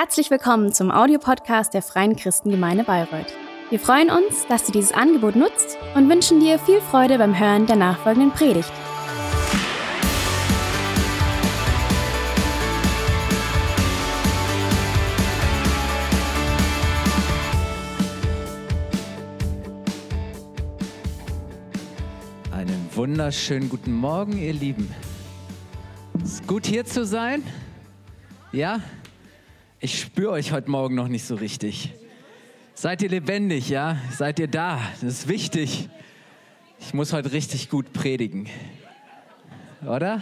Herzlich 0.00 0.30
willkommen 0.30 0.72
zum 0.72 0.92
Audiopodcast 0.92 1.74
der 1.74 1.82
Freien 1.82 2.14
Christengemeinde 2.14 2.84
Bayreuth. 2.84 3.34
Wir 3.68 3.80
freuen 3.80 4.10
uns, 4.10 4.46
dass 4.46 4.62
du 4.62 4.70
dieses 4.70 4.92
Angebot 4.92 5.34
nutzt 5.34 5.76
und 5.96 6.08
wünschen 6.08 6.38
dir 6.38 6.60
viel 6.60 6.80
Freude 6.80 7.18
beim 7.18 7.36
Hören 7.36 7.66
der 7.66 7.74
nachfolgenden 7.74 8.30
Predigt. 8.30 8.70
Einen 22.52 22.88
wunderschönen 22.94 23.68
guten 23.68 23.94
Morgen, 23.94 24.38
ihr 24.38 24.52
Lieben. 24.52 24.94
Es 26.22 26.34
ist 26.34 26.46
gut 26.46 26.66
hier 26.66 26.84
zu 26.84 27.04
sein. 27.04 27.42
Ja? 28.52 28.80
Ich 29.80 30.00
spüre 30.00 30.32
euch 30.32 30.50
heute 30.50 30.68
Morgen 30.72 30.96
noch 30.96 31.06
nicht 31.06 31.24
so 31.24 31.36
richtig. 31.36 31.94
Seid 32.74 33.00
ihr 33.00 33.10
lebendig, 33.10 33.68
ja? 33.68 33.98
Seid 34.10 34.40
ihr 34.40 34.48
da? 34.48 34.80
Das 34.94 35.04
ist 35.04 35.28
wichtig. 35.28 35.88
Ich 36.80 36.94
muss 36.94 37.12
heute 37.12 37.30
richtig 37.30 37.70
gut 37.70 37.92
predigen. 37.92 38.48
Oder? 39.86 40.20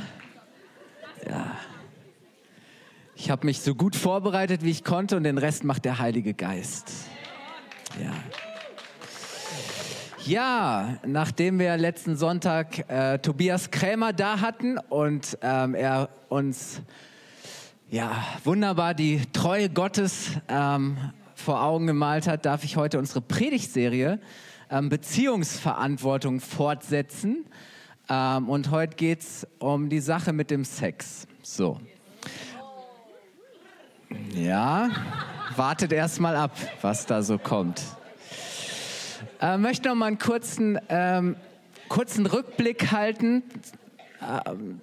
Ja. 1.26 1.56
Ich 3.14 3.30
habe 3.30 3.46
mich 3.46 3.62
so 3.62 3.74
gut 3.74 3.96
vorbereitet, 3.96 4.62
wie 4.62 4.70
ich 4.70 4.84
konnte 4.84 5.16
und 5.16 5.24
den 5.24 5.38
Rest 5.38 5.64
macht 5.64 5.86
der 5.86 6.00
Heilige 6.00 6.34
Geist. 6.34 6.92
Ja. 7.98 8.12
Ja, 10.26 10.98
nachdem 11.06 11.58
wir 11.58 11.78
letzten 11.78 12.16
Sonntag 12.16 12.90
äh, 12.90 13.20
Tobias 13.20 13.70
Krämer 13.70 14.12
da 14.12 14.42
hatten 14.42 14.76
und 14.76 15.38
ähm, 15.40 15.74
er 15.74 16.10
uns 16.28 16.82
ja, 17.88 18.24
wunderbar 18.42 18.94
die 18.94 19.22
Treue 19.32 19.68
Gottes 19.70 20.30
ähm, 20.48 20.96
vor 21.34 21.62
Augen 21.62 21.86
gemalt 21.86 22.26
hat, 22.26 22.44
darf 22.44 22.64
ich 22.64 22.76
heute 22.76 22.98
unsere 22.98 23.20
Predigtserie 23.20 24.18
ähm, 24.70 24.88
Beziehungsverantwortung 24.88 26.40
fortsetzen. 26.40 27.46
Ähm, 28.08 28.48
und 28.48 28.72
heute 28.72 28.96
geht 28.96 29.20
es 29.20 29.46
um 29.60 29.88
die 29.88 30.00
Sache 30.00 30.32
mit 30.32 30.50
dem 30.50 30.64
Sex. 30.64 31.28
So. 31.42 31.80
Ja, 34.34 34.90
wartet 35.54 35.92
erst 35.92 36.20
mal 36.20 36.34
ab, 36.34 36.56
was 36.82 37.06
da 37.06 37.22
so 37.22 37.38
kommt. 37.38 37.82
Äh, 39.40 39.58
möchte 39.58 39.88
noch 39.88 39.94
mal 39.94 40.06
einen 40.06 40.18
kurzen, 40.18 40.78
ähm, 40.88 41.36
kurzen 41.88 42.26
Rückblick 42.26 42.90
halten 42.90 43.44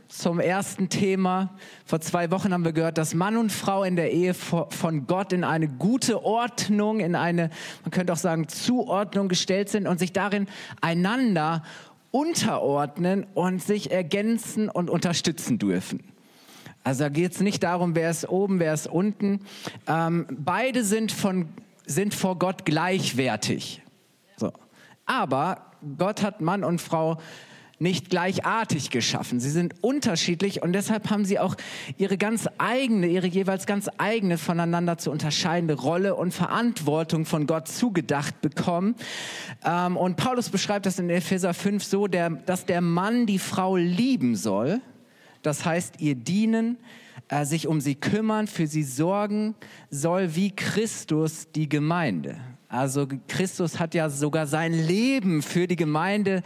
zum 0.08 0.40
ersten 0.40 0.90
Thema. 0.90 1.56
Vor 1.86 2.02
zwei 2.02 2.32
Wochen 2.32 2.54
haben 2.54 2.66
wir 2.66 2.74
gehört, 2.74 2.98
dass 2.98 3.14
Mann 3.14 3.38
und 3.38 3.52
Frau 3.52 3.84
in 3.84 3.96
der 3.96 4.12
Ehe 4.12 4.34
von 4.34 5.08
Gott 5.08 5.34
in 5.34 5.44
eine 5.44 5.68
gute 5.68 6.24
Ordnung, 6.24 7.00
in 7.00 7.16
eine, 7.16 7.50
man 7.84 7.92
könnte 7.92 8.14
auch 8.14 8.18
sagen, 8.18 8.48
Zuordnung 8.48 9.30
gestellt 9.30 9.70
sind 9.70 9.88
und 9.88 10.00
sich 10.00 10.14
darin 10.14 10.48
einander 10.82 11.64
unterordnen 12.12 13.26
und 13.34 13.62
sich 13.62 13.92
ergänzen 13.92 14.70
und 14.70 14.90
unterstützen 14.90 15.58
dürfen. 15.58 16.04
Also 16.84 17.06
da 17.06 17.10
geht 17.10 17.32
es 17.32 17.40
nicht 17.40 17.64
darum, 17.64 17.96
wer 17.96 18.10
ist 18.12 18.30
oben, 18.30 18.60
wer 18.60 18.74
ist 18.74 18.88
unten. 18.88 19.40
Ähm, 19.88 20.28
beide 20.30 20.84
sind, 20.84 21.12
von, 21.12 21.48
sind 21.86 22.14
vor 22.14 22.38
Gott 22.38 22.66
gleichwertig. 22.66 23.82
So. 24.38 24.52
Aber 25.06 25.72
Gott 25.98 26.22
hat 26.22 26.42
Mann 26.42 26.64
und 26.64 26.82
Frau 26.82 27.18
nicht 27.84 28.10
gleichartig 28.10 28.90
geschaffen. 28.90 29.40
Sie 29.40 29.52
sind 29.52 29.76
unterschiedlich 29.82 30.64
und 30.64 30.74
deshalb 30.74 31.12
haben 31.12 31.26
sie 31.26 31.38
auch 31.38 31.56
ihre 31.98 32.18
ganz 32.18 32.48
eigene, 32.58 33.08
ihre 33.08 33.28
jeweils 33.28 33.68
ganz 33.68 33.90
eigene 33.98 34.40
voneinander 34.40 34.98
zu 34.98 35.12
unterscheidende 35.12 35.76
Rolle 35.76 36.16
und 36.16 36.34
Verantwortung 36.34 37.26
von 37.26 37.46
Gott 37.46 37.68
zugedacht 37.68 38.42
bekommen. 38.42 38.96
Ähm, 39.64 39.98
und 39.98 40.18
Paulus 40.18 40.50
beschreibt 40.50 40.88
das 40.88 40.98
in 40.98 41.10
Epheser 41.10 41.54
5 41.54 41.84
so, 41.84 42.08
der, 42.08 42.32
dass 42.32 42.66
der 42.66 42.82
Mann 42.82 43.28
die 43.28 43.40
Frau 43.40 43.76
lieben 43.76 44.36
soll. 44.36 44.82
Das 45.44 45.66
heißt, 45.66 46.00
ihr 46.00 46.16
dienen, 46.16 46.78
äh, 47.28 47.46
sich 47.46 47.68
um 47.68 47.82
sie 47.82 47.96
kümmern, 47.96 48.48
für 48.48 48.66
sie 48.66 48.84
sorgen 48.84 49.56
soll, 49.90 50.36
wie 50.36 50.56
Christus 50.56 51.48
die 51.54 51.70
Gemeinde. 51.70 52.38
Also 52.74 53.08
Christus 53.28 53.78
hat 53.78 53.94
ja 53.94 54.10
sogar 54.10 54.48
sein 54.48 54.74
Leben 54.74 55.44
für 55.44 55.68
die 55.68 55.76
Gemeinde 55.76 56.42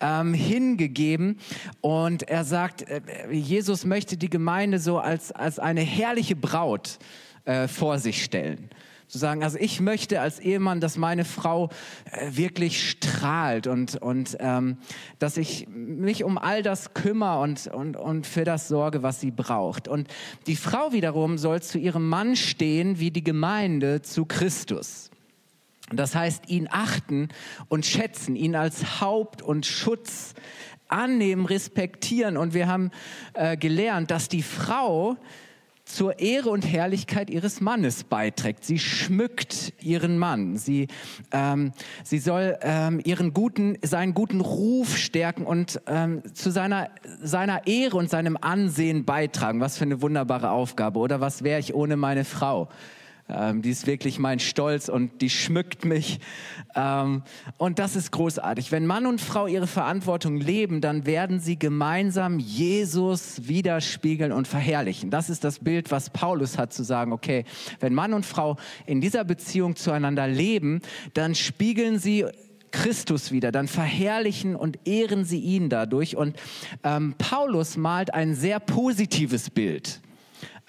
ähm, 0.00 0.32
hingegeben. 0.32 1.40
Und 1.80 2.22
er 2.22 2.44
sagt, 2.44 2.82
äh, 2.82 3.00
Jesus 3.32 3.84
möchte 3.84 4.16
die 4.16 4.30
Gemeinde 4.30 4.78
so 4.78 5.00
als, 5.00 5.32
als 5.32 5.58
eine 5.58 5.80
herrliche 5.80 6.36
Braut 6.36 6.98
äh, 7.44 7.66
vor 7.66 7.98
sich 7.98 8.22
stellen 8.22 8.70
zu 9.08 9.18
sagen, 9.18 9.44
also 9.44 9.58
ich 9.58 9.78
möchte 9.78 10.22
als 10.22 10.40
Ehemann, 10.40 10.80
dass 10.80 10.96
meine 10.96 11.26
Frau 11.26 11.68
äh, 12.10 12.28
wirklich 12.30 12.88
strahlt 12.88 13.66
und, 13.66 13.96
und 13.96 14.38
ähm, 14.40 14.78
dass 15.18 15.36
ich 15.36 15.68
mich 15.68 16.24
um 16.24 16.38
all 16.38 16.62
das 16.62 16.94
kümmere 16.94 17.40
und, 17.40 17.66
und, 17.66 17.98
und 17.98 18.26
für 18.26 18.44
das 18.44 18.68
sorge, 18.68 19.02
was 19.02 19.20
sie 19.20 19.30
braucht. 19.30 19.86
Und 19.86 20.08
die 20.46 20.56
Frau 20.56 20.92
wiederum 20.92 21.36
soll 21.36 21.60
zu 21.60 21.76
ihrem 21.76 22.08
Mann 22.08 22.36
stehen 22.36 23.00
wie 23.00 23.10
die 23.10 23.22
Gemeinde 23.22 24.00
zu 24.00 24.24
Christus. 24.24 25.11
Das 25.96 26.14
heißt, 26.14 26.48
ihn 26.48 26.68
achten 26.70 27.28
und 27.68 27.86
schätzen, 27.86 28.36
ihn 28.36 28.56
als 28.56 29.00
Haupt 29.00 29.42
und 29.42 29.66
Schutz 29.66 30.34
annehmen, 30.88 31.46
respektieren. 31.46 32.36
Und 32.36 32.54
wir 32.54 32.68
haben 32.68 32.90
äh, 33.34 33.56
gelernt, 33.56 34.10
dass 34.10 34.28
die 34.28 34.42
Frau 34.42 35.16
zur 35.84 36.20
Ehre 36.20 36.50
und 36.50 36.62
Herrlichkeit 36.62 37.28
ihres 37.28 37.60
Mannes 37.60 38.04
beiträgt. 38.04 38.64
Sie 38.64 38.78
schmückt 38.78 39.72
ihren 39.80 40.16
Mann. 40.16 40.56
Sie, 40.56 40.88
ähm, 41.32 41.72
sie 42.04 42.18
soll 42.18 42.56
ähm, 42.62 43.00
ihren 43.04 43.32
guten, 43.32 43.76
seinen 43.82 44.14
guten 44.14 44.40
Ruf 44.40 44.96
stärken 44.96 45.44
und 45.44 45.80
ähm, 45.86 46.22
zu 46.34 46.50
seiner, 46.50 46.90
seiner 47.20 47.66
Ehre 47.66 47.96
und 47.96 48.08
seinem 48.08 48.38
Ansehen 48.40 49.04
beitragen. 49.04 49.60
Was 49.60 49.76
für 49.76 49.84
eine 49.84 50.00
wunderbare 50.02 50.50
Aufgabe. 50.50 50.98
Oder 50.98 51.20
was 51.20 51.42
wäre 51.42 51.58
ich 51.58 51.74
ohne 51.74 51.96
meine 51.96 52.24
Frau? 52.24 52.68
Ähm, 53.32 53.62
die 53.62 53.70
ist 53.70 53.86
wirklich 53.86 54.18
mein 54.18 54.38
Stolz 54.38 54.88
und 54.88 55.20
die 55.20 55.30
schmückt 55.30 55.84
mich. 55.84 56.20
Ähm, 56.74 57.22
und 57.58 57.78
das 57.78 57.96
ist 57.96 58.12
großartig. 58.12 58.72
Wenn 58.72 58.86
Mann 58.86 59.06
und 59.06 59.20
Frau 59.20 59.46
ihre 59.46 59.66
Verantwortung 59.66 60.36
leben, 60.36 60.80
dann 60.80 61.06
werden 61.06 61.40
sie 61.40 61.58
gemeinsam 61.58 62.38
Jesus 62.38 63.48
widerspiegeln 63.48 64.32
und 64.32 64.48
verherrlichen. 64.48 65.10
Das 65.10 65.30
ist 65.30 65.44
das 65.44 65.58
Bild, 65.58 65.90
was 65.90 66.10
Paulus 66.10 66.58
hat 66.58 66.72
zu 66.72 66.82
sagen, 66.82 67.12
okay, 67.12 67.44
wenn 67.80 67.94
Mann 67.94 68.12
und 68.12 68.26
Frau 68.26 68.56
in 68.86 69.00
dieser 69.00 69.24
Beziehung 69.24 69.76
zueinander 69.76 70.26
leben, 70.26 70.80
dann 71.14 71.34
spiegeln 71.34 71.98
sie 71.98 72.26
Christus 72.70 73.30
wieder, 73.30 73.52
dann 73.52 73.68
verherrlichen 73.68 74.56
und 74.56 74.78
ehren 74.86 75.24
sie 75.24 75.38
ihn 75.38 75.68
dadurch. 75.68 76.16
Und 76.16 76.36
ähm, 76.82 77.14
Paulus 77.18 77.76
malt 77.76 78.12
ein 78.12 78.34
sehr 78.34 78.58
positives 78.58 79.50
Bild 79.50 80.00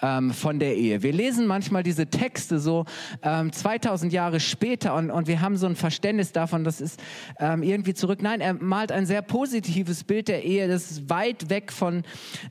ähm, 0.04 0.32
von 0.32 0.58
der 0.58 0.76
Ehe. 0.76 1.02
Wir 1.02 1.12
lesen 1.12 1.46
manchmal 1.46 1.82
diese 1.82 2.06
Texte 2.06 2.58
so 2.58 2.84
ähm, 3.22 3.52
2000 3.52 4.12
Jahre 4.12 4.40
später 4.40 4.94
und, 4.94 5.10
und 5.10 5.26
wir 5.26 5.40
haben 5.40 5.56
so 5.56 5.66
ein 5.66 5.76
Verständnis 5.76 6.32
davon, 6.32 6.64
das 6.64 6.80
ist 6.80 7.02
ähm, 7.38 7.62
irgendwie 7.62 7.94
zurück. 7.94 8.20
Nein, 8.22 8.40
er 8.40 8.54
malt 8.54 8.92
ein 8.92 9.06
sehr 9.06 9.22
positives 9.22 10.04
Bild 10.04 10.28
der 10.28 10.44
Ehe, 10.44 10.68
das 10.68 10.90
ist 10.90 11.10
weit 11.10 11.48
weg 11.48 11.72
von 11.72 12.02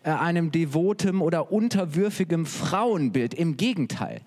äh, 0.03 0.09
einem 0.09 0.51
devotem 0.51 1.21
oder 1.21 1.51
unterwürfigem 1.51 2.45
Frauenbild. 2.45 3.33
Im 3.33 3.57
Gegenteil. 3.57 4.21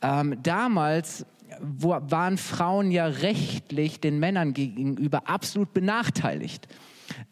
Ähm, 0.00 0.38
damals 0.42 1.26
wo, 1.60 1.90
waren 1.90 2.38
Frauen 2.38 2.90
ja 2.90 3.06
rechtlich 3.06 4.00
den 4.00 4.18
Männern 4.18 4.54
gegenüber 4.54 5.28
absolut 5.28 5.74
benachteiligt. 5.74 6.66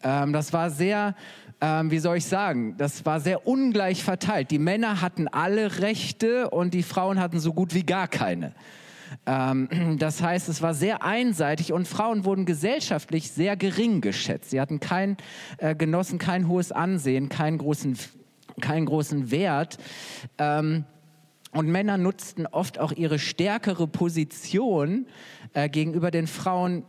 Ähm, 0.03 0.33
das 0.33 0.53
war 0.53 0.69
sehr 0.69 1.15
ähm, 1.61 1.91
wie 1.91 1.99
soll 1.99 2.17
ich 2.17 2.25
sagen, 2.25 2.75
das 2.77 3.05
war 3.05 3.19
sehr 3.19 3.45
ungleich 3.47 4.03
verteilt. 4.03 4.49
Die 4.49 4.59
Männer 4.59 5.01
hatten 5.01 5.27
alle 5.27 5.79
Rechte 5.79 6.49
und 6.49 6.73
die 6.73 6.81
Frauen 6.83 7.19
hatten 7.19 7.39
so 7.39 7.53
gut 7.53 7.75
wie 7.75 7.83
gar 7.83 8.07
keine. 8.07 8.53
Ähm, 9.27 9.97
das 9.99 10.23
heißt, 10.23 10.49
es 10.49 10.61
war 10.63 10.73
sehr 10.73 11.03
einseitig 11.03 11.71
und 11.71 11.87
Frauen 11.87 12.25
wurden 12.25 12.45
gesellschaftlich 12.45 13.31
sehr 13.31 13.55
gering 13.55 14.01
geschätzt. 14.01 14.49
Sie 14.49 14.59
hatten 14.59 14.79
kein, 14.79 15.17
äh, 15.57 15.75
genossen 15.75 16.17
kein 16.17 16.47
hohes 16.47 16.71
Ansehen, 16.71 17.29
keinen 17.29 17.59
großen, 17.59 17.97
keinen 18.59 18.87
großen 18.87 19.29
Wert. 19.29 19.77
Ähm, 20.39 20.85
und 21.53 21.67
Männer 21.67 21.97
nutzten 21.97 22.47
oft 22.47 22.79
auch 22.79 22.93
ihre 22.93 23.19
stärkere 23.19 23.85
Position 23.85 25.05
äh, 25.53 25.69
gegenüber 25.69 26.09
den 26.09 26.25
Frauen 26.25 26.85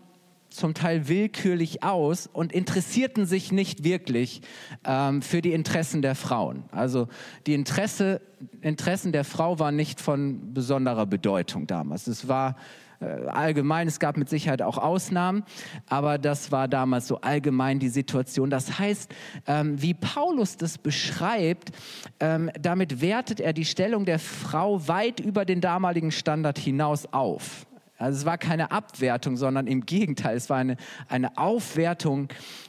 zum 0.55 0.75
Teil 0.75 1.09
willkürlich 1.09 1.83
aus 1.83 2.27
und 2.27 2.53
interessierten 2.53 3.27
sich 3.27 3.53
nicht 3.53 3.85
wirklich 3.85 4.43
ähm, 4.85 5.23
für 5.23 5.43
die 5.43 5.53
Interessen 5.53 6.03
der 6.03 6.15
Frauen. 6.15 6.65
Also 6.71 7.09
die 7.47 7.55
Interesse, 7.55 8.21
Interessen 8.61 9.13
der 9.13 9.25
Frau 9.25 9.59
waren 9.59 9.77
nicht 9.77 10.01
von 10.01 10.53
besonderer 10.55 11.07
Bedeutung 11.07 11.67
damals. 11.67 12.07
Es 12.07 12.29
war 12.29 12.57
äh, 13.03 13.27
allgemein, 13.27 13.89
es 13.89 13.99
gab 13.99 14.17
mit 14.17 14.29
Sicherheit 14.29 14.63
auch 14.63 14.79
Ausnahmen, 14.79 15.45
aber 15.89 16.19
das 16.19 16.53
war 16.53 16.69
damals 16.69 17.09
so 17.09 17.21
allgemein 17.21 17.79
die 17.79 17.89
Situation. 17.89 18.51
Das 18.51 18.79
heißt, 18.79 19.13
ähm, 19.47 19.81
wie 19.81 19.95
Paulus 19.95 20.57
das 20.57 20.79
beschreibt, 20.79 21.73
ähm, 22.21 22.51
damit 22.61 23.01
wertet 23.01 23.41
er 23.41 23.53
die 23.53 23.65
Stellung 23.65 24.05
der 24.05 24.19
Frau 24.19 24.87
weit 24.87 25.21
über 25.21 25.45
den 25.45 25.61
damaligen 25.61 26.13
Standard 26.13 26.59
hinaus 26.59 27.07
auf. 27.13 27.67
Also 28.03 28.19
es 28.19 28.27
war 28.27 28.37
keine 28.37 28.73
Abwertung, 28.73 29.37
sondern 29.37 29.67
im 29.67 29.87
Gegenteil, 29.87 30.37
es 30.37 30.51
war 30.51 30.59
eine, 30.59 30.77
eine 31.09 31.37
Aufwertung 31.39 32.29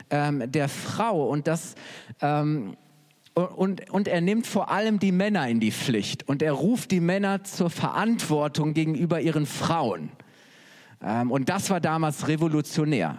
ähm, 0.10 0.44
der 0.52 0.70
Frau. 0.70 1.28
Und, 1.28 1.48
das, 1.48 1.74
ähm, 2.22 2.78
und, 3.34 3.90
und 3.90 4.08
er 4.08 4.22
nimmt 4.22 4.46
vor 4.46 4.70
allem 4.70 5.00
die 5.00 5.12
Männer 5.12 5.48
in 5.48 5.60
die 5.60 5.72
Pflicht 5.72 6.28
und 6.30 6.44
er 6.44 6.54
ruft 6.54 6.92
die 6.92 7.00
Männer 7.00 7.44
zur 7.44 7.72
Verantwortung 7.72 8.76
gegenüber 8.76 9.22
ihren 9.22 9.48
Frauen. 9.48 10.12
Ähm, 11.04 11.32
und 11.32 11.50
das 11.50 11.72
war 11.72 11.82
damals 11.82 12.28
revolutionär, 12.28 13.18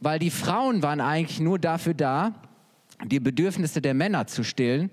weil 0.00 0.18
die 0.18 0.30
Frauen 0.30 0.82
waren 0.82 1.02
eigentlich 1.02 1.40
nur 1.40 1.58
dafür 1.58 1.94
da, 1.94 2.34
die 3.04 3.20
Bedürfnisse 3.20 3.82
der 3.82 3.94
Männer 3.94 4.26
zu 4.26 4.42
stillen 4.44 4.90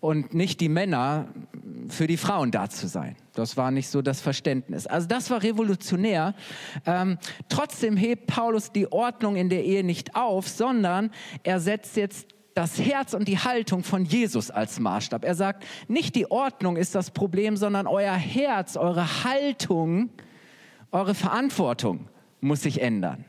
und 0.00 0.34
nicht 0.34 0.60
die 0.60 0.68
Männer 0.68 1.28
für 1.88 2.06
die 2.06 2.16
Frauen 2.16 2.50
da 2.50 2.68
zu 2.68 2.88
sein. 2.88 3.16
Das 3.34 3.56
war 3.56 3.70
nicht 3.70 3.88
so 3.88 4.02
das 4.02 4.20
Verständnis. 4.20 4.86
Also 4.86 5.06
das 5.06 5.30
war 5.30 5.42
revolutionär. 5.42 6.34
Ähm, 6.84 7.18
trotzdem 7.48 7.96
hebt 7.96 8.26
Paulus 8.26 8.72
die 8.72 8.90
Ordnung 8.90 9.36
in 9.36 9.48
der 9.48 9.64
Ehe 9.64 9.84
nicht 9.84 10.16
auf, 10.16 10.48
sondern 10.48 11.10
er 11.42 11.60
setzt 11.60 11.96
jetzt 11.96 12.28
das 12.54 12.80
Herz 12.80 13.12
und 13.12 13.28
die 13.28 13.38
Haltung 13.38 13.84
von 13.84 14.06
Jesus 14.06 14.50
als 14.50 14.80
Maßstab. 14.80 15.24
Er 15.24 15.34
sagt, 15.34 15.66
nicht 15.88 16.14
die 16.14 16.30
Ordnung 16.30 16.76
ist 16.76 16.94
das 16.94 17.10
Problem, 17.10 17.58
sondern 17.58 17.86
euer 17.86 18.14
Herz, 18.14 18.76
eure 18.76 19.24
Haltung, 19.24 20.08
eure 20.90 21.14
Verantwortung 21.14 22.08
muss 22.40 22.62
sich 22.62 22.80
ändern. 22.80 23.26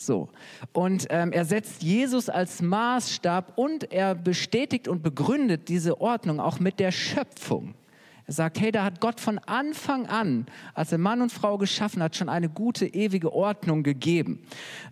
So. 0.00 0.30
Und 0.72 1.08
ähm, 1.10 1.30
er 1.30 1.44
setzt 1.44 1.82
Jesus 1.82 2.30
als 2.30 2.62
Maßstab 2.62 3.52
und 3.56 3.92
er 3.92 4.14
bestätigt 4.14 4.88
und 4.88 5.02
begründet 5.02 5.68
diese 5.68 6.00
Ordnung 6.00 6.40
auch 6.40 6.58
mit 6.58 6.80
der 6.80 6.90
Schöpfung. 6.90 7.74
Er 8.26 8.32
sagt, 8.32 8.60
hey, 8.60 8.72
da 8.72 8.84
hat 8.84 9.00
Gott 9.00 9.20
von 9.20 9.38
Anfang 9.40 10.06
an, 10.06 10.46
als 10.72 10.90
er 10.92 10.96
Mann 10.96 11.20
und 11.20 11.32
Frau 11.32 11.58
geschaffen 11.58 12.02
hat, 12.02 12.16
schon 12.16 12.30
eine 12.30 12.48
gute, 12.48 12.86
ewige 12.86 13.30
Ordnung 13.34 13.82
gegeben. 13.82 14.40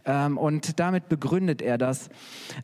Ähm, 0.05 0.37
und 0.37 0.79
damit 0.79 1.09
begründet 1.09 1.63
er 1.63 1.79
das. 1.79 2.11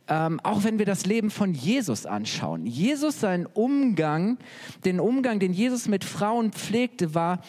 Ähm, 0.06 0.38
auch 0.40 0.64
wenn 0.64 0.78
wir 0.78 0.86
das 0.86 1.06
Leben 1.06 1.30
von 1.30 1.54
Jesus 1.54 2.04
anschauen. 2.04 2.66
Jesus, 2.66 3.20
sein 3.20 3.46
Umgang, 3.46 4.36
den 4.84 5.00
Umgang, 5.00 5.38
den 5.38 5.54
Jesus 5.54 5.88
mit 5.88 6.04
Frauen 6.04 6.52
pflegte, 6.52 7.14
war 7.14 7.40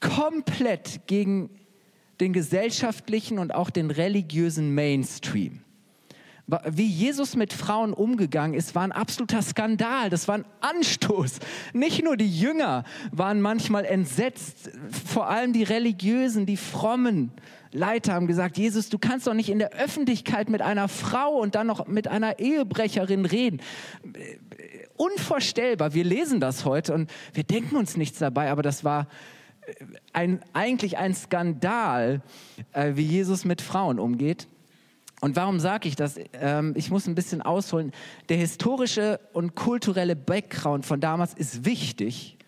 komplett 0.00 1.06
gegen 1.06 1.48
den 2.20 2.32
gesellschaftlichen 2.32 3.38
und 3.38 3.54
auch 3.54 3.70
den 3.70 3.90
religiösen 3.90 4.74
Mainstream. 4.74 5.60
Wie 6.68 6.86
Jesus 6.86 7.36
mit 7.36 7.52
Frauen 7.52 7.92
umgegangen 7.92 8.54
ist, 8.54 8.74
war 8.74 8.82
ein 8.82 8.90
absoluter 8.90 9.40
Skandal. 9.40 10.10
Das 10.10 10.26
war 10.26 10.36
ein 10.36 10.44
Anstoß. 10.60 11.38
Nicht 11.72 12.02
nur 12.02 12.16
die 12.16 12.28
Jünger 12.28 12.84
waren 13.12 13.40
manchmal 13.40 13.84
entsetzt, 13.84 14.70
vor 15.06 15.28
allem 15.28 15.52
die 15.52 15.62
religiösen, 15.62 16.46
die 16.46 16.56
frommen 16.56 17.30
Leiter 17.72 18.14
haben 18.14 18.26
gesagt, 18.26 18.58
Jesus, 18.58 18.88
du 18.88 18.98
kannst 18.98 19.26
doch 19.26 19.34
nicht 19.34 19.48
in 19.48 19.60
der 19.60 19.72
Öffentlichkeit 19.72 20.48
mit 20.48 20.60
einer 20.60 20.88
Frau 20.88 21.38
und 21.38 21.54
dann 21.54 21.68
noch 21.68 21.86
mit 21.86 22.08
einer 22.08 22.40
Ehebrecherin 22.40 23.24
reden. 23.24 23.60
Unvorstellbar. 24.96 25.94
Wir 25.94 26.04
lesen 26.04 26.40
das 26.40 26.64
heute 26.64 26.94
und 26.94 27.10
wir 27.32 27.44
denken 27.44 27.76
uns 27.76 27.96
nichts 27.96 28.18
dabei, 28.18 28.50
aber 28.50 28.62
das 28.62 28.82
war 28.82 29.06
ein, 30.12 30.40
eigentlich 30.52 30.98
ein 30.98 31.14
Skandal, 31.14 32.22
äh, 32.72 32.92
wie 32.94 33.02
Jesus 33.02 33.44
mit 33.44 33.60
Frauen 33.60 33.98
umgeht. 33.98 34.48
Und 35.20 35.36
warum 35.36 35.60
sage 35.60 35.86
ich 35.88 35.96
das? 35.96 36.18
Ähm, 36.32 36.72
ich 36.76 36.90
muss 36.90 37.06
ein 37.06 37.14
bisschen 37.14 37.42
ausholen. 37.42 37.92
Der 38.28 38.38
historische 38.38 39.20
und 39.32 39.54
kulturelle 39.54 40.16
Background 40.16 40.86
von 40.86 41.00
damals 41.00 41.34
ist 41.34 41.64
wichtig, 41.64 42.38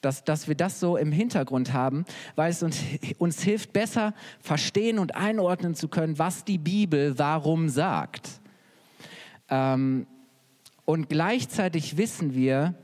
dass, 0.00 0.24
dass 0.24 0.48
wir 0.48 0.54
das 0.54 0.80
so 0.80 0.96
im 0.96 1.12
Hintergrund 1.12 1.72
haben, 1.72 2.04
weil 2.34 2.50
es 2.50 2.62
uns, 2.62 2.80
uns 3.18 3.42
hilft, 3.42 3.72
besser 3.72 4.14
verstehen 4.40 4.98
und 4.98 5.16
einordnen 5.16 5.74
zu 5.74 5.88
können, 5.88 6.18
was 6.18 6.44
die 6.44 6.58
Bibel 6.58 7.18
warum 7.18 7.68
sagt. 7.68 8.28
Ähm, 9.48 10.06
und 10.84 11.08
gleichzeitig 11.08 11.96
wissen 11.96 12.34
wir, 12.34 12.74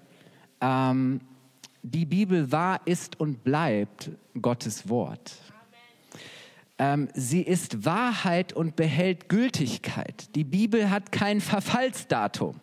ähm, 0.60 1.20
die 1.82 2.04
Bibel 2.04 2.52
war, 2.52 2.80
ist 2.86 3.18
und 3.20 3.44
bleibt 3.44 4.10
Gottes 4.40 4.88
Wort. 4.88 5.36
Ähm, 6.78 7.08
sie 7.14 7.42
ist 7.42 7.84
Wahrheit 7.84 8.52
und 8.52 8.76
behält 8.76 9.28
Gültigkeit. 9.28 10.34
Die 10.34 10.44
Bibel 10.44 10.90
hat 10.90 11.12
kein 11.12 11.40
Verfallsdatum. 11.40 12.60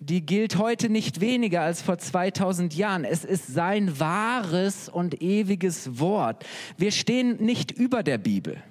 Die 0.00 0.24
gilt 0.24 0.58
heute 0.58 0.88
nicht 0.88 1.20
weniger 1.20 1.62
als 1.62 1.80
vor 1.80 1.98
2000 1.98 2.74
Jahren. 2.74 3.04
Es 3.04 3.24
ist 3.24 3.46
sein 3.46 3.98
wahres 4.00 4.88
und 4.88 5.22
ewiges 5.22 5.98
Wort. 5.98 6.44
Wir 6.76 6.90
stehen 6.90 7.36
nicht 7.42 7.70
über 7.70 8.02
der 8.02 8.18
Bibel. 8.18 8.62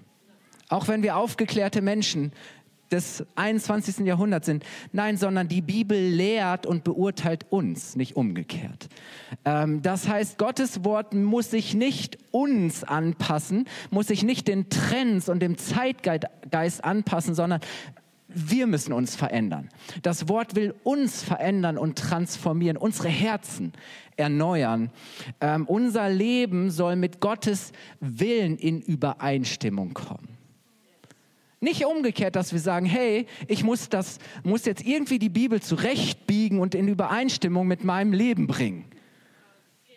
Auch 0.69 0.87
wenn 0.87 1.03
wir 1.03 1.17
aufgeklärte 1.17 1.81
Menschen 1.81 2.31
des 2.93 3.25
21. 3.35 4.05
Jahrhunderts 4.05 4.45
sind. 4.45 4.63
Nein, 4.91 5.17
sondern 5.17 5.47
die 5.47 5.61
Bibel 5.61 5.97
lehrt 5.97 6.65
und 6.65 6.83
beurteilt 6.83 7.45
uns, 7.49 7.95
nicht 7.95 8.15
umgekehrt. 8.15 8.87
Ähm, 9.45 9.81
das 9.81 10.07
heißt, 10.07 10.37
Gottes 10.37 10.85
Wort 10.85 11.13
muss 11.13 11.51
sich 11.51 11.73
nicht 11.73 12.17
uns 12.31 12.83
anpassen, 12.83 13.65
muss 13.89 14.07
sich 14.07 14.23
nicht 14.23 14.47
den 14.47 14.69
Trends 14.69 15.27
und 15.27 15.41
dem 15.41 15.57
Zeitgeist 15.57 16.83
anpassen, 16.83 17.35
sondern 17.35 17.59
wir 18.27 18.67
müssen 18.67 18.93
uns 18.93 19.15
verändern. 19.15 19.69
Das 20.01 20.27
Wort 20.27 20.55
will 20.55 20.73
uns 20.83 21.23
verändern 21.23 21.77
und 21.77 21.97
transformieren, 21.97 22.77
unsere 22.77 23.09
Herzen 23.09 23.73
erneuern. 24.17 24.91
Ähm, 25.41 25.65
unser 25.67 26.09
Leben 26.09 26.71
soll 26.71 26.95
mit 26.95 27.19
Gottes 27.19 27.71
Willen 27.99 28.57
in 28.57 28.81
Übereinstimmung 28.81 29.93
kommen. 29.93 30.32
Nicht 31.63 31.85
umgekehrt, 31.85 32.35
dass 32.35 32.51
wir 32.51 32.59
sagen, 32.59 32.85
hey, 32.85 33.25
ich 33.47 33.63
muss, 33.63 33.87
das, 33.87 34.19
muss 34.43 34.65
jetzt 34.65 34.85
irgendwie 34.85 35.17
die 35.17 35.29
Bibel 35.29 35.61
zurechtbiegen 35.61 36.59
und 36.59 36.75
in 36.75 36.89
Übereinstimmung 36.89 37.65
mit 37.67 37.85
meinem 37.85 38.11
Leben 38.11 38.47
bringen. 38.47 38.83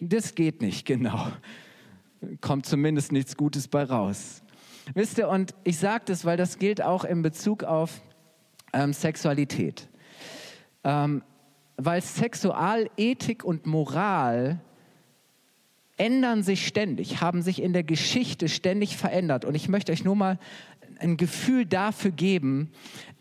Das 0.00 0.36
geht 0.36 0.62
nicht, 0.62 0.86
genau. 0.86 1.26
Kommt 2.40 2.66
zumindest 2.66 3.10
nichts 3.10 3.36
Gutes 3.36 3.66
bei 3.66 3.82
raus. 3.82 4.44
Wisst 4.94 5.18
ihr, 5.18 5.28
und 5.28 5.56
ich 5.64 5.78
sage 5.78 6.04
das, 6.06 6.24
weil 6.24 6.36
das 6.36 6.60
gilt 6.60 6.80
auch 6.80 7.02
in 7.02 7.22
Bezug 7.22 7.64
auf 7.64 8.00
ähm, 8.72 8.92
Sexualität. 8.92 9.88
Ähm, 10.84 11.24
weil 11.76 12.00
Sexualethik 12.00 13.42
und 13.42 13.66
Moral 13.66 14.60
ändern 15.96 16.42
sich 16.42 16.66
ständig, 16.66 17.20
haben 17.20 17.42
sich 17.42 17.61
in 17.61 17.73
der 17.73 17.82
Geschichte 17.82 18.49
ständig 18.49 18.96
verändert. 18.96 19.44
Und 19.44 19.56
ich 19.56 19.68
möchte 19.68 19.90
euch 19.90 20.04
nur 20.04 20.14
mal 20.14 20.38
ein 20.99 21.17
Gefühl 21.17 21.67
dafür 21.67 22.11
geben, 22.11 22.71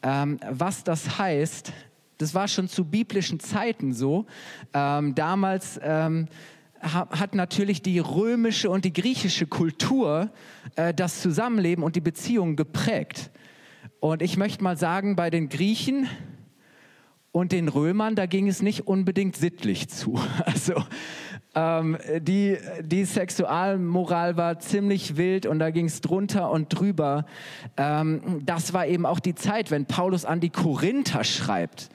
ähm, 0.03 0.39
was 0.50 0.84
das 0.84 1.17
heißt. 1.17 1.74
Das 2.17 2.34
war 2.34 2.48
schon 2.48 2.67
zu 2.67 2.86
biblischen 2.86 3.39
Zeiten 3.39 3.94
so. 3.94 4.25
Ähm, 4.74 5.15
damals 5.15 5.79
ähm, 5.84 6.27
hat 6.82 7.34
natürlich 7.34 7.82
die 7.82 8.00
römische 8.00 8.70
und 8.70 8.86
die 8.86 8.94
griechische 8.94 9.48
Kultur 9.48 10.32
äh, 10.75 10.94
das 10.94 11.22
Zusammenleben 11.22 11.84
und 11.84 11.96
die 11.96 12.01
Beziehungen 12.01 12.55
geprägt. 12.55 13.32
Und 14.00 14.22
ich 14.22 14.38
möchte 14.38 14.63
mal 14.63 14.77
sagen, 14.77 15.15
bei 15.15 15.29
den 15.29 15.50
Griechen 15.50 16.08
und 17.32 17.51
den 17.51 17.67
Römern, 17.67 18.15
da 18.15 18.27
ging 18.27 18.48
es 18.48 18.62
nicht 18.62 18.88
unbedingt 18.88 19.36
sittlich 19.36 19.89
zu. 19.89 20.20
Also 20.46 20.75
ähm, 21.55 21.97
die, 22.19 22.57
die 22.81 23.05
Sexualmoral 23.05 24.35
war 24.35 24.59
ziemlich 24.59 25.15
wild 25.15 25.45
und 25.45 25.59
da 25.59 25.71
ging 25.71 25.85
es 25.85 26.01
drunter 26.01 26.51
und 26.51 26.67
drüber. 26.69 27.25
Ähm, 27.77 28.41
das 28.45 28.74
war 28.74 28.85
eben 28.85 29.05
auch 29.05 29.19
die 29.19 29.35
Zeit, 29.35 29.71
wenn 29.71 29.85
Paulus 29.85 30.25
an 30.25 30.41
die 30.41 30.50
Korinther 30.50 31.24
schreibt. 31.24 31.89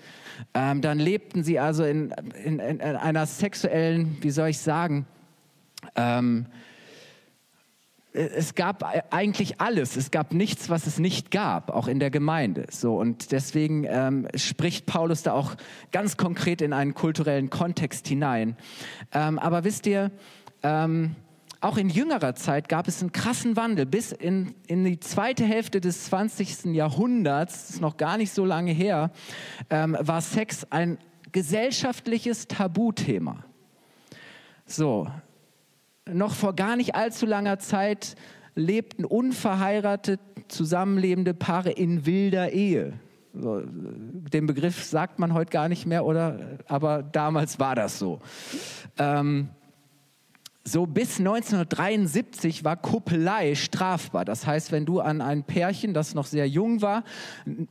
Ähm, 0.55 0.81
dann 0.81 0.99
lebten 0.99 1.45
sie 1.45 1.59
also 1.59 1.85
in, 1.85 2.11
in, 2.45 2.59
in, 2.59 2.81
einer 2.81 3.27
sexuellen, 3.27 4.17
wie 4.23 4.31
soll 4.31 4.49
ich 4.49 4.59
sagen, 4.59 5.07
ähm, 5.95 6.47
es 8.13 8.55
gab 8.55 8.85
eigentlich 9.11 9.61
alles. 9.61 9.97
Es 9.97 10.11
gab 10.11 10.33
nichts, 10.33 10.69
was 10.69 10.87
es 10.87 10.99
nicht 10.99 11.31
gab, 11.31 11.71
auch 11.71 11.87
in 11.87 12.01
der 12.01 12.11
Gemeinde. 12.11 12.67
So 12.71 12.97
und 12.97 13.33
deswegen 13.33 13.85
ähm, 13.89 14.27
spricht 14.35 14.87
Paulus 14.87 15.23
da 15.23 15.33
auch 15.33 15.55
ganz 15.93 16.17
konkret 16.17 16.61
in 16.61 16.73
einen 16.73 16.95
kulturellen 16.95 17.51
Kontext 17.51 18.09
hinein. 18.09 18.57
Ähm, 19.13 19.39
aber 19.39 19.65
wisst 19.65 19.87
ihr, 19.87 20.11
ähm, 20.63 21.15
auch 21.61 21.77
in 21.77 21.91
jüngerer 21.91 22.35
Zeit 22.35 22.69
gab 22.69 22.89
es 22.89 23.01
einen 23.01 23.13
krassen 23.13 23.55
Wandel. 23.57 23.87
Bis 23.87 24.13
in, 24.13 24.55
in 24.67 24.85
die 24.85 24.99
zweite 24.99 25.45
Hälfte 25.45 25.81
des 25.81 26.05
20. 26.07 26.75
Jahrhunderts, 26.75 27.67
das 27.67 27.71
ist 27.71 27.81
noch 27.81 27.97
gar 27.97 28.17
nicht 28.17 28.33
so 28.33 28.45
lange 28.45 28.73
her, 28.73 29.11
ähm, 29.69 29.97
war 30.01 30.23
Sex 30.23 30.67
ein 30.71 30.99
gesellschaftliches 31.33 32.49
Tabuthema. 32.49 33.45
So, 34.65 35.07
noch 36.15 36.35
vor 36.35 36.55
gar 36.55 36.77
nicht 36.77 36.95
allzu 36.95 37.27
langer 37.27 37.59
Zeit 37.59 38.17
lebten 38.55 39.05
unverheiratet 39.05 40.21
zusammenlebende 40.49 41.35
Paare 41.35 41.71
in 41.71 42.07
wilder 42.07 42.53
Ehe. 42.53 42.95
Den 43.33 44.47
Begriff 44.47 44.83
sagt 44.83 45.19
man 45.19 45.35
heute 45.35 45.51
gar 45.51 45.69
nicht 45.69 45.87
mehr, 45.87 46.05
oder? 46.05 46.59
Aber 46.67 47.03
damals 47.03 47.61
war 47.61 47.77
das 47.77 47.99
so. 47.99 48.21
Ähm, 48.99 49.51
so 50.65 50.87
bis 50.87 51.19
1973 51.19 52.65
war 52.65 52.77
Kuppelei 52.77 53.55
strafbar. 53.55 54.25
Das 54.25 54.47
heißt, 54.47 54.73
wenn 54.73 54.85
du 54.85 55.01
an 55.01 55.21
ein 55.21 55.45
Pärchen, 55.45 55.95
das 55.95 56.15
noch 56.15 56.27
sehr 56.27 56.49
jung 56.49 56.83
war, 56.83 57.05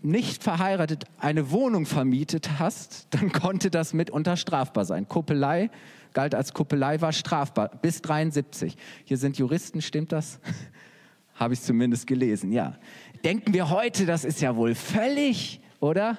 nicht 0.01 0.43
verheiratet, 0.43 1.05
eine 1.19 1.51
Wohnung 1.51 1.86
vermietet 1.86 2.60
hast, 2.60 3.08
dann 3.12 3.31
konnte 3.31 3.69
das 3.69 3.93
mitunter 3.93 4.38
strafbar 4.38 4.86
sein. 4.86 5.08
Kuppelei 5.08 5.69
galt 6.13 6.36
als 6.36 6.54
Kuppelei, 6.54 7.01
war 7.01 7.13
strafbar 7.13 7.70
bis 7.82 8.01
73. 8.01 8.75
Hier 9.06 9.18
sind 9.18 9.38
Juristen, 9.38 9.82
stimmt 9.82 10.12
das? 10.12 10.39
Habe 11.36 11.54
ich 11.54 11.62
zumindest 11.62 12.08
gelesen, 12.08 12.51
ja. 12.51 12.75
Denken 13.24 13.54
wir 13.54 13.70
heute, 13.70 14.06
das 14.06 14.25
ist 14.25 14.42
ja 14.42 14.56
wohl 14.56 14.75
völlig, 14.75 15.62
oder? 15.80 16.18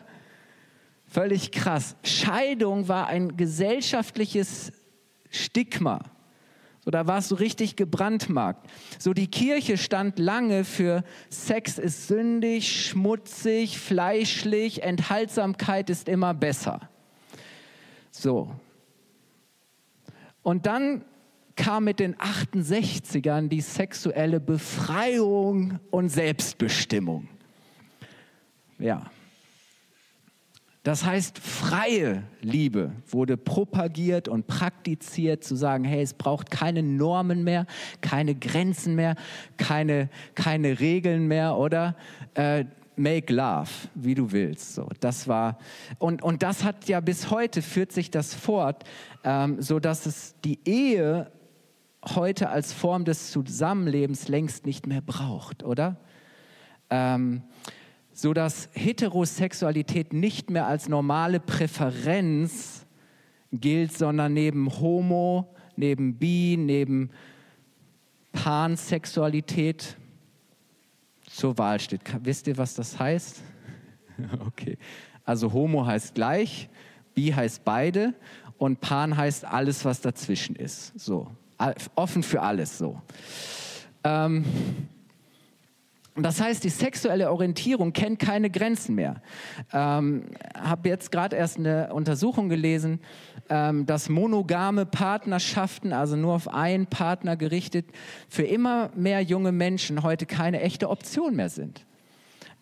Völlig 1.06 1.50
krass. 1.50 1.96
Scheidung 2.04 2.88
war 2.88 3.08
ein 3.08 3.36
gesellschaftliches 3.36 4.72
Stigma. 5.28 6.00
So, 6.84 6.90
da 6.90 7.06
warst 7.06 7.30
du 7.30 7.34
richtig 7.34 7.76
gebrandmarkt. 7.76 8.70
So, 8.98 9.12
die 9.12 9.26
Kirche 9.26 9.76
stand 9.76 10.18
lange 10.18 10.64
für 10.64 11.04
Sex 11.28 11.78
ist 11.78 12.08
sündig, 12.08 12.86
schmutzig, 12.86 13.78
fleischlich, 13.78 14.82
Enthaltsamkeit 14.82 15.90
ist 15.90 16.08
immer 16.08 16.32
besser. 16.32 16.88
So. 18.10 18.50
Und 20.42 20.66
dann 20.66 21.04
kam 21.56 21.84
mit 21.84 22.00
den 22.00 22.16
68ern 22.16 23.48
die 23.48 23.60
sexuelle 23.60 24.40
Befreiung 24.40 25.78
und 25.90 26.08
Selbstbestimmung. 26.08 27.28
Ja. 28.78 29.10
Das 30.82 31.04
heißt, 31.04 31.38
freie 31.38 32.22
Liebe 32.40 32.92
wurde 33.06 33.36
propagiert 33.36 34.28
und 34.28 34.46
praktiziert, 34.46 35.44
zu 35.44 35.54
sagen, 35.54 35.84
hey, 35.84 36.00
es 36.00 36.14
braucht 36.14 36.50
keine 36.50 36.82
Normen 36.82 37.44
mehr, 37.44 37.66
keine 38.00 38.34
Grenzen 38.34 38.94
mehr, 38.94 39.14
keine, 39.58 40.08
keine 40.34 40.80
Regeln 40.80 41.28
mehr, 41.28 41.58
oder? 41.58 41.96
Äh, 42.32 42.64
make 43.00 43.32
love, 43.32 43.70
wie 43.94 44.14
du 44.14 44.30
willst. 44.30 44.74
So, 44.74 44.88
das 45.00 45.26
war, 45.26 45.58
und, 45.98 46.22
und 46.22 46.42
das 46.42 46.62
hat 46.62 46.86
ja 46.88 47.00
bis 47.00 47.30
heute, 47.30 47.62
führt 47.62 47.92
sich 47.92 48.10
das 48.10 48.34
fort, 48.34 48.84
ähm, 49.24 49.60
so 49.60 49.80
dass 49.80 50.06
es 50.06 50.34
die 50.44 50.60
Ehe 50.64 51.30
heute 52.04 52.50
als 52.50 52.72
Form 52.72 53.04
des 53.04 53.30
Zusammenlebens 53.30 54.28
längst 54.28 54.66
nicht 54.66 54.86
mehr 54.86 55.00
braucht, 55.00 55.64
oder? 55.64 55.96
Ähm, 56.90 57.42
so 58.12 58.34
dass 58.34 58.68
Heterosexualität 58.72 60.12
nicht 60.12 60.50
mehr 60.50 60.66
als 60.66 60.88
normale 60.88 61.40
Präferenz 61.40 62.86
gilt, 63.52 63.96
sondern 63.96 64.34
neben 64.34 64.68
Homo, 64.80 65.54
neben 65.76 66.16
Bi, 66.16 66.56
neben 66.58 67.10
Pansexualität 68.32 69.96
zur 71.34 71.56
Wahl 71.58 71.80
steht. 71.80 72.00
Wisst 72.22 72.46
ihr, 72.46 72.56
was 72.58 72.74
das 72.74 72.98
heißt? 72.98 73.42
okay. 74.46 74.76
Also 75.24 75.52
Homo 75.52 75.86
heißt 75.86 76.14
gleich, 76.14 76.68
Bi 77.14 77.32
heißt 77.32 77.64
beide 77.64 78.14
und 78.58 78.80
Pan 78.80 79.16
heißt 79.16 79.44
alles, 79.44 79.84
was 79.84 80.00
dazwischen 80.00 80.56
ist. 80.56 80.98
So, 80.98 81.30
offen 81.94 82.22
für 82.22 82.42
alles 82.42 82.78
so. 82.78 83.00
Ähm, 84.04 84.44
das 86.22 86.40
heißt, 86.40 86.64
die 86.64 86.68
sexuelle 86.68 87.30
Orientierung 87.30 87.92
kennt 87.92 88.18
keine 88.18 88.50
Grenzen 88.50 88.94
mehr. 88.94 89.22
Ähm, 89.72 90.24
habe 90.58 90.88
jetzt 90.88 91.12
gerade 91.12 91.36
erst 91.36 91.58
eine 91.58 91.92
Untersuchung 91.92 92.48
gelesen, 92.48 93.00
ähm, 93.48 93.86
dass 93.86 94.08
monogame 94.08 94.86
Partnerschaften, 94.86 95.92
also 95.92 96.16
nur 96.16 96.34
auf 96.34 96.48
einen 96.48 96.86
Partner 96.86 97.36
gerichtet, 97.36 97.86
für 98.28 98.44
immer 98.44 98.90
mehr 98.94 99.22
junge 99.22 99.52
Menschen 99.52 100.02
heute 100.02 100.26
keine 100.26 100.60
echte 100.60 100.88
Option 100.88 101.36
mehr 101.36 101.48
sind. 101.50 101.84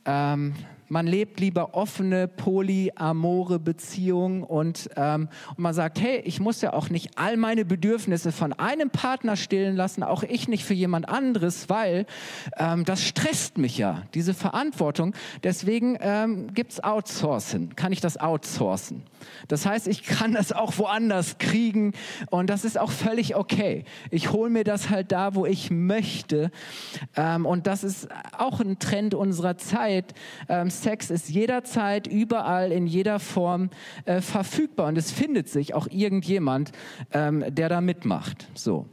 Ähm, 0.04 0.54
man 0.88 1.06
lebt 1.06 1.40
lieber 1.40 1.74
offene, 1.74 2.28
polyamore 2.28 3.58
Beziehungen 3.58 4.42
und, 4.42 4.90
ähm, 4.96 5.28
und 5.50 5.58
man 5.58 5.74
sagt, 5.74 6.00
hey, 6.00 6.20
ich 6.24 6.40
muss 6.40 6.60
ja 6.60 6.72
auch 6.72 6.90
nicht 6.90 7.18
all 7.18 7.36
meine 7.36 7.64
Bedürfnisse 7.64 8.32
von 8.32 8.52
einem 8.52 8.90
Partner 8.90 9.36
stillen 9.36 9.76
lassen, 9.76 10.02
auch 10.02 10.22
ich 10.22 10.48
nicht 10.48 10.64
für 10.64 10.74
jemand 10.74 11.08
anderes, 11.08 11.68
weil 11.68 12.06
ähm, 12.56 12.84
das 12.84 13.04
stresst 13.04 13.58
mich 13.58 13.78
ja, 13.78 14.02
diese 14.14 14.34
Verantwortung. 14.34 15.14
Deswegen 15.42 15.96
ähm, 16.00 16.48
es 16.68 16.82
Outsourcen, 16.82 17.76
kann 17.76 17.92
ich 17.92 18.00
das 18.00 18.18
outsourcen. 18.18 19.02
Das 19.48 19.66
heißt, 19.66 19.88
ich 19.88 20.02
kann 20.02 20.32
das 20.32 20.52
auch 20.52 20.78
woanders 20.78 21.38
kriegen 21.38 21.92
und 22.30 22.50
das 22.50 22.64
ist 22.64 22.78
auch 22.78 22.90
völlig 22.90 23.36
okay. 23.36 23.84
Ich 24.10 24.32
hole 24.32 24.50
mir 24.50 24.64
das 24.64 24.90
halt 24.90 25.12
da, 25.12 25.34
wo 25.34 25.46
ich 25.46 25.70
möchte 25.70 26.50
ähm, 27.16 27.46
und 27.46 27.66
das 27.66 27.84
ist 27.84 28.08
auch 28.36 28.60
ein 28.60 28.78
Trend 28.78 29.14
unserer 29.14 29.56
Zeit. 29.56 30.14
Ähm, 30.48 30.70
Sex 30.82 31.10
ist 31.10 31.28
jederzeit, 31.28 32.06
überall, 32.06 32.72
in 32.72 32.86
jeder 32.86 33.18
Form 33.18 33.70
äh, 34.04 34.20
verfügbar 34.20 34.88
und 34.88 34.98
es 34.98 35.10
findet 35.10 35.48
sich 35.48 35.74
auch 35.74 35.88
irgendjemand, 35.90 36.72
ähm, 37.12 37.44
der 37.48 37.68
da 37.68 37.80
mitmacht. 37.80 38.48
So. 38.54 38.86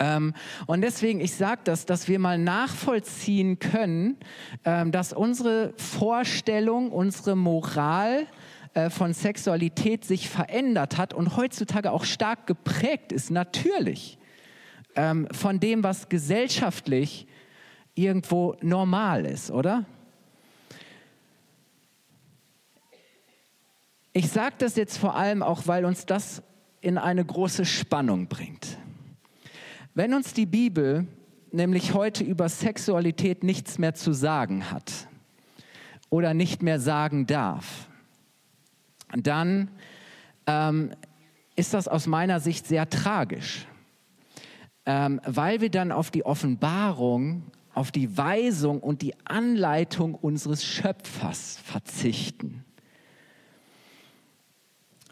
Ähm, 0.00 0.32
und 0.66 0.80
deswegen, 0.80 1.20
ich 1.20 1.34
sage 1.34 1.60
das, 1.64 1.84
dass 1.84 2.08
wir 2.08 2.18
mal 2.18 2.38
nachvollziehen 2.38 3.58
können, 3.58 4.16
ähm, 4.64 4.92
dass 4.92 5.12
unsere 5.12 5.74
Vorstellung, 5.76 6.90
unsere 6.90 7.36
Moral 7.36 8.26
äh, 8.72 8.88
von 8.88 9.12
Sexualität 9.12 10.04
sich 10.04 10.28
verändert 10.28 10.96
hat 10.96 11.12
und 11.12 11.36
heutzutage 11.36 11.92
auch 11.92 12.04
stark 12.04 12.46
geprägt 12.46 13.12
ist, 13.12 13.30
natürlich, 13.30 14.18
ähm, 14.96 15.28
von 15.32 15.60
dem, 15.60 15.84
was 15.84 16.08
gesellschaftlich 16.08 17.26
irgendwo 17.94 18.56
normal 18.62 19.26
ist, 19.26 19.50
oder? 19.50 19.84
Ich 24.12 24.28
sage 24.28 24.56
das 24.58 24.74
jetzt 24.74 24.98
vor 24.98 25.14
allem 25.14 25.42
auch, 25.42 25.66
weil 25.66 25.84
uns 25.84 26.04
das 26.04 26.42
in 26.80 26.98
eine 26.98 27.24
große 27.24 27.64
Spannung 27.64 28.26
bringt. 28.26 28.76
Wenn 29.94 30.14
uns 30.14 30.32
die 30.32 30.46
Bibel 30.46 31.06
nämlich 31.52 31.94
heute 31.94 32.24
über 32.24 32.48
Sexualität 32.48 33.44
nichts 33.44 33.78
mehr 33.78 33.94
zu 33.94 34.12
sagen 34.12 34.70
hat 34.70 35.08
oder 36.08 36.34
nicht 36.34 36.62
mehr 36.62 36.80
sagen 36.80 37.26
darf, 37.26 37.88
dann 39.16 39.70
ähm, 40.46 40.90
ist 41.54 41.74
das 41.74 41.86
aus 41.86 42.06
meiner 42.08 42.40
Sicht 42.40 42.66
sehr 42.66 42.88
tragisch, 42.88 43.66
ähm, 44.86 45.20
weil 45.24 45.60
wir 45.60 45.70
dann 45.70 45.92
auf 45.92 46.10
die 46.10 46.24
Offenbarung, 46.24 47.44
auf 47.74 47.92
die 47.92 48.16
Weisung 48.16 48.80
und 48.80 49.02
die 49.02 49.14
Anleitung 49.24 50.14
unseres 50.14 50.64
Schöpfers 50.64 51.58
verzichten. 51.62 52.64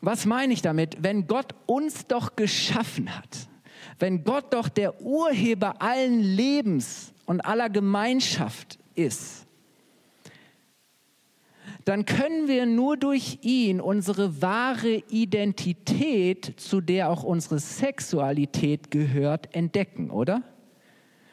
Was 0.01 0.27
meine 0.27 0.53
ich 0.53 0.63
damit? 0.63 0.99
Wenn 1.01 1.27
Gott 1.27 1.55
uns 1.67 2.07
doch 2.07 2.37
geschaffen 2.37 3.17
hat, 3.17 3.49
wenn 3.99 4.25
Gott 4.25 4.55
doch 4.55 4.69
der 4.69 5.01
Urheber 5.03 5.83
allen 5.83 6.21
Lebens 6.21 7.13
und 7.27 7.41
aller 7.41 7.69
Gemeinschaft 7.69 8.79
ist, 8.95 9.47
dann 11.85 12.05
können 12.05 12.49
wir 12.49 12.67
nur 12.67 12.97
durch 12.99 13.39
ihn 13.43 13.81
unsere 13.81 14.43
wahre 14.43 15.03
Identität, 15.09 16.55
zu 16.59 16.83
der 16.83 17.09
auch 17.09 17.23
unsere 17.23 17.59
Sexualität 17.59 18.91
gehört, 18.91 19.55
entdecken, 19.55 20.11
oder? 20.11 20.43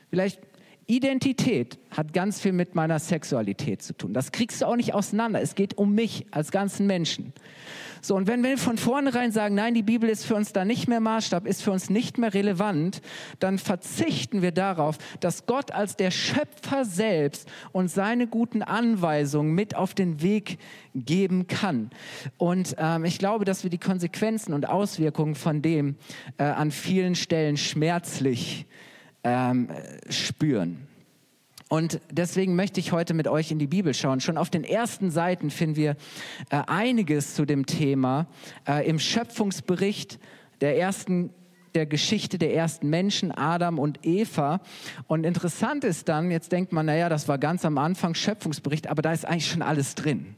Vielleicht 0.09 0.39
Identität 0.87 1.79
hat 1.89 2.13
ganz 2.13 2.39
viel 2.39 2.51
mit 2.51 2.75
meiner 2.75 2.99
Sexualität 2.99 3.81
zu 3.81 3.93
tun. 3.93 4.13
Das 4.13 4.31
kriegst 4.31 4.61
du 4.61 4.67
auch 4.67 4.75
nicht 4.75 4.93
auseinander. 4.93 5.41
Es 5.41 5.55
geht 5.55 5.77
um 5.77 5.95
mich 5.95 6.25
als 6.31 6.51
ganzen 6.51 6.85
Menschen. 6.85 7.33
So, 8.05 8.15
und 8.15 8.27
wenn 8.27 8.43
wir 8.43 8.59
von 8.59 8.77
vornherein 8.77 9.31
sagen, 9.31 9.55
nein, 9.55 9.73
die 9.73 9.81
Bibel 9.81 10.07
ist 10.07 10.27
für 10.27 10.35
uns 10.35 10.53
da 10.53 10.63
nicht 10.63 10.87
mehr 10.87 10.99
Maßstab, 10.99 11.47
ist 11.47 11.63
für 11.63 11.71
uns 11.71 11.89
nicht 11.89 12.19
mehr 12.19 12.35
relevant, 12.35 13.01
dann 13.39 13.57
verzichten 13.57 14.43
wir 14.43 14.51
darauf, 14.51 14.99
dass 15.21 15.47
Gott 15.47 15.71
als 15.71 15.95
der 15.95 16.11
Schöpfer 16.11 16.85
selbst 16.85 17.49
uns 17.71 17.95
seine 17.95 18.27
guten 18.27 18.61
Anweisungen 18.61 19.55
mit 19.55 19.75
auf 19.75 19.95
den 19.95 20.21
Weg 20.21 20.59
geben 20.93 21.47
kann. 21.47 21.89
Und 22.37 22.75
ähm, 22.77 23.05
ich 23.05 23.17
glaube, 23.17 23.43
dass 23.43 23.63
wir 23.63 23.71
die 23.71 23.79
Konsequenzen 23.79 24.53
und 24.53 24.69
Auswirkungen 24.69 25.33
von 25.33 25.63
dem 25.63 25.95
äh, 26.37 26.43
an 26.43 26.69
vielen 26.69 27.15
Stellen 27.15 27.57
schmerzlich 27.57 28.67
ähm, 29.25 29.67
spüren. 30.09 30.87
Und 31.67 31.99
deswegen 32.11 32.55
möchte 32.55 32.79
ich 32.79 32.91
heute 32.91 33.13
mit 33.13 33.27
euch 33.27 33.51
in 33.51 33.57
die 33.59 33.67
Bibel 33.67 33.93
schauen. 33.93 34.21
Schon 34.21 34.37
auf 34.37 34.51
den 34.51 34.63
ersten 34.63 35.09
Seiten 35.09 35.49
finden 35.49 35.75
wir 35.75 35.97
äh, 36.51 36.61
einiges 36.67 37.33
zu 37.33 37.45
dem 37.45 37.65
Thema 37.65 38.27
äh, 38.67 38.87
im 38.87 38.99
Schöpfungsbericht 38.99 40.19
der 40.61 40.77
ersten 40.77 41.31
der 41.73 41.85
Geschichte 41.85 42.37
der 42.37 42.55
ersten 42.55 42.89
Menschen, 42.89 43.33
Adam 43.33 43.79
und 43.79 43.99
Eva. 44.05 44.61
Und 45.07 45.25
interessant 45.25 45.83
ist 45.83 46.07
dann, 46.07 46.31
jetzt 46.31 46.53
denkt 46.53 46.71
man, 46.71 46.85
naja, 46.85 47.09
das 47.09 47.27
war 47.27 47.37
ganz 47.37 47.65
am 47.65 47.77
Anfang 47.77 48.15
Schöpfungsbericht, 48.15 48.87
aber 48.87 49.01
da 49.01 49.11
ist 49.11 49.25
eigentlich 49.25 49.49
schon 49.49 49.61
alles 49.61 49.93
drin. 49.93 50.35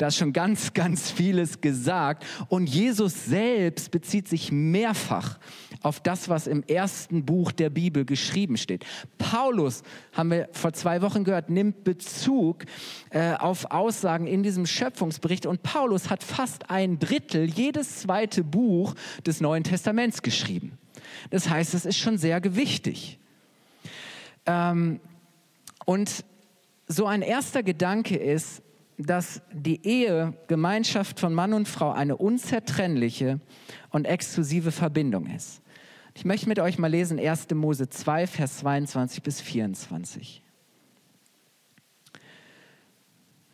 Da 0.00 0.06
ist 0.06 0.16
schon 0.16 0.32
ganz, 0.32 0.72
ganz 0.74 1.10
vieles 1.10 1.60
gesagt. 1.60 2.24
Und 2.48 2.70
Jesus 2.70 3.26
selbst 3.26 3.90
bezieht 3.90 4.28
sich 4.28 4.50
mehrfach 4.50 5.38
auf 5.82 6.00
das, 6.00 6.30
was 6.30 6.46
im 6.46 6.62
ersten 6.62 7.26
Buch 7.26 7.52
der 7.52 7.68
Bibel 7.68 8.06
geschrieben 8.06 8.56
steht. 8.56 8.86
Paulus, 9.18 9.82
haben 10.14 10.30
wir 10.30 10.48
vor 10.52 10.72
zwei 10.72 11.02
Wochen 11.02 11.22
gehört, 11.22 11.50
nimmt 11.50 11.84
Bezug 11.84 12.64
äh, 13.10 13.34
auf 13.34 13.70
Aussagen 13.70 14.26
in 14.26 14.42
diesem 14.42 14.64
Schöpfungsbericht. 14.64 15.44
Und 15.44 15.62
Paulus 15.62 16.08
hat 16.08 16.24
fast 16.24 16.70
ein 16.70 16.98
Drittel 16.98 17.44
jedes 17.44 17.98
zweite 18.00 18.42
Buch 18.42 18.94
des 19.26 19.42
Neuen 19.42 19.64
Testaments 19.64 20.22
geschrieben. 20.22 20.78
Das 21.28 21.50
heißt, 21.50 21.74
es 21.74 21.84
ist 21.84 21.98
schon 21.98 22.16
sehr 22.16 22.40
gewichtig. 22.40 23.18
Ähm, 24.46 24.98
und 25.84 26.24
so 26.88 27.04
ein 27.04 27.20
erster 27.20 27.62
Gedanke 27.62 28.16
ist, 28.16 28.62
dass 29.06 29.42
die 29.52 29.84
Ehe, 29.86 30.34
Gemeinschaft 30.46 31.20
von 31.20 31.34
Mann 31.34 31.52
und 31.52 31.68
Frau 31.68 31.92
eine 31.92 32.16
unzertrennliche 32.16 33.40
und 33.90 34.04
exklusive 34.04 34.72
Verbindung 34.72 35.26
ist. 35.26 35.62
Ich 36.14 36.24
möchte 36.24 36.48
mit 36.48 36.58
euch 36.58 36.78
mal 36.78 36.88
lesen 36.88 37.18
1. 37.18 37.50
Mose 37.54 37.88
2, 37.88 38.26
Vers 38.26 38.58
22 38.58 39.22
bis 39.22 39.40
24. 39.40 40.42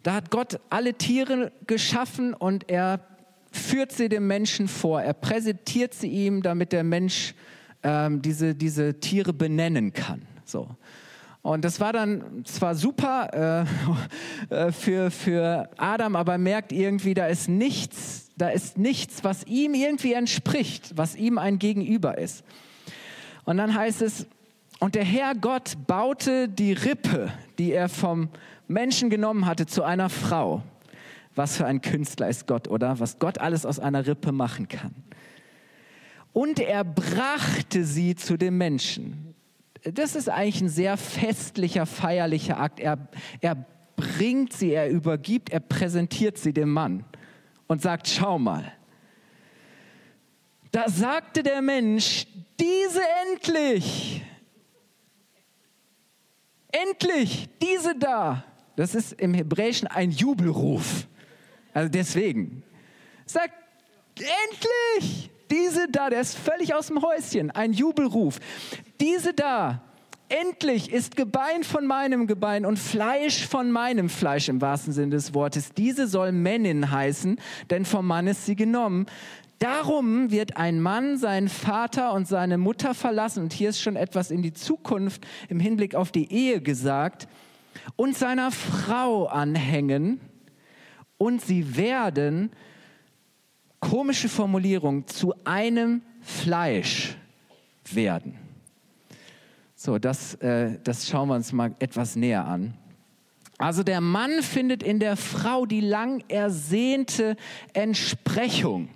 Da 0.03 0.15
hat 0.15 0.31
Gott 0.31 0.61
alle 0.71 0.95
Tiere 0.95 1.53
geschaffen 1.67 2.33
und 2.33 2.71
er 2.71 3.01
führt 3.51 3.93
sie 3.93 4.09
dem 4.09 4.27
Menschen 4.27 4.69
vor. 4.69 5.03
Er 5.03 5.15
präsentiert 5.15 5.95
sie 5.95 6.09
ihm, 6.09 6.43
damit 6.43 6.73
der 6.73 6.85
Mensch 6.85 7.35
ähm, 7.83 8.23
diese, 8.23 8.55
diese 8.55 9.01
Tiere 9.01 9.33
benennen 9.33 9.93
kann. 9.93 10.23
So. 10.45 10.77
Und 11.47 11.65
das 11.65 11.79
war 11.79 11.93
dann 11.93 12.45
zwar 12.45 12.75
super 12.75 13.67
äh, 14.51 14.53
äh, 14.55 14.73
für, 14.73 15.13
für 15.13 15.71
Adam, 15.77 16.17
aber 16.17 16.39
merkt 16.39 16.73
irgendwie, 16.73 17.15
da 17.15 17.29
ist 17.29 17.49
nichts, 17.49 18.31
da 18.37 18.49
ist 18.49 18.79
nichts, 18.79 19.23
was 19.23 19.45
ihm 19.45 19.73
irgendwie 19.75 20.15
entspricht, 20.15 20.97
was 20.97 21.15
ihm 21.15 21.39
ein 21.39 21.61
Gegenüber 21.61 22.19
ist. 22.19 22.43
Und 23.45 23.59
dann 23.59 23.77
heißt 23.77 24.03
es, 24.03 24.27
und 24.81 24.97
der 24.97 25.05
Herr 25.05 25.37
Gott 25.37 25.77
baute 25.87 26.49
die 26.49 26.73
Rippe, 26.73 27.33
die 27.59 27.71
er 27.71 27.89
vom 27.89 28.29
Menschen 28.67 29.09
genommen 29.09 29.47
hatte, 29.47 29.67
zu 29.67 29.85
einer 29.85 30.09
Frau. 30.09 30.65
Was 31.37 31.59
für 31.59 31.65
ein 31.65 31.81
Künstler 31.81 32.29
ist 32.29 32.49
Gott, 32.49 32.67
oder? 32.67 32.99
Was 32.99 33.21
Gott 33.21 33.39
alles 33.39 33.65
aus 33.65 33.79
einer 33.79 34.05
Rippe 34.05 34.33
machen 34.33 34.67
kann. 34.67 34.97
Und 36.33 36.59
er 36.59 36.83
brachte 36.83 37.85
sie 37.85 38.17
zu 38.17 38.37
dem 38.37 38.59
Menschen 38.59 39.26
das 39.93 40.17
ist 40.17 40.29
eigentlich 40.29 40.63
ein 40.63 40.69
sehr 40.69 40.97
festlicher, 40.97 41.87
feierlicher 41.87 42.59
Akt. 42.59 42.81
Er, 42.81 43.09
er 43.41 43.65
bringt 43.97 44.53
sie, 44.53 44.73
er 44.73 44.91
übergibt, 44.91 45.51
er 45.51 45.61
präsentiert 45.61 46.39
sie 46.39 46.53
dem 46.53 46.71
Mann 46.71 47.05
und 47.67 47.83
sagt, 47.83 48.09
schau 48.09 48.39
mal. 48.39 48.73
Da 50.73 50.89
sagte 50.89 51.43
der 51.43 51.63
Mensch, 51.63 52.27
diese 52.61 53.01
endlich, 53.33 54.23
endlich, 56.71 57.49
diese 57.63 57.95
da. 57.97 58.45
Das 58.77 58.95
ist 58.95 59.13
im 59.13 59.33
Hebräischen 59.33 59.89
ein 59.89 60.11
Jubelruf. 60.11 61.07
Also 61.73 61.89
deswegen. 61.89 62.63
Sagt, 63.25 63.55
endlich, 64.19 65.31
diese 65.51 65.89
da, 65.91 66.11
der 66.11 66.21
ist 66.21 66.37
völlig 66.37 66.75
aus 66.75 66.89
dem 66.89 67.01
Häuschen, 67.03 67.51
ein 67.51 67.73
Jubelruf. 67.73 68.39
Diese 69.01 69.35
da, 69.35 69.83
endlich 70.29 70.93
ist 70.93 71.17
Gebein 71.17 71.65
von 71.65 71.87
meinem 71.87 72.27
Gebein 72.27 72.67
und 72.67 72.79
Fleisch 72.79 73.47
von 73.47 73.71
meinem 73.71 74.09
Fleisch 74.09 74.49
im 74.49 74.61
wahrsten 74.61 74.93
Sinne 74.93 75.11
des 75.11 75.35
Wortes. 75.35 75.71
Diese 75.73 76.07
soll 76.07 76.33
Männin 76.33 76.91
heißen, 76.91 77.39
denn 77.71 77.85
vom 77.85 78.07
Mann 78.07 78.27
ist 78.27 78.47
sie 78.47 78.57
genommen. 78.57 79.07
Darum 79.59 80.31
wird 80.31 80.57
ein 80.57 80.81
Mann 80.81 81.17
seinen 81.17 81.49
Vater 81.49 82.13
und 82.13 82.29
seine 82.29 82.59
Mutter 82.59 82.95
verlassen, 82.95 83.45
und 83.45 83.53
hier 83.53 83.71
ist 83.71 83.81
schon 83.81 83.97
etwas 83.97 84.31
in 84.31 84.43
die 84.43 84.53
Zukunft 84.53 85.27
im 85.49 85.61
Hinblick 85.61 85.95
auf 85.95 86.13
die 86.13 86.31
Ehe 86.31 86.61
gesagt, 86.61 87.27
und 87.95 88.17
seiner 88.17 88.51
Frau 88.51 89.27
anhängen, 89.27 90.21
und 91.19 91.41
sie 91.41 91.77
werden 91.77 92.51
komische 93.81 94.29
Formulierung, 94.29 95.07
zu 95.07 95.35
einem 95.45 96.03
Fleisch 96.21 97.17
werden. 97.93 98.46
So, 99.87 100.01
das, 100.01 100.35
äh, 100.43 100.81
das 100.83 101.09
schauen 101.09 101.29
wir 101.29 101.37
uns 101.37 101.53
mal 101.53 101.73
etwas 101.79 102.17
näher 102.17 102.45
an. 102.45 102.75
Also 103.57 103.85
der 103.85 104.01
Mann 104.01 104.43
findet 104.43 104.83
in 104.83 104.99
der 104.99 105.17
Frau 105.17 105.65
die 105.65 105.81
lang 105.81 106.25
ersehnte 106.27 107.37
Entsprechung. 107.73 108.89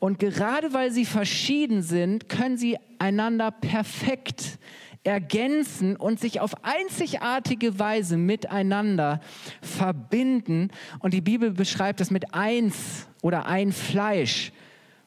Und 0.00 0.18
gerade 0.18 0.72
weil 0.72 0.90
sie 0.90 1.04
verschieden 1.04 1.82
sind, 1.82 2.28
können 2.28 2.58
sie 2.58 2.76
einander 2.98 3.52
perfekt 3.52 4.58
ergänzen 5.04 5.94
und 5.94 6.18
sich 6.18 6.40
auf 6.40 6.64
einzigartige 6.64 7.78
Weise 7.78 8.16
miteinander 8.16 9.20
verbinden. 9.62 10.72
Und 10.98 11.14
die 11.14 11.20
Bibel 11.20 11.52
beschreibt 11.52 12.00
es 12.00 12.10
mit 12.10 12.34
eins 12.34 13.06
oder 13.22 13.46
ein 13.46 13.70
Fleisch 13.70 14.50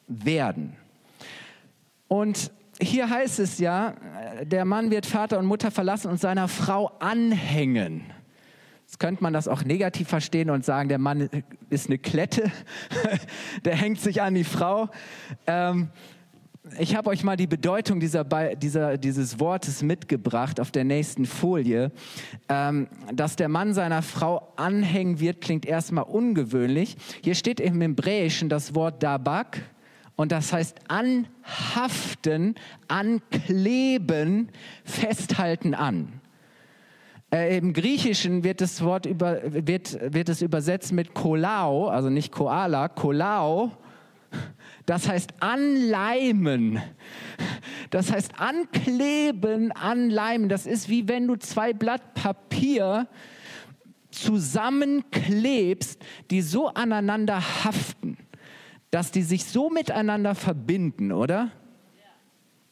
werden. 0.08 0.74
Und 2.08 2.50
hier 2.80 3.08
heißt 3.08 3.38
es 3.38 3.58
ja, 3.58 3.94
der 4.42 4.64
Mann 4.64 4.90
wird 4.90 5.06
Vater 5.06 5.38
und 5.38 5.46
Mutter 5.46 5.70
verlassen 5.70 6.10
und 6.10 6.20
seiner 6.20 6.48
Frau 6.48 6.92
anhängen. 6.98 8.02
Jetzt 8.86 8.98
könnte 8.98 9.22
man 9.22 9.32
das 9.32 9.48
auch 9.48 9.64
negativ 9.64 10.08
verstehen 10.08 10.50
und 10.50 10.64
sagen, 10.64 10.88
der 10.88 10.98
Mann 10.98 11.28
ist 11.70 11.86
eine 11.86 11.98
Klette, 11.98 12.50
der 13.64 13.76
hängt 13.76 14.00
sich 14.00 14.22
an 14.22 14.34
die 14.34 14.44
Frau. 14.44 14.88
Ähm, 15.46 15.88
ich 16.78 16.96
habe 16.96 17.10
euch 17.10 17.22
mal 17.24 17.36
die 17.36 17.46
Bedeutung 17.46 18.00
dieser, 18.00 18.24
dieser, 18.54 18.96
dieses 18.96 19.38
Wortes 19.38 19.82
mitgebracht 19.82 20.60
auf 20.60 20.70
der 20.70 20.84
nächsten 20.84 21.26
Folie. 21.26 21.92
Ähm, 22.48 22.88
dass 23.12 23.36
der 23.36 23.48
Mann 23.48 23.74
seiner 23.74 24.00
Frau 24.00 24.52
anhängen 24.56 25.20
wird, 25.20 25.40
klingt 25.40 25.66
erstmal 25.66 26.04
ungewöhnlich. 26.04 26.96
Hier 27.22 27.34
steht 27.34 27.60
im 27.60 27.80
Hebräischen 27.80 28.48
das 28.48 28.74
Wort 28.74 29.02
Dabak 29.02 29.60
und 30.16 30.32
das 30.32 30.52
heißt 30.52 30.78
anhaften, 30.88 32.54
ankleben, 32.88 34.50
festhalten 34.84 35.74
an. 35.74 36.20
Äh, 37.32 37.58
Im 37.58 37.72
Griechischen 37.72 38.44
wird 38.44 38.60
das 38.60 38.82
Wort 38.82 39.06
über, 39.06 39.40
wird, 39.44 39.98
wird 40.14 40.28
es 40.28 40.42
übersetzt 40.42 40.92
mit 40.92 41.14
kolao, 41.14 41.88
also 41.88 42.10
nicht 42.10 42.32
koala, 42.32 42.88
kolao 42.88 43.72
das 44.86 45.08
heißt 45.08 45.34
anleimen. 45.40 46.80
Das 47.90 48.12
heißt 48.12 48.38
ankleben, 48.38 49.72
anleimen. 49.72 50.48
Das 50.48 50.66
ist 50.66 50.88
wie 50.88 51.08
wenn 51.08 51.26
du 51.26 51.36
zwei 51.36 51.72
Blatt 51.72 52.14
Papier 52.14 53.08
zusammenklebst, 54.10 56.00
die 56.30 56.42
so 56.42 56.68
aneinander 56.68 57.64
haften, 57.64 58.16
dass 58.94 59.10
die 59.10 59.24
sich 59.24 59.46
so 59.46 59.70
miteinander 59.70 60.36
verbinden, 60.36 61.10
oder? 61.10 61.50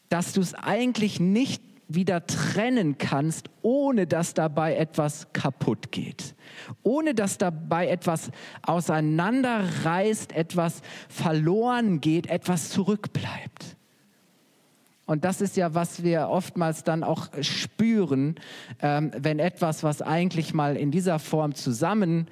Dass 0.08 0.32
du 0.32 0.40
es 0.40 0.54
eigentlich 0.54 1.18
nicht 1.18 1.61
wieder 1.88 2.28
trennen 2.28 2.96
kannst, 2.96 3.50
ohne 3.61 4.06
dass 4.06 4.32
dabei 4.32 4.76
etwas 4.76 5.32
kaputt 5.32 5.90
geht, 5.90 6.37
ohne 6.85 7.16
dass 7.16 7.38
dabei 7.38 7.88
etwas 7.88 8.30
auseinanderreißt, 8.62 10.30
etwas 10.30 10.82
verloren 11.08 12.00
geht, 12.00 12.28
etwas 12.28 12.70
zurückbleibt. 12.70 13.76
Und 15.06 15.24
das 15.24 15.40
ist 15.40 15.56
ja, 15.56 15.74
was 15.74 16.04
wir 16.04 16.28
oftmals 16.28 16.85
dann 16.85 17.02
auch 17.02 17.30
spüren, 17.40 18.37
ähm, 18.80 19.11
wenn 19.18 19.40
etwas, 19.40 19.82
was 19.82 20.02
eigentlich 20.02 20.54
mal 20.54 20.76
in 20.76 20.92
dieser 20.92 21.18
Form 21.18 21.56
zusammen 21.56 22.28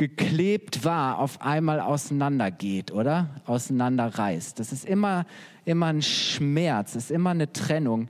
geklebt 0.00 0.82
war, 0.82 1.18
auf 1.18 1.42
einmal 1.42 1.78
auseinandergeht, 1.78 2.90
oder? 2.90 3.28
Auseinanderreißt. 3.44 4.58
Das 4.58 4.72
ist 4.72 4.86
immer, 4.86 5.26
immer 5.66 5.88
ein 5.88 6.00
Schmerz, 6.00 6.96
ist 6.96 7.10
immer 7.10 7.30
eine 7.30 7.52
Trennung, 7.52 8.08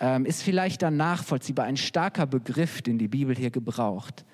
ähm, 0.00 0.26
ist 0.26 0.42
vielleicht 0.42 0.82
dann 0.82 0.98
nachvollziehbar, 0.98 1.64
ein 1.64 1.78
starker 1.78 2.26
Begriff, 2.26 2.82
den 2.82 2.98
die 2.98 3.08
Bibel 3.08 3.34
hier 3.34 3.50
gebraucht. 3.50 4.26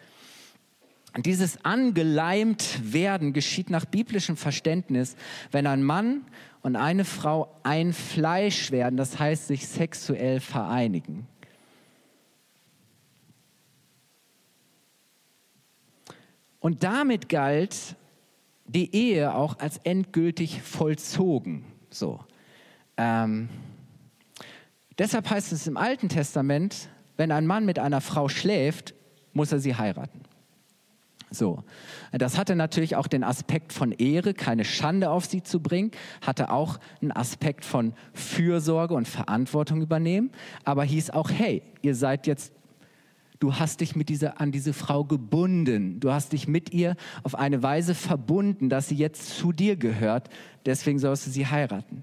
Dieses 1.16 1.64
angeleimt 1.64 2.80
werden 2.82 3.32
geschieht 3.32 3.70
nach 3.70 3.84
biblischem 3.84 4.36
Verständnis, 4.36 5.14
wenn 5.52 5.68
ein 5.68 5.84
Mann 5.84 6.22
und 6.62 6.74
eine 6.74 7.04
Frau 7.04 7.56
ein 7.62 7.92
Fleisch 7.92 8.72
werden, 8.72 8.96
das 8.96 9.20
heißt 9.20 9.46
sich 9.46 9.68
sexuell 9.68 10.40
vereinigen. 10.40 11.28
Und 16.66 16.82
damit 16.82 17.28
galt 17.28 17.94
die 18.66 18.92
Ehe 18.92 19.36
auch 19.36 19.60
als 19.60 19.78
endgültig 19.84 20.62
vollzogen. 20.62 21.64
So. 21.90 22.18
Ähm, 22.96 23.48
deshalb 24.98 25.30
heißt 25.30 25.52
es 25.52 25.68
im 25.68 25.76
Alten 25.76 26.08
Testament, 26.08 26.88
wenn 27.16 27.30
ein 27.30 27.46
Mann 27.46 27.66
mit 27.66 27.78
einer 27.78 28.00
Frau 28.00 28.28
schläft, 28.28 28.94
muss 29.32 29.52
er 29.52 29.60
sie 29.60 29.76
heiraten. 29.76 30.22
So, 31.30 31.62
das 32.10 32.36
hatte 32.36 32.56
natürlich 32.56 32.96
auch 32.96 33.06
den 33.06 33.22
Aspekt 33.22 33.72
von 33.72 33.92
Ehre, 33.92 34.34
keine 34.34 34.64
Schande 34.64 35.10
auf 35.10 35.24
sie 35.24 35.44
zu 35.44 35.60
bringen, 35.60 35.92
hatte 36.20 36.50
auch 36.50 36.80
einen 37.00 37.12
Aspekt 37.12 37.64
von 37.64 37.94
Fürsorge 38.12 38.94
und 38.94 39.06
Verantwortung 39.06 39.82
übernehmen, 39.82 40.32
aber 40.64 40.82
hieß 40.82 41.10
auch, 41.10 41.30
hey, 41.30 41.62
ihr 41.82 41.94
seid 41.94 42.26
jetzt 42.26 42.52
Du 43.38 43.56
hast 43.56 43.80
dich 43.80 43.96
mit 43.96 44.08
dieser, 44.08 44.40
an 44.40 44.52
diese 44.52 44.72
Frau 44.72 45.04
gebunden. 45.04 46.00
Du 46.00 46.10
hast 46.10 46.32
dich 46.32 46.48
mit 46.48 46.72
ihr 46.72 46.96
auf 47.22 47.34
eine 47.34 47.62
Weise 47.62 47.94
verbunden, 47.94 48.68
dass 48.68 48.88
sie 48.88 48.96
jetzt 48.96 49.36
zu 49.36 49.52
dir 49.52 49.76
gehört. 49.76 50.28
Deswegen 50.64 50.98
sollst 50.98 51.26
du 51.26 51.30
sie 51.30 51.46
heiraten. 51.46 52.02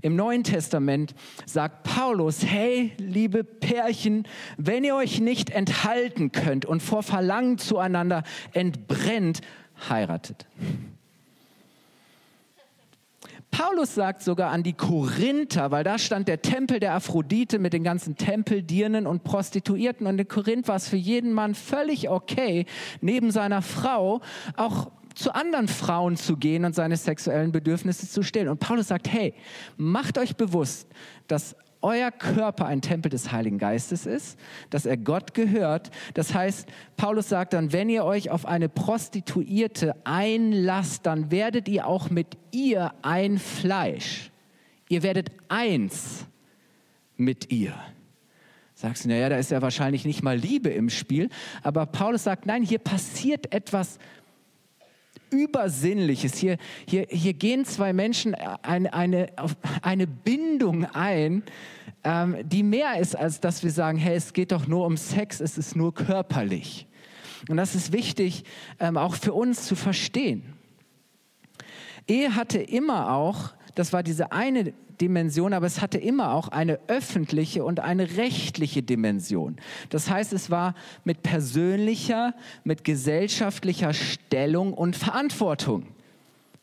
Im 0.00 0.16
Neuen 0.16 0.42
Testament 0.42 1.14
sagt 1.44 1.82
Paulus, 1.82 2.46
hey, 2.46 2.92
liebe 2.96 3.44
Pärchen, 3.44 4.26
wenn 4.56 4.84
ihr 4.84 4.94
euch 4.94 5.20
nicht 5.20 5.50
enthalten 5.50 6.32
könnt 6.32 6.64
und 6.64 6.82
vor 6.82 7.02
Verlangen 7.02 7.58
zueinander 7.58 8.22
entbrennt, 8.52 9.42
heiratet. 9.90 10.46
Paulus 13.52 13.94
sagt 13.94 14.22
sogar 14.22 14.50
an 14.50 14.62
die 14.62 14.72
Korinther, 14.72 15.70
weil 15.70 15.84
da 15.84 15.98
stand 15.98 16.26
der 16.26 16.40
Tempel 16.40 16.80
der 16.80 16.94
Aphrodite 16.94 17.58
mit 17.58 17.74
den 17.74 17.84
ganzen 17.84 18.16
Tempeldirnen 18.16 19.06
und 19.06 19.24
Prostituierten. 19.24 20.06
Und 20.06 20.18
in 20.18 20.26
Korinth 20.26 20.68
war 20.68 20.76
es 20.76 20.88
für 20.88 20.96
jeden 20.96 21.32
Mann 21.34 21.54
völlig 21.54 22.08
okay, 22.08 22.64
neben 23.02 23.30
seiner 23.30 23.60
Frau 23.60 24.22
auch 24.56 24.90
zu 25.14 25.34
anderen 25.34 25.68
Frauen 25.68 26.16
zu 26.16 26.38
gehen 26.38 26.64
und 26.64 26.74
seine 26.74 26.96
sexuellen 26.96 27.52
Bedürfnisse 27.52 28.08
zu 28.08 28.22
stillen. 28.22 28.48
Und 28.48 28.58
Paulus 28.58 28.88
sagt, 28.88 29.12
hey, 29.12 29.34
macht 29.76 30.16
euch 30.16 30.34
bewusst, 30.36 30.88
dass 31.28 31.54
euer 31.82 32.10
Körper 32.10 32.66
ein 32.66 32.80
Tempel 32.80 33.10
des 33.10 33.32
Heiligen 33.32 33.58
Geistes 33.58 34.06
ist, 34.06 34.38
dass 34.70 34.86
er 34.86 34.96
Gott 34.96 35.34
gehört. 35.34 35.90
Das 36.14 36.32
heißt, 36.32 36.68
Paulus 36.96 37.28
sagt 37.28 37.52
dann, 37.52 37.72
wenn 37.72 37.88
ihr 37.88 38.04
euch 38.04 38.30
auf 38.30 38.46
eine 38.46 38.68
Prostituierte 38.68 39.94
einlasst, 40.04 41.06
dann 41.06 41.30
werdet 41.30 41.68
ihr 41.68 41.86
auch 41.86 42.10
mit 42.10 42.38
ihr 42.52 42.94
ein 43.02 43.38
Fleisch. 43.38 44.30
Ihr 44.88 45.02
werdet 45.02 45.30
eins 45.48 46.26
mit 47.16 47.50
ihr. 47.52 47.74
Sagst 48.74 49.04
du, 49.04 49.08
naja, 49.08 49.28
da 49.28 49.36
ist 49.36 49.50
ja 49.50 49.62
wahrscheinlich 49.62 50.04
nicht 50.04 50.22
mal 50.22 50.36
Liebe 50.36 50.68
im 50.68 50.90
Spiel. 50.90 51.28
Aber 51.62 51.86
Paulus 51.86 52.24
sagt, 52.24 52.46
nein, 52.46 52.62
hier 52.62 52.78
passiert 52.80 53.52
etwas 53.54 53.98
Übersinnliches. 55.32 56.36
Hier, 56.36 56.58
hier, 56.86 57.06
hier 57.10 57.32
gehen 57.32 57.64
zwei 57.64 57.92
Menschen 57.92 58.34
eine, 58.34 58.92
eine, 58.92 59.32
eine 59.82 60.06
Bindung 60.06 60.84
ein, 60.84 61.42
ähm, 62.04 62.36
die 62.44 62.62
mehr 62.62 62.98
ist, 62.98 63.16
als 63.16 63.40
dass 63.40 63.62
wir 63.62 63.70
sagen, 63.70 63.98
hey, 63.98 64.16
es 64.16 64.32
geht 64.32 64.52
doch 64.52 64.66
nur 64.66 64.86
um 64.86 64.96
Sex, 64.96 65.40
es 65.40 65.58
ist 65.58 65.74
nur 65.74 65.94
körperlich. 65.94 66.86
Und 67.48 67.56
das 67.56 67.74
ist 67.74 67.92
wichtig, 67.92 68.44
ähm, 68.78 68.96
auch 68.96 69.14
für 69.16 69.32
uns 69.32 69.66
zu 69.66 69.74
verstehen. 69.74 70.54
Ehe 72.06 72.34
hatte 72.34 72.58
immer 72.58 73.12
auch, 73.12 73.54
das 73.74 73.92
war 73.92 74.02
diese 74.02 74.32
eine 74.32 74.72
Dimension, 75.00 75.52
aber 75.52 75.66
es 75.66 75.80
hatte 75.80 75.98
immer 75.98 76.32
auch 76.32 76.48
eine 76.48 76.78
öffentliche 76.86 77.64
und 77.64 77.80
eine 77.80 78.16
rechtliche 78.16 78.82
Dimension. 78.82 79.56
Das 79.90 80.10
heißt, 80.10 80.32
es 80.32 80.50
war 80.50 80.74
mit 81.04 81.22
persönlicher, 81.22 82.34
mit 82.64 82.84
gesellschaftlicher 82.84 83.92
Stellung 83.94 84.74
und 84.74 84.96
Verantwortung 84.96 85.86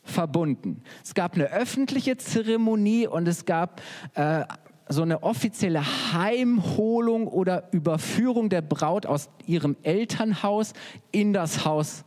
verbunden. 0.02 0.82
Es 1.04 1.14
gab 1.14 1.34
eine 1.34 1.52
öffentliche 1.52 2.16
Zeremonie 2.16 3.06
und 3.06 3.28
es 3.28 3.44
gab 3.44 3.82
äh, 4.14 4.44
so 4.88 5.02
eine 5.02 5.22
offizielle 5.22 5.82
Heimholung 6.12 7.28
oder 7.28 7.68
Überführung 7.72 8.48
der 8.48 8.62
Braut 8.62 9.06
aus 9.06 9.28
ihrem 9.46 9.76
Elternhaus 9.82 10.72
in 11.12 11.32
das 11.32 11.64
Haus 11.64 12.04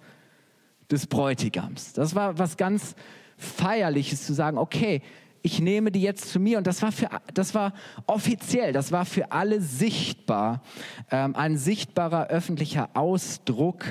des 0.92 1.08
Bräutigams. 1.08 1.94
Das 1.94 2.14
war 2.14 2.38
was 2.38 2.58
ganz 2.58 2.96
Feierliches 3.38 4.26
zu 4.26 4.34
sagen, 4.34 4.58
okay, 4.58 5.02
ich 5.44 5.60
nehme 5.60 5.92
die 5.92 6.02
jetzt 6.02 6.30
zu 6.30 6.40
mir. 6.40 6.58
Und 6.58 6.66
das 6.66 6.82
war, 6.82 6.92
für, 6.92 7.10
das 7.34 7.54
war 7.54 7.74
offiziell, 8.08 8.72
das 8.72 8.92
war 8.92 9.06
für 9.06 9.32
alle 9.32 9.62
sichtbar, 9.62 10.64
ähm, 11.12 11.36
ein 11.36 11.58
sichtbarer 11.58 12.28
öffentlicher 12.28 12.90
Ausdruck. 12.94 13.86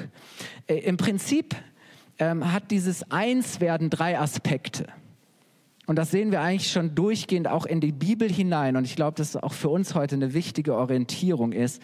Äh, 0.66 0.78
Im 0.78 0.96
Prinzip 0.96 1.54
ähm, 2.18 2.52
hat 2.52 2.70
dieses 2.70 3.10
Einswerden 3.10 3.90
drei 3.90 4.18
Aspekte. 4.18 4.86
Und 5.86 5.96
das 5.96 6.10
sehen 6.10 6.30
wir 6.30 6.40
eigentlich 6.40 6.70
schon 6.70 6.94
durchgehend 6.94 7.48
auch 7.48 7.66
in 7.66 7.80
die 7.80 7.92
Bibel 7.92 8.30
hinein. 8.30 8.76
Und 8.76 8.84
ich 8.84 8.96
glaube, 8.96 9.16
dass 9.16 9.36
auch 9.36 9.52
für 9.52 9.68
uns 9.68 9.94
heute 9.94 10.14
eine 10.14 10.32
wichtige 10.32 10.76
Orientierung 10.76 11.52
ist. 11.52 11.82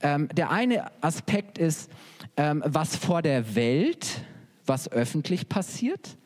Ähm, 0.00 0.28
der 0.34 0.50
eine 0.50 0.90
Aspekt 1.02 1.58
ist, 1.58 1.90
ähm, 2.36 2.62
was 2.64 2.96
vor 2.96 3.20
der 3.20 3.54
Welt, 3.54 4.22
was 4.64 4.90
öffentlich 4.90 5.48
passiert. 5.48 6.16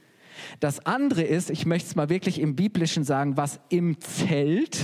Das 0.60 0.84
andere 0.86 1.22
ist, 1.22 1.50
ich 1.50 1.66
möchte 1.66 1.88
es 1.88 1.96
mal 1.96 2.08
wirklich 2.08 2.40
im 2.40 2.56
Biblischen 2.56 3.04
sagen, 3.04 3.36
was 3.36 3.60
im 3.68 4.00
Zelt, 4.00 4.78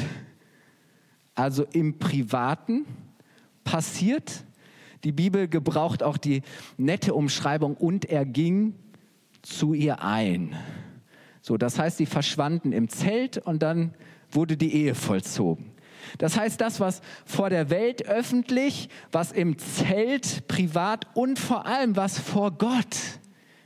also 1.35 1.65
im 1.73 1.99
Privaten 1.99 2.85
passiert. 3.65 4.45
Die 5.05 5.13
Bibel 5.13 5.49
gebraucht 5.49 6.03
auch 6.03 6.17
die 6.17 6.43
nette 6.77 7.15
Umschreibung 7.15 7.77
und 7.77 8.05
er 8.05 8.25
ging 8.25 8.75
zu 9.43 9.75
ihr 9.75 10.03
ein. 10.03 10.55
So, 11.41 11.57
das 11.57 11.79
heißt, 11.79 11.97
sie 11.97 12.07
verschwanden 12.07 12.73
im 12.73 12.89
Zelt 12.89 13.39
und 13.39 13.63
dann 13.63 13.95
wurde 14.31 14.57
die 14.57 14.73
Ehe 14.75 14.95
vollzogen. 14.95 15.73
Das 16.19 16.37
heißt, 16.37 16.61
das, 16.61 16.81
was 16.81 17.01
vor 17.25 17.51
der 17.51 17.71
Welt 17.71 18.07
öffentlich, 18.07 18.89
was 19.11 19.33
im 19.33 19.59
Zelt 19.59 20.47
privat 20.49 21.07
und 21.15 21.39
vor 21.39 21.67
allem 21.67 21.97
was 21.97 22.19
vor 22.19 22.53
Gott, 22.53 22.97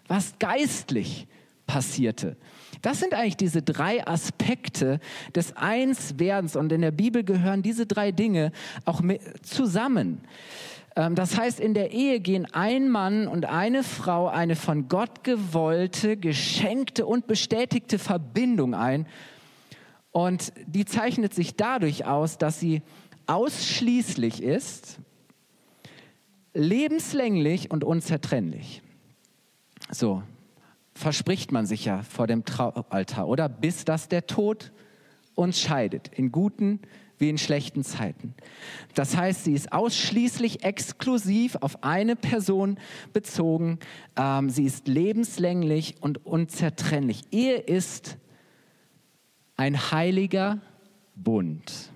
was 0.07 0.39
geistlich 0.39 1.27
passierte. 1.67 2.37
Das 2.83 3.01
sind 3.01 3.15
eigentlich 3.15 3.37
diese 3.37 3.63
drei 3.63 4.07
Aspekte 4.07 5.01
des 5.35 5.57
Einswerdens 5.57 6.57
und 6.57 6.73
in 6.73 6.83
der 6.83 6.91
Bibel 6.91 7.25
gehören 7.25 7.63
diese 7.63 7.87
drei 7.87 8.13
Dinge 8.13 8.53
auch 8.85 9.01
zusammen. 9.43 10.21
Ähm, 10.97 11.15
das 11.15 11.39
heißt, 11.39 11.61
in 11.61 11.75
der 11.75 11.93
Ehe 11.93 12.21
gehen 12.21 12.47
ein 12.53 12.89
Mann 12.89 13.29
und 13.29 13.47
eine 13.47 13.83
Frau 13.83 14.29
eine 14.29 14.57
von 14.57 14.89
Gott 14.89 15.23
gewollte, 15.25 16.17
geschenkte 16.17 17.07
und 17.07 17.27
bestätigte 17.27 17.99
Verbindung 17.99 18.75
ein. 18.75 19.07
Und 20.11 20.53
die 20.67 20.87
zeichnet 20.87 21.35
sich 21.35 21.57
dadurch 21.57 22.07
aus, 22.07 22.39
dass 22.39 22.59
sie 22.59 22.83
ausschließlich 23.27 24.43
ist, 24.43 24.99
lebenslänglich 26.55 27.71
und 27.71 27.85
unzertrennlich. 27.85 28.81
So, 29.91 30.23
verspricht 30.97 31.53
man 31.53 31.67
sich 31.67 31.85
ja 31.85 32.03
vor 32.03 32.27
dem 32.27 32.45
Traualtar, 32.45 33.29
oder? 33.29 33.49
Bis 33.49 33.85
dass 33.85 34.09
der 34.09 34.27
Tod 34.27 34.73
uns 35.35 35.61
scheidet, 35.61 36.09
in 36.09 36.33
guten 36.33 36.81
wie 37.19 37.31
in 37.31 37.39
schlechten 37.39 37.83
Zeiten. 37.83 38.35
Das 38.95 39.17
heißt, 39.17 39.45
sie 39.45 39.55
ist 39.55 39.73
ausschließlich 39.73 40.65
exklusiv 40.65 41.57
auf 41.61 41.83
eine 41.83 42.15
Person 42.15 42.79
bezogen. 43.13 43.79
Ähm, 44.17 44.51
sie 44.51 44.65
ist 44.65 44.87
lebenslänglich 44.87 45.97
und 46.01 46.27
unzertrennlich. 46.27 47.23
Ehe 47.31 47.57
ist 47.57 48.19
ein 49.57 49.91
heiliger 49.91 50.61
Bund. 51.15 51.91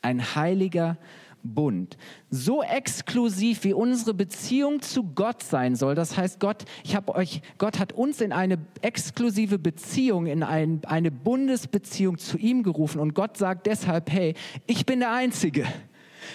Ein 0.00 0.34
heiliger 0.34 0.94
Bund. 0.94 1.21
So 2.30 2.62
exklusiv 2.62 3.64
wie 3.64 3.72
unsere 3.72 4.14
Beziehung 4.14 4.80
zu 4.80 5.02
Gott 5.02 5.42
sein 5.42 5.74
soll. 5.74 5.94
Das 5.94 6.16
heißt, 6.16 6.38
Gott, 6.38 6.64
ich 6.84 6.94
habe 6.94 7.14
euch, 7.14 7.42
Gott 7.58 7.78
hat 7.78 7.92
uns 7.92 8.20
in 8.20 8.32
eine 8.32 8.58
exklusive 8.80 9.58
Beziehung, 9.58 10.26
in 10.26 10.42
ein, 10.42 10.80
eine 10.86 11.10
Bundesbeziehung 11.10 12.18
zu 12.18 12.38
ihm 12.38 12.62
gerufen. 12.62 13.00
Und 13.00 13.14
Gott 13.14 13.36
sagt 13.36 13.66
deshalb, 13.66 14.10
hey, 14.10 14.34
ich 14.66 14.86
bin 14.86 15.00
der 15.00 15.12
Einzige. 15.12 15.66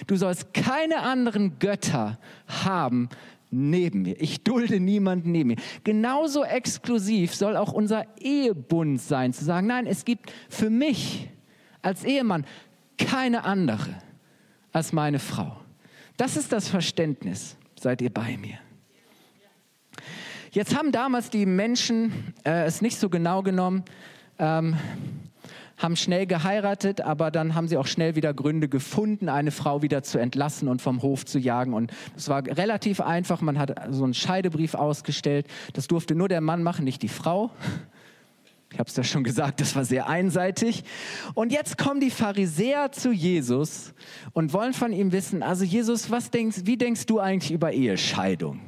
Du 0.06 0.16
sollst 0.16 0.52
keine 0.52 1.00
anderen 1.00 1.58
Götter 1.58 2.18
haben 2.46 3.08
neben 3.50 4.02
mir. 4.02 4.20
Ich 4.20 4.44
dulde 4.44 4.78
niemanden 4.78 5.32
neben 5.32 5.48
mir. 5.48 5.56
Genauso 5.84 6.44
exklusiv 6.44 7.34
soll 7.34 7.56
auch 7.56 7.72
unser 7.72 8.04
Ehebund 8.20 9.00
sein, 9.00 9.32
zu 9.32 9.44
sagen, 9.44 9.66
nein, 9.68 9.86
es 9.86 10.04
gibt 10.04 10.30
für 10.50 10.68
mich 10.68 11.30
als 11.80 12.04
Ehemann 12.04 12.44
keine 12.98 13.44
andere 13.44 13.94
als 14.78 14.92
meine 14.92 15.18
Frau. 15.18 15.56
Das 16.16 16.36
ist 16.36 16.52
das 16.52 16.68
Verständnis. 16.68 17.56
Seid 17.80 18.00
ihr 18.00 18.14
bei 18.14 18.36
mir? 18.36 18.58
Jetzt 20.52 20.78
haben 20.78 20.92
damals 20.92 21.30
die 21.30 21.46
Menschen 21.46 22.32
äh, 22.44 22.64
es 22.64 22.80
nicht 22.80 22.96
so 22.98 23.08
genau 23.08 23.42
genommen, 23.42 23.84
ähm, 24.38 24.76
haben 25.78 25.96
schnell 25.96 26.26
geheiratet, 26.26 27.00
aber 27.00 27.32
dann 27.32 27.56
haben 27.56 27.66
sie 27.66 27.76
auch 27.76 27.88
schnell 27.88 28.14
wieder 28.14 28.32
Gründe 28.32 28.68
gefunden, 28.68 29.28
eine 29.28 29.50
Frau 29.50 29.82
wieder 29.82 30.04
zu 30.04 30.18
entlassen 30.18 30.68
und 30.68 30.80
vom 30.80 31.02
Hof 31.02 31.26
zu 31.26 31.40
jagen. 31.40 31.74
Und 31.74 31.92
es 32.16 32.28
war 32.28 32.46
relativ 32.46 33.00
einfach. 33.00 33.40
Man 33.40 33.58
hat 33.58 33.74
so 33.90 34.04
einen 34.04 34.14
Scheidebrief 34.14 34.76
ausgestellt. 34.76 35.48
Das 35.72 35.88
durfte 35.88 36.14
nur 36.14 36.28
der 36.28 36.40
Mann 36.40 36.62
machen, 36.62 36.84
nicht 36.84 37.02
die 37.02 37.08
Frau. 37.08 37.50
Ich 38.72 38.78
habe 38.78 38.88
es 38.88 38.96
ja 38.96 39.02
schon 39.02 39.24
gesagt, 39.24 39.60
das 39.60 39.74
war 39.76 39.84
sehr 39.84 40.08
einseitig. 40.08 40.84
Und 41.34 41.52
jetzt 41.52 41.78
kommen 41.78 42.00
die 42.00 42.10
Pharisäer 42.10 42.92
zu 42.92 43.12
Jesus 43.12 43.94
und 44.32 44.52
wollen 44.52 44.74
von 44.74 44.92
ihm 44.92 45.10
wissen, 45.12 45.42
also 45.42 45.64
Jesus, 45.64 46.10
was 46.10 46.30
denkst, 46.30 46.62
wie 46.64 46.76
denkst 46.76 47.06
du 47.06 47.18
eigentlich 47.18 47.50
über 47.50 47.72
Ehescheidung? 47.72 48.60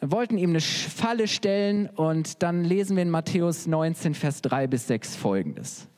Wir 0.00 0.10
wollten 0.10 0.36
ihm 0.36 0.50
eine 0.50 0.60
Falle 0.60 1.28
stellen 1.28 1.88
und 1.88 2.42
dann 2.42 2.64
lesen 2.64 2.96
wir 2.96 3.04
in 3.04 3.10
Matthäus 3.10 3.66
19, 3.66 4.14
Vers 4.14 4.42
3 4.42 4.66
bis 4.66 4.88
6 4.88 5.16
folgendes. 5.16 5.88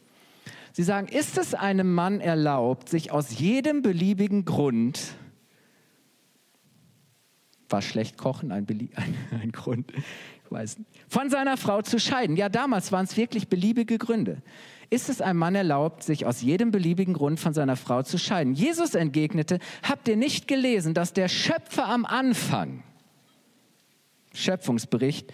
Sie 0.73 0.83
sagen, 0.83 1.09
ist 1.09 1.39
es 1.39 1.55
einem 1.55 1.95
Mann 1.95 2.21
erlaubt, 2.21 2.89
sich 2.89 3.13
aus 3.13 3.39
jedem 3.39 3.81
beliebigen 3.81 4.45
Grund, 4.45 5.01
war 7.69 7.81
schlecht 7.81 8.19
kochen 8.19 8.53
ein, 8.53 8.67
ein, 8.69 9.15
ein 9.41 9.53
Grund, 9.53 9.91
weiß 10.51 10.77
von 11.09 11.31
seiner 11.31 11.57
Frau 11.57 11.83
zu 11.83 11.99
scheiden. 11.99 12.37
Ja, 12.37 12.49
damals 12.49 12.93
waren 12.93 13.05
es 13.05 13.17
wirklich 13.17 13.49
beliebige 13.49 13.99
Gründe. 13.99 14.43
Ist 14.91 15.09
es 15.09 15.21
einem 15.21 15.39
Mann 15.39 15.55
erlaubt, 15.55 16.03
sich 16.03 16.27
aus 16.27 16.43
jedem 16.43 16.71
beliebigen 16.71 17.15
Grund 17.15 17.41
von 17.41 17.55
seiner 17.55 17.77
Frau 17.77 18.03
zu 18.03 18.19
scheiden? 18.19 18.55
Jesus 18.55 18.95
entgegnete, 18.95 19.59
habt 19.83 20.09
ihr 20.09 20.17
nicht 20.17 20.47
gelesen, 20.47 20.95
dass 20.95 21.13
der 21.13 21.29
Schöpfer 21.29 21.87
am 21.87 22.05
Anfang, 22.05 22.83
Schöpfungsbericht, 24.35 25.33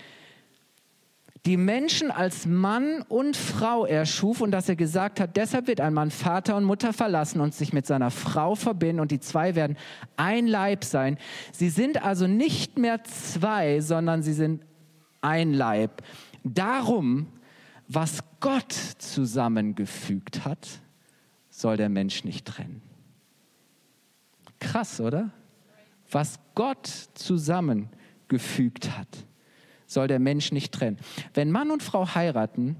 die 1.47 1.57
Menschen 1.57 2.11
als 2.11 2.45
Mann 2.45 3.03
und 3.09 3.35
Frau 3.37 3.87
erschuf 3.87 4.43
und 4.43 4.51
dass 4.51 4.69
er 4.69 4.77
gesagt 4.77 5.21
hat, 5.21 5.37
deshalb 5.37 5.69
wird 5.69 5.81
ein 5.81 5.95
Mann 5.95 6.11
Vater 6.11 6.57
und 6.57 6.65
Mutter 6.65 6.93
verlassen 6.93 7.41
und 7.41 7.55
sich 7.55 7.73
mit 7.73 7.87
seiner 7.87 8.11
Frau 8.11 8.55
verbinden 8.55 9.01
und 9.01 9.11
die 9.11 9.21
zwei 9.21 9.55
werden 9.55 9.79
ein 10.17 10.47
Leib 10.47 10.85
sein. 10.85 11.17
Sie 11.53 11.71
sind 11.71 12.05
also 12.05 12.27
nicht 12.27 12.79
mehr 12.79 13.05
zwei, 13.05 13.81
sondern 13.81 14.23
sie 14.23 14.35
sind 14.35 14.63
ein 15.21 15.53
Leib. 15.53 16.03
Darum, 16.45 17.29
was 17.89 18.21
Gott 18.41 18.73
zusammengefügt 18.73 20.45
hat, 20.45 20.69
soll 21.51 21.77
der 21.77 21.89
Mensch 21.89 22.25
nicht 22.25 22.47
trennen. 22.47 22.83
Krass, 24.59 25.01
oder? 25.01 25.31
Was 26.11 26.39
Gott 26.55 26.87
zusammengefügt 27.15 28.97
hat, 28.97 29.09
soll 29.87 30.09
der 30.09 30.19
Mensch 30.19 30.53
nicht 30.53 30.73
trennen. 30.73 30.99
Wenn 31.35 31.51
Mann 31.51 31.71
und 31.71 31.83
Frau 31.83 32.15
heiraten, 32.15 32.77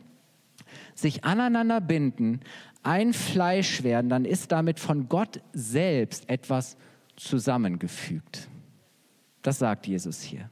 sich 0.95 1.25
aneinander 1.25 1.81
binden, 1.81 2.41
ein 2.83 3.13
Fleisch 3.13 3.83
werden, 3.83 4.09
dann 4.09 4.25
ist 4.25 4.53
damit 4.53 4.81
von 4.81 5.09
Gott 5.09 5.41
selbst 5.53 6.29
etwas 6.29 6.77
zusammengefügt. 7.17 8.49
Das 9.43 9.59
sagt 9.59 9.87
Jesus 9.87 10.23
hier 10.23 10.49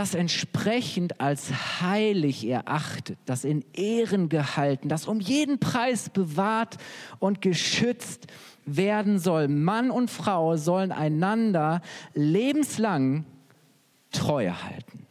das 0.00 0.14
entsprechend 0.14 1.20
als 1.20 1.82
heilig 1.82 2.46
erachtet, 2.48 3.18
das 3.26 3.44
in 3.44 3.62
Ehren 3.74 4.30
gehalten, 4.30 4.88
das 4.88 5.06
um 5.06 5.20
jeden 5.20 5.60
Preis 5.60 6.08
bewahrt 6.08 6.78
und 7.18 7.42
geschützt 7.42 8.26
werden 8.64 9.18
soll. 9.18 9.48
Mann 9.48 9.90
und 9.90 10.10
Frau 10.10 10.56
sollen 10.56 10.90
einander 10.90 11.82
lebenslang 12.14 13.26
Treue 14.10 14.64
halten. 14.64 15.06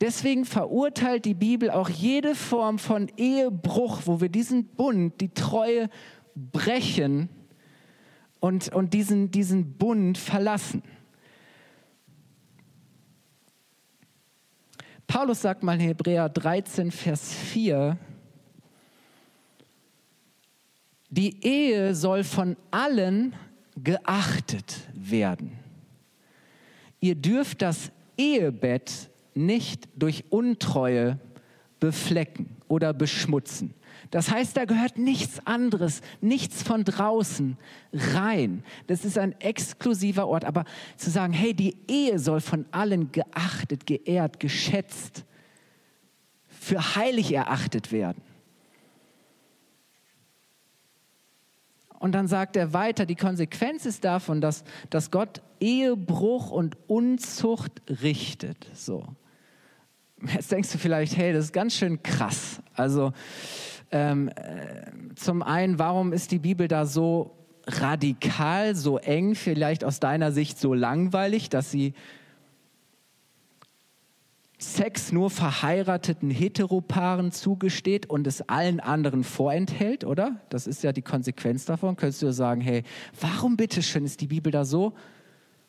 Deswegen 0.00 0.44
verurteilt 0.44 1.26
die 1.26 1.34
Bibel 1.34 1.70
auch 1.70 1.88
jede 1.88 2.34
Form 2.34 2.80
von 2.80 3.12
Ehebruch, 3.16 4.00
wo 4.06 4.20
wir 4.20 4.28
diesen 4.28 4.64
Bund, 4.64 5.20
die 5.20 5.32
Treue 5.32 5.88
brechen 6.34 7.28
und, 8.40 8.72
und 8.72 8.92
diesen, 8.92 9.30
diesen 9.30 9.74
Bund 9.74 10.18
verlassen. 10.18 10.82
Paulus 15.10 15.42
sagt 15.42 15.64
mal 15.64 15.74
in 15.74 15.80
Hebräer 15.80 16.28
13, 16.28 16.92
Vers 16.92 17.34
4, 17.34 17.98
die 21.08 21.44
Ehe 21.44 21.96
soll 21.96 22.22
von 22.22 22.56
allen 22.70 23.34
geachtet 23.76 24.76
werden. 24.94 25.58
Ihr 27.00 27.16
dürft 27.16 27.60
das 27.60 27.90
Ehebett 28.16 29.10
nicht 29.34 29.88
durch 29.96 30.26
Untreue 30.30 31.18
beflecken 31.80 32.46
oder 32.68 32.92
beschmutzen. 32.92 33.74
Das 34.10 34.30
heißt, 34.30 34.56
da 34.56 34.64
gehört 34.64 34.98
nichts 34.98 35.46
anderes, 35.46 36.00
nichts 36.20 36.62
von 36.62 36.84
draußen 36.84 37.56
rein. 37.92 38.64
Das 38.88 39.04
ist 39.04 39.16
ein 39.16 39.40
exklusiver 39.40 40.26
Ort. 40.26 40.44
Aber 40.44 40.64
zu 40.96 41.10
sagen, 41.10 41.32
hey, 41.32 41.54
die 41.54 41.76
Ehe 41.86 42.18
soll 42.18 42.40
von 42.40 42.66
allen 42.72 43.12
geachtet, 43.12 43.86
geehrt, 43.86 44.40
geschätzt, 44.40 45.24
für 46.48 46.96
heilig 46.96 47.32
erachtet 47.32 47.92
werden. 47.92 48.22
Und 52.00 52.12
dann 52.12 52.26
sagt 52.26 52.56
er 52.56 52.72
weiter, 52.72 53.06
die 53.06 53.14
Konsequenz 53.14 53.86
ist 53.86 54.04
davon, 54.04 54.40
dass, 54.40 54.64
dass 54.88 55.10
Gott 55.10 55.42
Ehebruch 55.60 56.50
und 56.50 56.76
Unzucht 56.88 57.82
richtet. 58.02 58.70
So. 58.74 59.06
Jetzt 60.32 60.50
denkst 60.50 60.72
du 60.72 60.78
vielleicht, 60.78 61.16
hey, 61.16 61.32
das 61.32 61.46
ist 61.46 61.52
ganz 61.52 61.74
schön 61.76 62.02
krass. 62.02 62.60
Also 62.74 63.12
ähm, 63.92 64.28
äh, 64.28 65.14
zum 65.16 65.42
einen, 65.42 65.78
warum 65.78 66.12
ist 66.12 66.30
die 66.30 66.38
Bibel 66.38 66.68
da 66.68 66.86
so 66.86 67.36
radikal, 67.66 68.74
so 68.74 68.98
eng, 68.98 69.34
vielleicht 69.34 69.84
aus 69.84 70.00
deiner 70.00 70.32
Sicht 70.32 70.58
so 70.58 70.74
langweilig, 70.74 71.48
dass 71.50 71.70
sie 71.70 71.94
Sex 74.58 75.10
nur 75.10 75.30
verheirateten 75.30 76.30
Heteropaaren 76.30 77.32
zugesteht 77.32 78.10
und 78.10 78.26
es 78.26 78.42
allen 78.42 78.78
anderen 78.78 79.24
vorenthält, 79.24 80.04
oder? 80.04 80.36
Das 80.50 80.66
ist 80.66 80.82
ja 80.82 80.92
die 80.92 81.02
Konsequenz 81.02 81.64
davon. 81.64 81.96
Könntest 81.96 82.20
du 82.20 82.30
sagen, 82.32 82.60
hey, 82.60 82.82
warum 83.18 83.56
bitteschön 83.56 84.04
ist 84.04 84.20
die 84.20 84.26
Bibel 84.26 84.52
da 84.52 84.66
so 84.66 84.92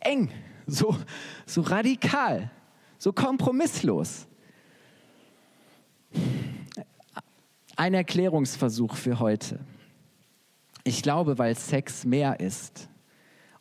eng, 0.02 0.30
so, 0.68 0.98
so 1.46 1.62
radikal, 1.62 2.52
so 2.98 3.14
kompromisslos? 3.14 4.28
Ein 7.82 7.96
Erklärungsversuch 7.96 8.96
für 8.96 9.20
heute. 9.20 9.60
Ich 10.84 11.02
glaube, 11.02 11.40
weil 11.40 11.58
Sex 11.58 12.06
mehr 12.06 12.40
ist 12.40 12.88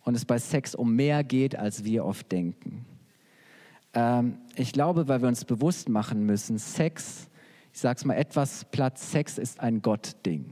und 0.05 0.15
es 0.15 0.27
bei 0.27 0.39
Sex 0.39 0.75
um 0.75 0.95
mehr 0.95 1.25
geht, 1.25 1.57
als 1.57 1.85
wir 1.85 2.05
oft 2.05 2.31
denken. 2.31 2.85
Ähm, 3.95 4.37
ich 4.57 4.75
glaube, 4.75 5.09
weil 5.09 5.23
wir 5.23 5.29
uns 5.29 5.47
bewusst 5.47 5.89
machen 5.89 6.27
müssen, 6.27 6.59
Sex, 6.59 7.31
ich 7.73 7.81
sage 7.81 7.97
es 7.97 8.05
mal 8.05 8.13
etwas 8.13 8.67
platt, 8.67 8.99
Sex 8.99 9.39
ist 9.39 9.59
ein 9.59 9.81
Gottding. 9.81 10.45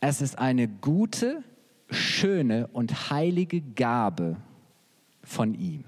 Es 0.00 0.20
ist 0.20 0.38
eine 0.38 0.68
gute, 0.68 1.42
schöne 1.88 2.66
und 2.66 3.08
heilige 3.08 3.62
Gabe 3.62 4.36
von 5.22 5.54
ihm. 5.54 5.84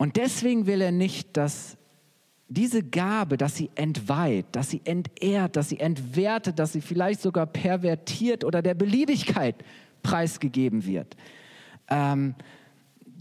Und 0.00 0.16
deswegen 0.16 0.64
will 0.64 0.80
er 0.80 0.92
nicht, 0.92 1.36
dass 1.36 1.76
diese 2.48 2.82
Gabe, 2.82 3.36
dass 3.36 3.56
sie 3.56 3.68
entweiht, 3.74 4.46
dass 4.52 4.70
sie 4.70 4.80
entehrt, 4.84 5.56
dass 5.56 5.68
sie 5.68 5.78
entwertet, 5.78 6.58
dass 6.58 6.72
sie 6.72 6.80
vielleicht 6.80 7.20
sogar 7.20 7.44
pervertiert 7.44 8.42
oder 8.42 8.62
der 8.62 8.72
Beliebigkeit 8.72 9.56
preisgegeben 10.02 10.86
wird. 10.86 11.18
Ähm, 11.90 12.34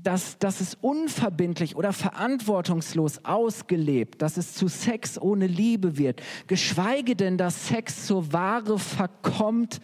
dass, 0.03 0.39
dass 0.39 0.61
es 0.61 0.75
unverbindlich 0.75 1.75
oder 1.75 1.91
verantwortungslos 1.91 3.25
ausgelebt, 3.25 4.21
dass 4.21 4.37
es 4.37 4.53
zu 4.53 4.69
Sex 4.69 5.21
ohne 5.21 5.47
Liebe 5.47 5.97
wird, 5.97 6.21
geschweige 6.47 7.17
denn, 7.17 7.37
dass 7.37 7.67
Sex 7.67 8.05
zur 8.05 8.31
Ware 8.31 8.79
verkommt 8.79 9.81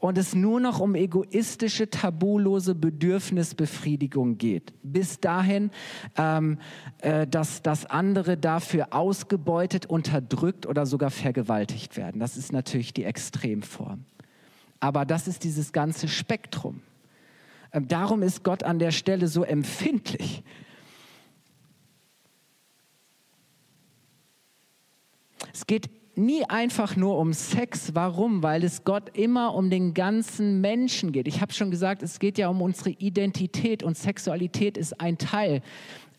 und 0.00 0.16
es 0.16 0.34
nur 0.34 0.60
noch 0.60 0.80
um 0.80 0.94
egoistische, 0.94 1.90
tabulose 1.90 2.74
Bedürfnisbefriedigung 2.74 4.38
geht. 4.38 4.72
Bis 4.82 5.20
dahin, 5.20 5.70
ähm, 6.16 6.58
äh, 6.98 7.26
dass, 7.26 7.62
dass 7.62 7.84
andere 7.84 8.38
dafür 8.38 8.88
ausgebeutet, 8.92 9.86
unterdrückt 9.86 10.66
oder 10.66 10.86
sogar 10.86 11.10
vergewaltigt 11.10 11.98
werden. 11.98 12.18
Das 12.18 12.38
ist 12.38 12.50
natürlich 12.50 12.94
die 12.94 13.04
Extremform. 13.04 14.06
Aber 14.80 15.04
das 15.04 15.28
ist 15.28 15.44
dieses 15.44 15.72
ganze 15.72 16.08
Spektrum. 16.08 16.80
Ähm, 17.72 17.86
darum 17.86 18.22
ist 18.22 18.42
Gott 18.42 18.62
an 18.62 18.78
der 18.78 18.92
Stelle 18.92 19.28
so 19.28 19.44
empfindlich. 19.44 20.42
Es 25.52 25.66
geht 25.66 25.90
nie 26.20 26.44
einfach 26.44 26.96
nur 26.96 27.18
um 27.18 27.32
Sex. 27.32 27.94
Warum? 27.94 28.42
Weil 28.42 28.64
es 28.64 28.84
Gott 28.84 29.16
immer 29.16 29.54
um 29.54 29.70
den 29.70 29.94
ganzen 29.94 30.60
Menschen 30.60 31.12
geht. 31.12 31.26
Ich 31.26 31.40
habe 31.40 31.52
schon 31.52 31.70
gesagt, 31.70 32.02
es 32.02 32.18
geht 32.18 32.38
ja 32.38 32.48
um 32.48 32.62
unsere 32.62 32.90
Identität 32.90 33.82
und 33.82 33.96
Sexualität 33.96 34.76
ist 34.76 35.00
ein 35.00 35.18
Teil 35.18 35.62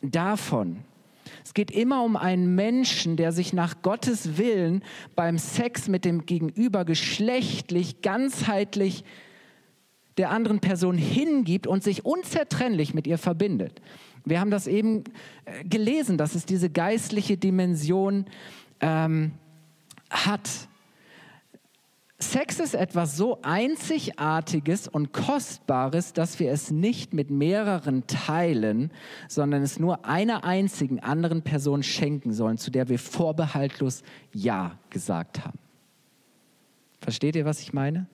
davon. 0.01 0.77
Es 1.43 1.53
geht 1.53 1.71
immer 1.71 2.03
um 2.03 2.15
einen 2.15 2.55
Menschen, 2.55 3.15
der 3.15 3.31
sich 3.31 3.53
nach 3.53 3.81
Gottes 3.81 4.37
Willen 4.37 4.83
beim 5.15 5.37
Sex 5.37 5.87
mit 5.87 6.05
dem 6.05 6.25
Gegenüber 6.25 6.85
geschlechtlich, 6.85 8.01
ganzheitlich 8.01 9.03
der 10.17 10.29
anderen 10.31 10.59
Person 10.59 10.97
hingibt 10.97 11.67
und 11.67 11.83
sich 11.83 12.05
unzertrennlich 12.05 12.93
mit 12.93 13.07
ihr 13.07 13.17
verbindet. 13.17 13.81
Wir 14.25 14.39
haben 14.39 14.51
das 14.51 14.67
eben 14.67 15.03
äh, 15.45 15.63
gelesen, 15.63 16.17
dass 16.17 16.35
es 16.35 16.45
diese 16.45 16.69
geistliche 16.69 17.37
Dimension 17.37 18.25
ähm, 18.81 19.31
hat. 20.11 20.49
Sex 22.19 22.59
ist 22.59 22.75
etwas 22.75 23.17
so 23.17 23.39
Einzigartiges 23.41 24.87
und 24.87 25.11
Kostbares, 25.11 26.13
dass 26.13 26.39
wir 26.39 26.51
es 26.51 26.69
nicht 26.69 27.13
mit 27.13 27.31
mehreren 27.31 28.05
teilen, 28.05 28.91
sondern 29.27 29.63
es 29.63 29.79
nur 29.79 30.05
einer 30.05 30.43
einzigen 30.43 30.99
anderen 30.99 31.41
Person 31.41 31.81
schenken 31.81 32.31
sollen, 32.31 32.59
zu 32.59 32.69
der 32.69 32.89
wir 32.89 32.99
vorbehaltlos 32.99 34.03
Ja 34.33 34.77
gesagt 34.91 35.43
haben. 35.43 35.57
Versteht 36.99 37.35
ihr, 37.35 37.45
was 37.45 37.61
ich 37.61 37.73
meine? 37.73 38.05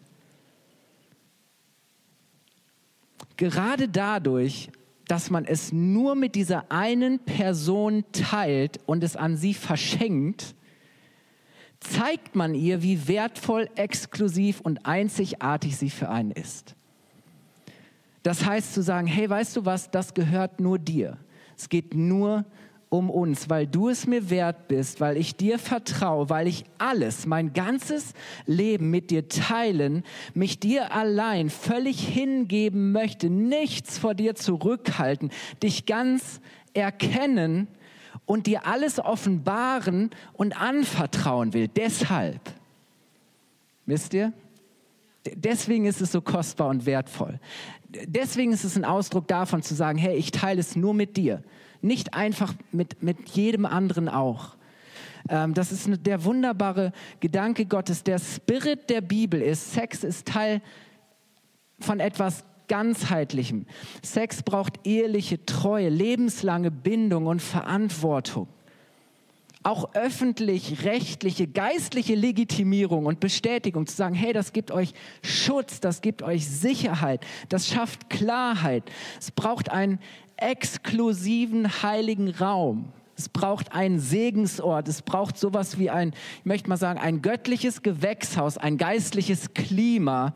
Gerade 3.35 3.89
dadurch, 3.89 4.71
dass 5.07 5.29
man 5.29 5.45
es 5.45 5.73
nur 5.73 6.15
mit 6.15 6.35
dieser 6.35 6.71
einen 6.71 7.19
Person 7.19 8.05
teilt 8.13 8.79
und 8.85 9.03
es 9.03 9.15
an 9.15 9.35
sie 9.35 9.53
verschenkt, 9.53 10.55
zeigt 11.79 12.35
man 12.35 12.55
ihr, 12.55 12.81
wie 12.81 13.07
wertvoll, 13.07 13.69
exklusiv 13.75 14.61
und 14.61 14.85
einzigartig 14.85 15.77
sie 15.77 15.89
für 15.89 16.09
einen 16.09 16.31
ist. 16.31 16.75
Das 18.23 18.45
heißt 18.45 18.73
zu 18.73 18.81
sagen, 18.81 19.07
hey, 19.07 19.29
weißt 19.29 19.55
du 19.55 19.65
was, 19.65 19.89
das 19.89 20.13
gehört 20.13 20.59
nur 20.59 20.79
dir. 20.79 21.17
Es 21.57 21.69
geht 21.69 21.93
nur 21.93 22.45
um 22.89 23.09
uns, 23.09 23.49
weil 23.49 23.67
du 23.67 23.89
es 23.89 24.07
mir 24.07 24.29
wert 24.29 24.67
bist, 24.67 25.01
weil 25.01 25.17
ich 25.17 25.35
dir 25.35 25.59
vertraue, 25.59 26.29
weil 26.29 26.47
ich 26.47 26.63
alles, 26.77 27.25
mein 27.25 27.53
ganzes 27.53 28.13
Leben 28.45 28.89
mit 28.89 29.11
dir 29.11 29.27
teilen, 29.27 30.03
mich 30.33 30.59
dir 30.59 30.93
allein 30.93 31.49
völlig 31.49 31.99
hingeben 31.99 32.91
möchte, 32.91 33.29
nichts 33.29 33.97
vor 33.97 34.15
dir 34.15 34.35
zurückhalten, 34.35 35.31
dich 35.61 35.85
ganz 35.85 36.39
erkennen 36.73 37.67
und 38.27 38.45
dir 38.45 38.67
alles 38.67 38.99
offenbaren 38.99 40.11
und 40.33 40.61
anvertrauen 40.61 41.53
will. 41.53 41.67
Deshalb, 41.69 42.41
wisst 43.87 44.13
ihr? 44.13 44.33
Deswegen 45.33 45.85
ist 45.85 46.01
es 46.01 46.11
so 46.11 46.21
kostbar 46.21 46.67
und 46.67 46.85
wertvoll. 46.85 47.39
Deswegen 47.89 48.51
ist 48.51 48.65
es 48.65 48.75
ein 48.75 48.85
Ausdruck 48.85 49.27
davon 49.27 49.63
zu 49.63 49.73
sagen, 49.73 49.97
hey, 49.97 50.15
ich 50.15 50.31
teile 50.31 50.59
es 50.59 50.75
nur 50.75 50.93
mit 50.93 51.17
dir, 51.17 51.41
nicht 51.81 52.13
einfach 52.13 52.53
mit, 52.71 53.01
mit 53.01 53.29
jedem 53.29 53.65
anderen 53.65 54.09
auch. 54.09 54.57
Ähm, 55.29 55.53
das 55.53 55.71
ist 55.71 55.89
der 56.05 56.23
wunderbare 56.25 56.91
Gedanke 57.21 57.65
Gottes. 57.65 58.03
Der 58.03 58.19
Spirit 58.19 58.89
der 58.89 59.01
Bibel 59.01 59.41
ist, 59.41 59.73
Sex 59.73 60.03
ist 60.03 60.27
Teil 60.27 60.61
von 61.79 62.01
etwas 62.01 62.43
ganzheitlichem. 62.67 63.65
Sex 64.01 64.43
braucht 64.43 64.85
eheliche 64.85 65.45
Treue, 65.45 65.89
lebenslange 65.89 66.71
Bindung 66.71 67.27
und 67.27 67.41
Verantwortung. 67.41 68.47
Auch 69.63 69.95
öffentlich, 69.95 70.85
rechtliche, 70.85 71.47
geistliche 71.47 72.15
Legitimierung 72.15 73.05
und 73.05 73.19
Bestätigung 73.19 73.85
zu 73.85 73.95
sagen, 73.95 74.15
hey, 74.15 74.31
das 74.31 74.53
gibt 74.53 74.71
euch 74.71 74.93
Schutz, 75.23 75.81
das 75.81 76.01
gibt 76.01 76.23
euch 76.23 76.47
Sicherheit, 76.47 77.25
das 77.49 77.67
schafft 77.67 78.09
Klarheit. 78.09 78.83
Es 79.19 79.31
braucht 79.31 79.69
einen 79.69 79.99
exklusiven 80.37 81.81
heiligen 81.83 82.29
Raum. 82.29 82.93
Es 83.17 83.29
braucht 83.29 83.73
einen 83.73 83.99
Segensort. 83.99 84.87
Es 84.87 85.01
braucht 85.01 85.39
sowas 85.39 85.79
wie 85.79 85.89
ein, 85.89 86.13
ich 86.39 86.45
möchte 86.45 86.69
mal 86.69 86.77
sagen, 86.77 86.99
ein 86.99 87.23
göttliches 87.23 87.81
Gewächshaus, 87.81 88.59
ein 88.59 88.77
geistliches 88.77 89.55
Klima. 89.55 90.35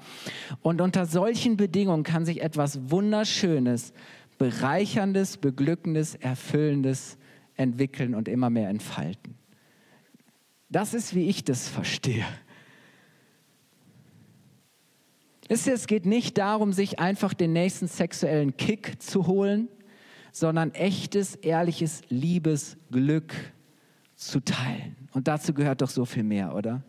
Und 0.62 0.82
unter 0.82 1.06
solchen 1.06 1.58
Bedingungen 1.58 2.04
kann 2.04 2.26
sich 2.26 2.42
etwas 2.42 2.90
Wunderschönes, 2.90 3.94
Bereicherndes, 4.40 5.38
Beglückendes, 5.38 6.16
Erfüllendes 6.16 7.20
entwickeln 7.56 8.16
und 8.16 8.28
immer 8.28 8.50
mehr 8.50 8.70
entfalten. 8.70 9.36
Das 10.70 10.96
ist, 10.96 11.14
wie 11.14 11.30
ich 11.30 11.44
das 11.44 11.68
verstehe. 11.68 12.26
Es 15.48 15.86
geht 15.86 16.06
nicht 16.06 16.38
darum, 16.40 16.74
sich 16.74 17.00
einfach 17.00 17.36
den 17.36 17.54
nächsten 17.54 17.88
sexuellen 17.88 18.58
Kick 18.58 19.02
zu 19.02 19.28
holen, 19.28 19.68
sondern 20.32 20.74
echtes, 20.74 21.36
ehrliches 21.36 22.02
Liebesglück 22.10 23.34
zu 24.16 24.40
teilen. 24.40 24.96
Und 25.14 25.28
dazu 25.28 25.54
gehört 25.54 25.82
doch 25.82 25.90
so 25.90 26.06
viel 26.06 26.24
mehr, 26.24 26.56
oder? 26.56 26.84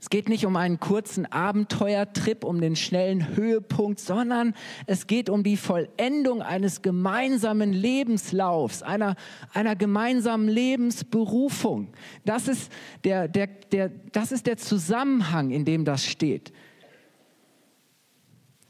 Es 0.00 0.10
geht 0.10 0.28
nicht 0.28 0.44
um 0.44 0.56
einen 0.56 0.80
kurzen 0.80 1.24
Abenteuertrip, 1.26 2.44
um 2.44 2.60
den 2.60 2.76
schnellen 2.76 3.36
Höhepunkt, 3.36 4.00
sondern 4.00 4.54
es 4.86 5.06
geht 5.06 5.30
um 5.30 5.42
die 5.42 5.56
Vollendung 5.56 6.42
eines 6.42 6.82
gemeinsamen 6.82 7.72
Lebenslaufs, 7.72 8.82
einer, 8.82 9.16
einer 9.52 9.76
gemeinsamen 9.76 10.48
Lebensberufung. 10.48 11.88
Das 12.24 12.48
ist 12.48 12.70
der, 13.04 13.28
der, 13.28 13.46
der, 13.46 13.90
das 14.12 14.32
ist 14.32 14.46
der 14.46 14.56
Zusammenhang, 14.56 15.50
in 15.50 15.64
dem 15.64 15.84
das 15.84 16.04
steht. 16.04 16.52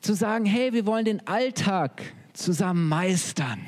Zu 0.00 0.14
sagen, 0.14 0.44
hey, 0.44 0.72
wir 0.72 0.86
wollen 0.86 1.04
den 1.04 1.26
Alltag 1.26 2.02
zusammen 2.34 2.88
meistern. 2.88 3.60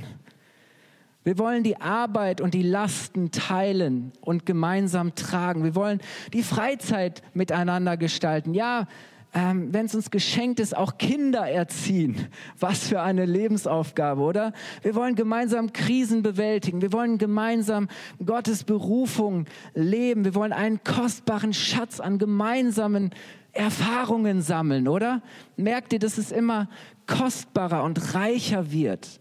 Wir 1.24 1.38
wollen 1.38 1.64
die 1.64 1.80
Arbeit 1.80 2.40
und 2.40 2.54
die 2.54 2.62
Lasten 2.62 3.32
teilen 3.32 4.12
und 4.20 4.46
gemeinsam 4.46 5.16
tragen. 5.16 5.64
Wir 5.64 5.74
wollen 5.74 6.00
die 6.32 6.44
Freizeit 6.44 7.22
miteinander 7.34 7.96
gestalten. 7.96 8.54
Ja, 8.54 8.86
ähm, 9.34 9.68
wenn 9.72 9.86
es 9.86 9.94
uns 9.94 10.10
geschenkt 10.10 10.60
ist, 10.60 10.76
auch 10.76 10.98
Kinder 10.98 11.48
erziehen. 11.48 12.28
Was 12.58 12.88
für 12.88 13.02
eine 13.02 13.26
Lebensaufgabe, 13.26 14.22
oder? 14.22 14.52
Wir 14.82 14.94
wollen 14.94 15.14
gemeinsam 15.14 15.72
Krisen 15.72 16.22
bewältigen. 16.22 16.80
Wir 16.80 16.92
wollen 16.92 17.18
gemeinsam 17.18 17.88
Gottes 18.24 18.64
Berufung 18.64 19.46
leben. 19.74 20.24
Wir 20.24 20.34
wollen 20.34 20.52
einen 20.52 20.82
kostbaren 20.84 21.52
Schatz 21.52 21.98
an 21.98 22.18
gemeinsamen 22.18 23.10
Erfahrungen 23.52 24.42
sammeln, 24.42 24.86
oder? 24.86 25.22
Merkt 25.56 25.92
ihr, 25.92 25.98
dass 25.98 26.18
es 26.18 26.30
immer 26.30 26.68
kostbarer 27.06 27.82
und 27.84 28.14
reicher 28.14 28.70
wird? 28.72 29.20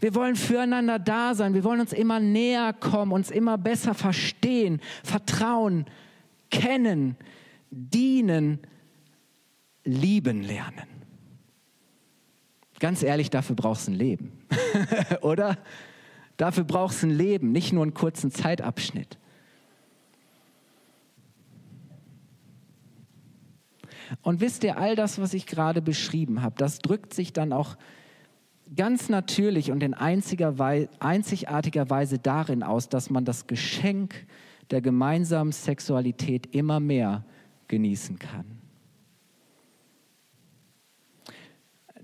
Wir 0.00 0.14
wollen 0.14 0.36
füreinander 0.36 0.98
da 0.98 1.34
sein. 1.34 1.54
Wir 1.54 1.64
wollen 1.64 1.80
uns 1.80 1.92
immer 1.92 2.20
näher 2.20 2.72
kommen, 2.72 3.12
uns 3.12 3.30
immer 3.30 3.58
besser 3.58 3.94
verstehen, 3.94 4.80
vertrauen, 5.02 5.86
kennen, 6.50 7.16
dienen, 7.70 8.60
lieben 9.84 10.42
lernen. 10.42 10.86
Ganz 12.78 13.02
ehrlich, 13.02 13.30
dafür 13.30 13.56
brauchst 13.56 13.88
du 13.88 13.92
ein 13.92 13.94
Leben, 13.96 14.32
oder? 15.20 15.58
Dafür 16.36 16.62
brauchst 16.62 17.02
du 17.02 17.08
ein 17.08 17.10
Leben, 17.10 17.50
nicht 17.50 17.72
nur 17.72 17.82
einen 17.82 17.94
kurzen 17.94 18.30
Zeitabschnitt. 18.30 19.18
Und 24.22 24.40
wisst 24.40 24.64
ihr, 24.64 24.78
all 24.78 24.96
das, 24.96 25.20
was 25.20 25.34
ich 25.34 25.46
gerade 25.46 25.82
beschrieben 25.82 26.42
habe, 26.42 26.54
das 26.58 26.78
drückt 26.78 27.14
sich 27.14 27.32
dann 27.32 27.52
auch 27.52 27.76
ganz 28.76 29.08
natürlich 29.08 29.70
und 29.70 29.82
in 29.82 29.94
einzigartiger 29.94 31.90
Weise 31.90 32.18
darin 32.18 32.62
aus, 32.62 32.88
dass 32.88 33.10
man 33.10 33.24
das 33.24 33.46
Geschenk 33.46 34.26
der 34.70 34.82
gemeinsamen 34.82 35.52
Sexualität 35.52 36.54
immer 36.54 36.78
mehr 36.78 37.24
genießen 37.68 38.18
kann. 38.18 38.58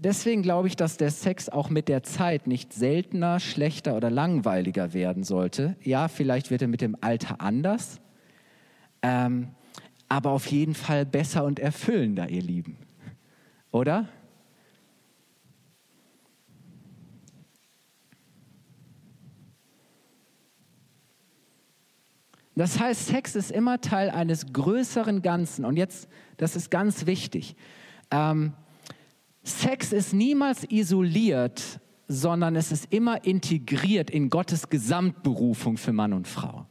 deswegen 0.05 0.43
glaube 0.43 0.69
ich, 0.69 0.77
dass 0.77 0.97
der 0.97 1.11
Sex 1.11 1.49
auch 1.49 1.71
mit 1.71 1.89
der 1.89 2.03
Zeit 2.03 2.47
nicht 2.47 2.73
seltener, 2.73 3.41
schlechter 3.41 3.97
oder 3.97 4.11
langweiliger 4.11 4.93
werden 4.93 5.25
sollte. 5.25 5.77
Ja, 5.83 6.09
vielleicht 6.09 6.51
wird 6.51 6.63
er 6.63 6.69
mit 6.69 6.81
dem 6.81 6.97
Alter 7.01 7.41
anders, 7.41 8.01
ähm, 9.03 9.49
aber 10.09 10.31
auf 10.31 10.47
jeden 10.47 10.75
Fall 10.75 11.07
besser 11.07 11.45
und 11.45 11.59
erfüllender, 11.59 12.29
ihr 12.29 12.43
Lieben. 12.43 12.77
Oder? 13.71 14.09
Das 22.57 22.79
heißt, 22.79 23.09
Sex 23.09 23.35
ist 23.35 23.51
immer 23.51 23.81
Teil 23.81 24.11
eines 24.11 24.53
größeren 24.53 25.23
Ganzen. 25.23 25.65
Und 25.65 25.77
jetzt, 25.77 26.09
das 26.37 26.55
ist 26.55 26.71
ganz 26.71 27.07
wichtig. 27.07 27.57
Ähm, 28.11 28.53
Sex 29.43 29.93
ist 29.93 30.13
niemals 30.13 30.65
isoliert, 30.71 31.81
sondern 32.07 32.55
es 32.55 32.71
ist 32.71 32.93
immer 32.93 33.25
integriert 33.25 34.11
in 34.11 34.31
Gottes 34.31 34.69
Gesamtberufung 34.69 35.77
für 35.77 35.93
Mann 35.93 36.13
und 36.13 36.29
Frau. 36.29 36.67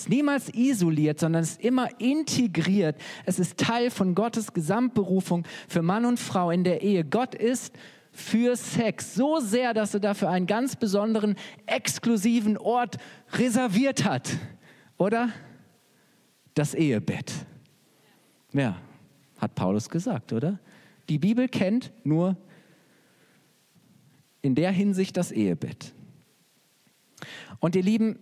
Ist 0.00 0.08
niemals 0.08 0.48
isoliert, 0.54 1.20
sondern 1.20 1.42
es 1.42 1.50
ist 1.50 1.60
immer 1.60 1.88
integriert. 2.00 2.98
Es 3.26 3.38
ist 3.38 3.58
Teil 3.58 3.90
von 3.90 4.14
Gottes 4.14 4.54
Gesamtberufung 4.54 5.44
für 5.68 5.82
Mann 5.82 6.06
und 6.06 6.18
Frau 6.18 6.50
in 6.50 6.64
der 6.64 6.80
Ehe. 6.80 7.04
Gott 7.04 7.34
ist 7.34 7.76
für 8.10 8.56
Sex 8.56 9.14
so 9.14 9.40
sehr, 9.40 9.74
dass 9.74 9.92
er 9.92 10.00
dafür 10.00 10.30
einen 10.30 10.46
ganz 10.46 10.74
besonderen, 10.74 11.36
exklusiven 11.66 12.56
Ort 12.56 12.96
reserviert 13.32 14.06
hat. 14.06 14.30
Oder 14.96 15.28
das 16.54 16.72
Ehebett. 16.72 17.34
Ja, 18.54 18.78
hat 19.36 19.54
Paulus 19.54 19.90
gesagt, 19.90 20.32
oder? 20.32 20.58
Die 21.10 21.18
Bibel 21.18 21.46
kennt 21.46 21.92
nur 22.04 22.38
in 24.40 24.54
der 24.54 24.70
Hinsicht 24.70 25.18
das 25.18 25.30
Ehebett. 25.30 25.92
Und 27.58 27.76
ihr 27.76 27.82
Lieben, 27.82 28.18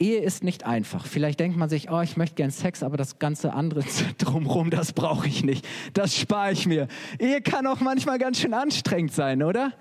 Ehe 0.00 0.20
ist 0.20 0.44
nicht 0.44 0.64
einfach. 0.64 1.06
Vielleicht 1.06 1.40
denkt 1.40 1.56
man 1.56 1.68
sich, 1.68 1.90
oh, 1.90 2.00
ich 2.00 2.16
möchte 2.16 2.36
gern 2.36 2.50
Sex, 2.50 2.82
aber 2.82 2.96
das 2.96 3.18
ganze 3.18 3.52
andere 3.52 3.82
drumherum, 4.18 4.70
das 4.70 4.92
brauche 4.92 5.26
ich 5.26 5.44
nicht. 5.44 5.66
Das 5.92 6.16
spare 6.16 6.52
ich 6.52 6.66
mir. 6.66 6.88
Ehe 7.18 7.40
kann 7.40 7.66
auch 7.66 7.80
manchmal 7.80 8.18
ganz 8.18 8.38
schön 8.38 8.54
anstrengend 8.54 9.12
sein, 9.12 9.42
oder? 9.42 9.72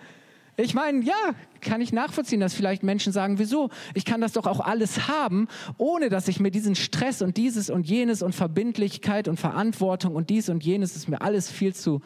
Ich 0.59 0.73
meine, 0.73 1.03
ja, 1.03 1.13
kann 1.61 1.81
ich 1.81 1.93
nachvollziehen, 1.93 2.39
dass 2.39 2.55
vielleicht 2.55 2.81
Menschen 2.81 3.13
sagen, 3.13 3.37
wieso? 3.37 3.69
Ich 3.93 4.05
kann 4.05 4.21
das 4.21 4.31
doch 4.33 4.47
auch 4.47 4.59
alles 4.59 5.07
haben, 5.07 5.47
ohne 5.77 6.09
dass 6.09 6.27
ich 6.27 6.39
mir 6.39 6.49
diesen 6.49 6.73
Stress 6.73 7.21
und 7.21 7.37
dieses 7.37 7.69
und 7.69 7.87
jenes 7.87 8.23
und 8.23 8.33
Verbindlichkeit 8.33 9.27
und 9.27 9.39
Verantwortung 9.39 10.15
und 10.15 10.31
dies 10.31 10.49
und 10.49 10.63
jenes 10.63 10.95
ist 10.95 11.09
mir 11.09 11.21
alles 11.21 11.51
viel 11.51 11.75
zu 11.75 12.01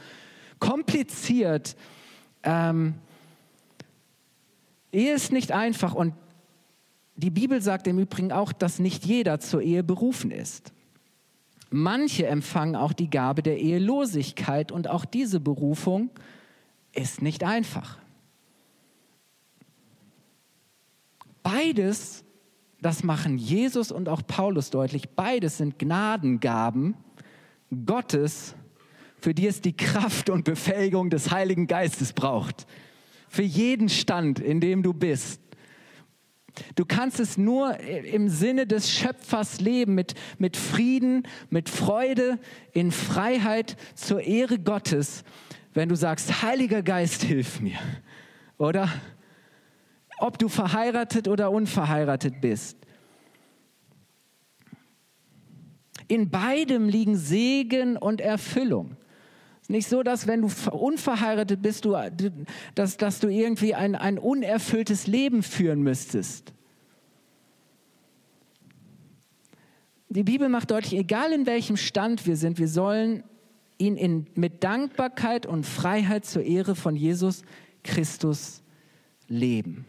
kompliziert. 0.60 1.78
Ähm, 2.44 2.96
Ehe 4.92 5.14
ist 5.14 5.32
nicht 5.32 5.54
einfach 5.54 5.94
und 5.94 6.14
die 7.16 7.30
Bibel 7.30 7.62
sagt 7.62 7.88
im 7.88 8.00
Übrigen 8.00 8.32
auch, 8.32 8.52
dass 8.54 8.80
nicht 8.80 9.06
jeder 9.06 9.40
zur 9.40 9.62
Ehe 9.62 9.84
berufen 9.84 10.32
ist. 10.32 10.74
Manche 11.70 12.28
empfangen 12.28 12.76
auch 12.76 12.94
die 12.94 13.10
Gabe 13.10 13.42
der 13.42 13.60
Ehelosigkeit 13.60 14.72
und 14.72 14.90
auch 14.90 15.06
diese 15.06 15.40
Berufung 15.40 16.10
ist 16.94 17.22
nicht 17.22 17.44
einfach. 17.44 17.98
Beides, 21.44 22.24
das 22.82 23.04
machen 23.04 23.38
Jesus 23.38 23.92
und 23.92 24.10
auch 24.10 24.22
Paulus 24.26 24.70
deutlich, 24.70 25.10
beides 25.10 25.58
sind 25.58 25.80
Gnadengaben 25.80 26.96
Gottes, 27.86 28.56
für 29.20 29.34
die 29.34 29.48
es 29.48 29.62
die 29.62 29.76
Kraft 29.76 30.30
und 30.30 30.44
Befähigung 30.44 31.10
des 31.10 31.32
Heiligen 31.32 31.68
Geistes 31.68 32.12
braucht. 32.12 32.68
Für 33.30 33.44
jeden 33.44 33.88
Stand, 33.88 34.40
in 34.40 34.60
dem 34.60 34.84
du 34.84 34.94
bist. 34.94 35.40
Du 36.76 36.86
kannst 36.86 37.20
es 37.20 37.38
nur 37.38 37.80
im 37.80 38.30
Sinne 38.30 38.68
des 38.68 38.92
Schöpfers 38.92 39.62
leben, 39.62 39.96
mit, 39.96 40.16
mit 40.38 40.58
Frieden, 40.58 41.28
mit 41.50 41.70
Freude, 41.70 42.40
in 42.74 42.92
Freiheit 42.92 43.78
zur 43.96 44.22
Ehre 44.22 44.60
Gottes, 44.60 45.24
wenn 45.74 45.90
du 45.90 45.96
sagst, 45.96 46.42
Heiliger 46.42 46.84
Geist, 46.84 47.24
hilf 47.24 47.62
mir. 47.62 47.80
Oder? 48.58 48.90
ob 50.22 50.38
du 50.38 50.48
verheiratet 50.50 51.28
oder 51.28 51.52
unverheiratet 51.52 52.42
bist. 52.42 52.78
In 56.08 56.30
beidem 56.30 56.88
liegen 56.88 57.18
Segen 57.18 57.98
und 57.98 58.22
Erfüllung. 58.22 58.98
Nicht 59.72 59.88
so, 59.88 60.04
dass 60.04 60.28
wenn 60.28 60.42
du 60.42 60.50
unverheiratet 60.70 61.62
bist, 61.62 61.86
du, 61.86 61.96
dass, 62.76 62.98
dass 62.98 63.20
du 63.20 63.30
irgendwie 63.30 63.74
ein, 63.74 63.96
ein 63.96 64.20
unerfülltes 64.20 65.08
Leben 65.08 65.44
führen 65.44 65.82
müsstest. 65.82 66.54
Die 70.10 70.24
Bibel 70.24 70.50
macht 70.50 70.72
deutlich, 70.72 71.00
egal 71.00 71.32
in 71.32 71.46
welchem 71.46 71.78
Stand 71.78 72.28
wir 72.28 72.36
sind, 72.36 72.60
wir 72.60 72.68
sollen 72.68 73.24
ihn 73.78 73.96
in, 73.96 74.28
mit 74.36 74.62
Dankbarkeit 74.62 75.46
und 75.46 75.66
Freiheit 75.66 76.26
zur 76.26 76.44
Ehre 76.44 76.76
von 76.76 76.98
Jesus 76.98 77.44
Christus 77.82 78.64
leben. 79.30 79.86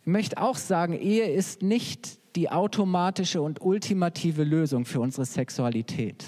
Ich 0.00 0.06
möchte 0.06 0.38
auch 0.38 0.56
sagen, 0.56 0.94
Ehe 0.94 1.30
ist 1.30 1.62
nicht 1.62 2.18
die 2.34 2.50
automatische 2.50 3.42
und 3.42 3.60
ultimative 3.62 4.42
Lösung 4.42 4.84
für 4.84 5.00
unsere 5.00 5.24
Sexualität. 5.24 6.24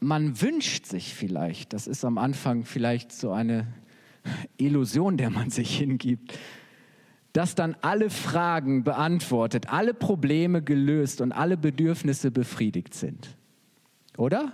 Man 0.00 0.40
wünscht 0.40 0.86
sich 0.86 1.14
vielleicht, 1.14 1.72
das 1.72 1.86
ist 1.86 2.04
am 2.04 2.18
Anfang 2.18 2.64
vielleicht 2.64 3.12
so 3.12 3.32
eine 3.32 3.66
Illusion, 4.56 5.16
der 5.16 5.30
man 5.30 5.50
sich 5.50 5.76
hingibt, 5.78 6.38
dass 7.32 7.54
dann 7.54 7.76
alle 7.82 8.10
Fragen 8.10 8.82
beantwortet, 8.82 9.68
alle 9.68 9.94
Probleme 9.94 10.62
gelöst 10.62 11.20
und 11.20 11.32
alle 11.32 11.56
Bedürfnisse 11.56 12.30
befriedigt 12.30 12.94
sind. 12.94 13.36
Oder? 14.16 14.52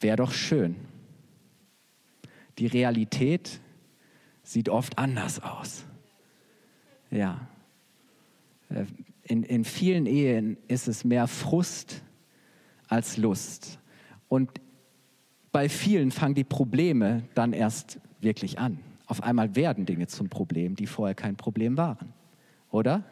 Wäre 0.00 0.16
doch 0.16 0.32
schön. 0.32 0.76
Die 2.58 2.66
Realität 2.66 3.60
sieht 4.42 4.68
oft 4.68 4.98
anders 4.98 5.42
aus. 5.42 5.84
Ja. 7.10 7.48
Äh, 8.68 8.84
in, 9.24 9.44
in 9.44 9.64
vielen 9.64 10.06
Ehen 10.06 10.56
ist 10.68 10.88
es 10.88 11.04
mehr 11.04 11.28
Frust 11.28 12.02
als 12.92 13.16
Lust. 13.16 13.78
Und 14.28 14.60
bei 15.50 15.70
vielen 15.70 16.10
fangen 16.10 16.34
die 16.34 16.44
Probleme 16.44 17.22
dann 17.34 17.54
erst 17.54 17.98
wirklich 18.20 18.58
an. 18.58 18.80
Auf 19.06 19.22
einmal 19.22 19.56
werden 19.56 19.86
Dinge 19.86 20.08
zum 20.08 20.28
Problem, 20.28 20.76
die 20.76 20.86
vorher 20.86 21.14
kein 21.14 21.36
Problem 21.36 21.78
waren. 21.78 22.12
Oder? 22.70 23.02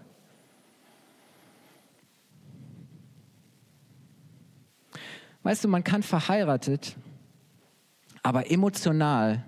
Weißt 5.43 5.64
du, 5.64 5.68
man 5.68 5.83
kann 5.83 6.03
verheiratet 6.03 6.97
aber 8.22 8.51
emotional 8.51 9.43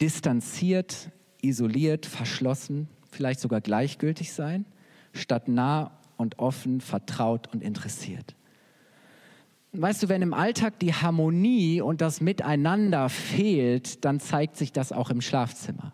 distanziert, 0.00 1.10
isoliert, 1.42 2.06
verschlossen, 2.06 2.88
vielleicht 3.10 3.40
sogar 3.40 3.60
gleichgültig 3.60 4.32
sein, 4.32 4.64
statt 5.12 5.48
nah 5.48 5.90
und 6.16 6.38
offen, 6.38 6.80
vertraut 6.80 7.52
und 7.52 7.62
interessiert. 7.62 8.34
Weißt 9.76 10.04
du, 10.04 10.08
wenn 10.08 10.22
im 10.22 10.32
Alltag 10.34 10.78
die 10.78 10.94
Harmonie 10.94 11.80
und 11.80 12.00
das 12.00 12.20
Miteinander 12.20 13.08
fehlt, 13.08 14.04
dann 14.04 14.20
zeigt 14.20 14.56
sich 14.56 14.70
das 14.70 14.92
auch 14.92 15.10
im 15.10 15.20
Schlafzimmer. 15.20 15.92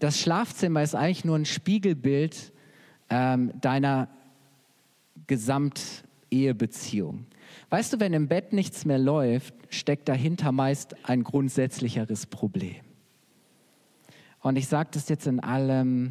Das 0.00 0.18
Schlafzimmer 0.18 0.82
ist 0.82 0.96
eigentlich 0.96 1.24
nur 1.24 1.36
ein 1.36 1.44
Spiegelbild 1.44 2.52
ähm, 3.10 3.52
deiner 3.60 4.08
Gesamtehebeziehung. 5.28 7.26
Weißt 7.70 7.92
du, 7.92 8.00
wenn 8.00 8.12
im 8.12 8.26
Bett 8.26 8.52
nichts 8.52 8.84
mehr 8.84 8.98
läuft, 8.98 9.54
steckt 9.68 10.08
dahinter 10.08 10.50
meist 10.50 10.96
ein 11.08 11.22
grundsätzlicheres 11.22 12.26
Problem. 12.26 12.80
Und 14.40 14.56
ich 14.56 14.66
sage 14.66 14.88
das 14.92 15.08
jetzt 15.08 15.28
in 15.28 15.38
allem, 15.38 16.10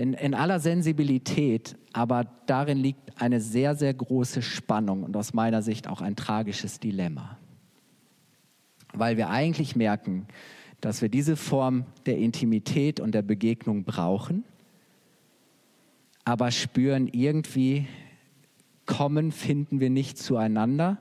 in, 0.00 0.14
in 0.14 0.32
aller 0.32 0.60
Sensibilität, 0.60 1.76
aber 1.92 2.24
darin 2.46 2.78
liegt 2.78 3.20
eine 3.20 3.38
sehr, 3.38 3.74
sehr 3.74 3.92
große 3.92 4.40
Spannung 4.40 5.02
und 5.02 5.14
aus 5.14 5.34
meiner 5.34 5.60
Sicht 5.60 5.88
auch 5.88 6.00
ein 6.00 6.16
tragisches 6.16 6.80
Dilemma. 6.80 7.36
Weil 8.94 9.18
wir 9.18 9.28
eigentlich 9.28 9.76
merken, 9.76 10.26
dass 10.80 11.02
wir 11.02 11.10
diese 11.10 11.36
Form 11.36 11.84
der 12.06 12.16
Intimität 12.16 12.98
und 12.98 13.14
der 13.14 13.20
Begegnung 13.20 13.84
brauchen, 13.84 14.44
aber 16.24 16.50
spüren 16.50 17.06
irgendwie, 17.06 17.86
kommen, 18.86 19.32
finden 19.32 19.80
wir 19.80 19.90
nicht 19.90 20.16
zueinander. 20.16 20.96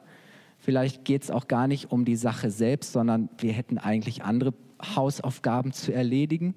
Vielleicht 0.57 1.05
geht 1.05 1.23
es 1.23 1.31
auch 1.31 1.47
gar 1.47 1.69
nicht 1.69 1.89
um 1.89 2.03
die 2.03 2.17
Sache 2.17 2.51
selbst, 2.51 2.91
sondern 2.91 3.29
wir 3.37 3.53
hätten 3.53 3.77
eigentlich 3.77 4.23
andere 4.25 4.53
Hausaufgaben 4.83 5.71
zu 5.71 5.93
erledigen 5.93 6.53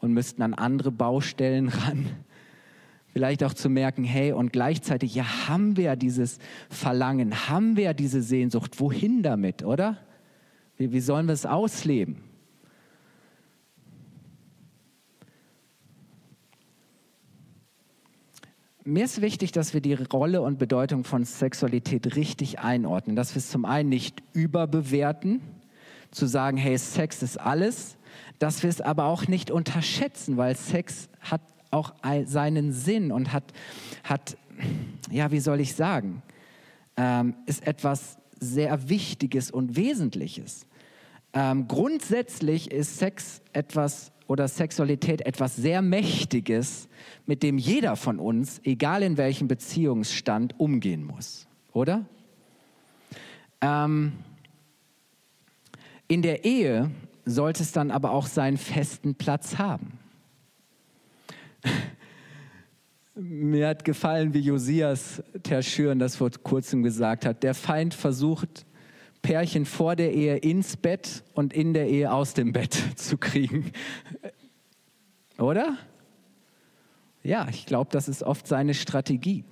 und 0.00 0.12
müssten 0.12 0.42
an 0.42 0.54
andere 0.54 0.90
Baustellen 0.90 1.68
ran. 1.68 2.06
vielleicht 3.12 3.42
auch 3.44 3.54
zu 3.54 3.68
merken, 3.68 4.04
hey, 4.04 4.32
und 4.32 4.52
gleichzeitig, 4.52 5.14
ja, 5.14 5.48
haben 5.48 5.76
wir 5.76 5.96
dieses 5.96 6.38
Verlangen, 6.68 7.48
haben 7.48 7.76
wir 7.76 7.94
diese 7.94 8.22
Sehnsucht, 8.22 8.80
wohin 8.80 9.22
damit, 9.22 9.64
oder? 9.64 9.98
Wie, 10.76 10.92
wie 10.92 11.00
sollen 11.00 11.26
wir 11.26 11.34
es 11.34 11.46
ausleben? 11.46 12.28
mir 18.88 19.04
ist 19.04 19.20
wichtig, 19.20 19.52
dass 19.52 19.74
wir 19.74 19.82
die 19.82 19.92
Rolle 19.94 20.40
und 20.40 20.58
Bedeutung 20.58 21.04
von 21.04 21.24
Sexualität 21.24 22.16
richtig 22.16 22.60
einordnen, 22.60 23.16
dass 23.16 23.34
wir 23.34 23.40
es 23.40 23.50
zum 23.50 23.64
einen 23.64 23.90
nicht 23.90 24.22
überbewerten, 24.32 25.40
zu 26.10 26.26
sagen, 26.26 26.56
hey, 26.56 26.78
Sex 26.78 27.22
ist 27.22 27.38
alles, 27.38 27.97
dass 28.38 28.62
wir 28.62 28.70
es 28.70 28.80
aber 28.80 29.04
auch 29.04 29.26
nicht 29.28 29.50
unterschätzen, 29.50 30.36
weil 30.36 30.56
Sex 30.56 31.08
hat 31.20 31.40
auch 31.70 31.94
seinen 32.24 32.72
Sinn 32.72 33.12
und 33.12 33.32
hat, 33.32 33.52
hat 34.04 34.36
ja, 35.10 35.30
wie 35.30 35.40
soll 35.40 35.60
ich 35.60 35.74
sagen, 35.74 36.22
ähm, 36.96 37.34
ist 37.46 37.66
etwas 37.66 38.18
sehr 38.40 38.88
Wichtiges 38.88 39.50
und 39.50 39.76
Wesentliches. 39.76 40.66
Ähm, 41.32 41.68
grundsätzlich 41.68 42.70
ist 42.70 42.98
Sex 42.98 43.42
etwas 43.52 44.12
oder 44.26 44.46
Sexualität 44.46 45.22
etwas 45.22 45.56
sehr 45.56 45.82
Mächtiges, 45.82 46.88
mit 47.26 47.42
dem 47.42 47.58
jeder 47.58 47.96
von 47.96 48.18
uns, 48.18 48.60
egal 48.64 49.02
in 49.02 49.16
welchem 49.16 49.48
Beziehungsstand, 49.48 50.58
umgehen 50.58 51.04
muss, 51.04 51.46
oder? 51.72 52.04
Ähm, 53.60 54.12
in 56.08 56.22
der 56.22 56.44
Ehe 56.44 56.90
sollte 57.30 57.62
es 57.62 57.72
dann 57.72 57.90
aber 57.90 58.12
auch 58.12 58.26
seinen 58.26 58.56
festen 58.56 59.14
Platz 59.14 59.58
haben. 59.58 59.98
Mir 63.14 63.68
hat 63.68 63.84
gefallen, 63.84 64.32
wie 64.32 64.40
Josias 64.40 65.22
Terschüren 65.42 65.98
das 65.98 66.16
vor 66.16 66.30
kurzem 66.42 66.82
gesagt 66.82 67.26
hat. 67.26 67.42
Der 67.42 67.54
Feind 67.54 67.94
versucht, 67.94 68.64
Pärchen 69.22 69.66
vor 69.66 69.96
der 69.96 70.12
Ehe 70.12 70.36
ins 70.36 70.76
Bett 70.76 71.24
und 71.34 71.52
in 71.52 71.74
der 71.74 71.88
Ehe 71.88 72.12
aus 72.12 72.34
dem 72.34 72.52
Bett 72.52 72.76
zu 72.96 73.18
kriegen. 73.18 73.72
Oder? 75.38 75.76
Ja, 77.22 77.48
ich 77.50 77.66
glaube, 77.66 77.90
das 77.90 78.08
ist 78.08 78.22
oft 78.22 78.46
seine 78.46 78.74
Strategie. 78.74 79.44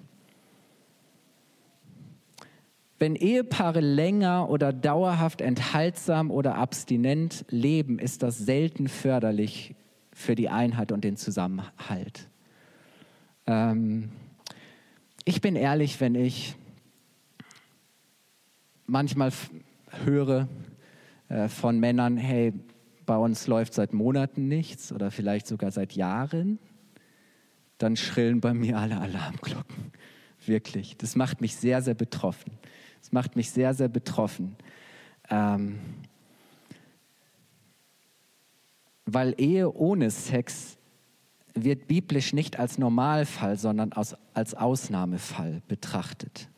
Wenn 2.99 3.14
Ehepaare 3.14 3.80
länger 3.80 4.49
oder 4.49 4.72
dauerhaft 4.72 5.42
enthaltsam 5.42 6.30
oder 6.30 6.55
abstinent 6.55 7.44
leben, 7.51 7.99
ist 7.99 8.22
das 8.22 8.38
selten 8.38 8.88
förderlich 8.88 9.74
für 10.12 10.34
die 10.34 10.49
Einheit 10.49 10.92
und 10.92 11.05
den 11.05 11.16
Zusammenhalt. 11.16 12.28
Ähm, 13.47 14.11
ich 15.26 15.42
bin 15.42 15.57
ehrlich, 15.57 16.01
wenn 16.01 16.14
ich 16.14 16.57
manchmal 18.86 19.30
höre 20.05 20.49
äh, 21.28 21.49
von 21.49 21.78
Männern, 21.78 22.16
hey, 22.16 22.55
bei 23.05 23.16
uns 23.16 23.47
läuft 23.47 23.74
seit 23.74 23.92
Monaten 23.92 24.49
nichts 24.49 24.90
oder 24.90 25.11
vielleicht 25.11 25.47
sogar 25.47 25.70
seit 25.70 25.92
Jahren, 25.92 26.59
dann 27.78 27.97
schrillen 27.97 28.40
bei 28.40 28.55
mir 28.55 28.78
alle 28.78 28.99
Alarmglocken. 29.01 29.92
Wirklich. 30.44 30.97
Das 30.97 31.14
macht 31.14 31.40
mich 31.40 31.57
sehr, 31.57 31.82
sehr 31.82 31.94
betroffen. 31.94 32.53
Das 33.07 33.12
macht 33.12 33.36
mich 33.36 33.52
sehr, 33.52 33.72
sehr 33.72 33.86
betroffen. 33.86 34.57
Ähm, 35.30 35.78
weil 39.04 39.32
Ehe 39.38 39.72
ohne 39.72 40.11
Sex 40.11 40.76
wird 41.54 41.86
biblisch 41.86 42.32
nicht 42.32 42.59
als 42.59 42.78
Normalfall, 42.78 43.59
sondern 43.59 43.92
als, 43.92 44.16
als 44.34 44.54
Ausnahmefall 44.54 45.62
betrachtet. 45.68 46.48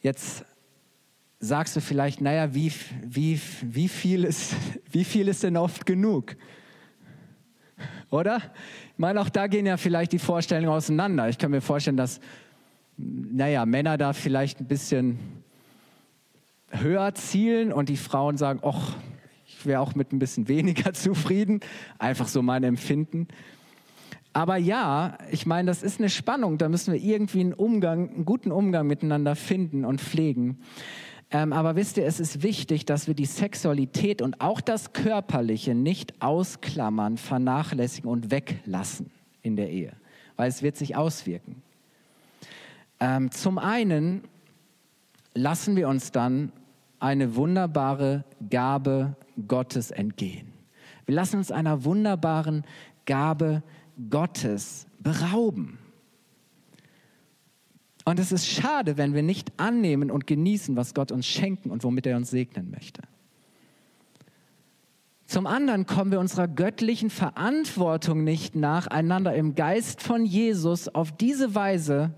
Jetzt 0.00 0.44
sagst 1.38 1.76
du 1.76 1.80
vielleicht, 1.80 2.20
naja, 2.20 2.52
wie, 2.52 2.72
wie, 3.04 3.40
wie, 3.62 3.86
viel 3.86 4.24
ist, 4.24 4.56
wie 4.90 5.04
viel 5.04 5.28
ist 5.28 5.44
denn 5.44 5.56
oft 5.56 5.86
genug? 5.86 6.34
Oder? 8.10 8.38
Ich 8.38 8.98
meine, 8.98 9.20
auch 9.20 9.28
da 9.28 9.46
gehen 9.46 9.66
ja 9.66 9.76
vielleicht 9.76 10.10
die 10.10 10.18
Vorstellungen 10.18 10.70
auseinander. 10.70 11.28
Ich 11.28 11.38
kann 11.38 11.52
mir 11.52 11.60
vorstellen, 11.60 11.96
dass, 11.96 12.18
naja, 12.96 13.66
Männer 13.66 13.98
da 13.98 14.12
vielleicht 14.12 14.60
ein 14.60 14.66
bisschen 14.66 15.18
höher 16.70 17.14
zielen 17.14 17.72
und 17.72 17.88
die 17.88 17.96
Frauen 17.96 18.36
sagen, 18.36 18.60
ach, 18.62 18.96
ich 19.46 19.64
wäre 19.66 19.80
auch 19.80 19.94
mit 19.94 20.12
ein 20.12 20.18
bisschen 20.18 20.48
weniger 20.48 20.92
zufrieden. 20.94 21.60
Einfach 21.98 22.28
so 22.28 22.42
mein 22.42 22.64
Empfinden. 22.64 23.28
Aber 24.32 24.56
ja, 24.56 25.16
ich 25.30 25.46
meine, 25.46 25.66
das 25.66 25.82
ist 25.82 25.98
eine 25.98 26.10
Spannung. 26.10 26.58
Da 26.58 26.68
müssen 26.68 26.92
wir 26.92 27.00
irgendwie 27.00 27.40
einen 27.40 27.54
Umgang, 27.54 28.10
einen 28.10 28.24
guten 28.24 28.52
Umgang 28.52 28.86
miteinander 28.86 29.34
finden 29.34 29.84
und 29.84 30.00
pflegen. 30.00 30.58
Ähm, 31.30 31.52
aber 31.52 31.74
wisst 31.74 31.96
ihr, 31.96 32.06
es 32.06 32.20
ist 32.20 32.42
wichtig, 32.42 32.84
dass 32.84 33.06
wir 33.06 33.14
die 33.14 33.26
Sexualität 33.26 34.22
und 34.22 34.40
auch 34.40 34.60
das 34.60 34.92
Körperliche 34.92 35.74
nicht 35.74 36.20
ausklammern, 36.20 37.16
vernachlässigen 37.16 38.10
und 38.10 38.30
weglassen 38.30 39.10
in 39.42 39.56
der 39.56 39.70
Ehe, 39.70 39.92
weil 40.36 40.48
es 40.48 40.62
wird 40.62 40.76
sich 40.76 40.96
auswirken. 40.96 41.62
Ähm, 43.00 43.30
zum 43.30 43.58
einen 43.58 44.22
lassen 45.34 45.76
wir 45.76 45.88
uns 45.88 46.12
dann 46.12 46.52
eine 46.98 47.36
wunderbare 47.36 48.24
Gabe 48.48 49.16
Gottes 49.48 49.90
entgehen. 49.90 50.52
Wir 51.04 51.14
lassen 51.14 51.36
uns 51.36 51.50
einer 51.50 51.84
wunderbaren 51.84 52.64
Gabe 53.04 53.62
Gottes 54.10 54.86
berauben. 54.98 55.78
Und 58.04 58.18
es 58.18 58.32
ist 58.32 58.46
schade, 58.46 58.96
wenn 58.96 59.14
wir 59.14 59.22
nicht 59.22 59.52
annehmen 59.58 60.10
und 60.10 60.26
genießen, 60.26 60.76
was 60.76 60.94
Gott 60.94 61.10
uns 61.12 61.26
schenken 61.26 61.70
und 61.70 61.84
womit 61.84 62.06
er 62.06 62.16
uns 62.16 62.30
segnen 62.30 62.70
möchte. 62.70 63.02
Zum 65.26 65.48
anderen 65.48 65.86
kommen 65.86 66.12
wir 66.12 66.20
unserer 66.20 66.46
göttlichen 66.46 67.10
Verantwortung 67.10 68.22
nicht 68.22 68.54
nach, 68.54 68.86
einander 68.86 69.34
im 69.34 69.56
Geist 69.56 70.00
von 70.00 70.24
Jesus 70.24 70.88
auf 70.88 71.10
diese 71.10 71.56
Weise 71.56 72.14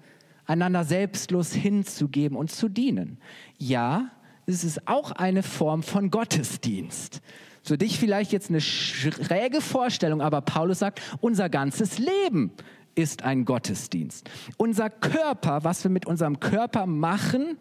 einander 0.48 0.82
selbstlos 0.82 1.52
hinzugeben 1.52 2.36
und 2.36 2.50
zu 2.50 2.68
dienen. 2.68 3.18
Ja, 3.58 4.10
es 4.46 4.64
ist 4.64 4.88
auch 4.88 5.12
eine 5.12 5.44
Form 5.44 5.82
von 5.82 6.10
Gottesdienst. 6.10 7.20
Für 7.62 7.76
dich 7.76 7.98
vielleicht 7.98 8.32
jetzt 8.32 8.48
eine 8.48 8.62
schräge 8.62 9.60
Vorstellung, 9.60 10.22
aber 10.22 10.40
Paulus 10.40 10.78
sagt, 10.78 11.02
unser 11.20 11.50
ganzes 11.50 11.98
Leben 11.98 12.50
ist 12.94 13.22
ein 13.22 13.44
Gottesdienst. 13.44 14.28
Unser 14.56 14.88
Körper, 14.88 15.64
was 15.64 15.84
wir 15.84 15.90
mit 15.90 16.06
unserem 16.06 16.40
Körper 16.40 16.86
machen, 16.86 17.58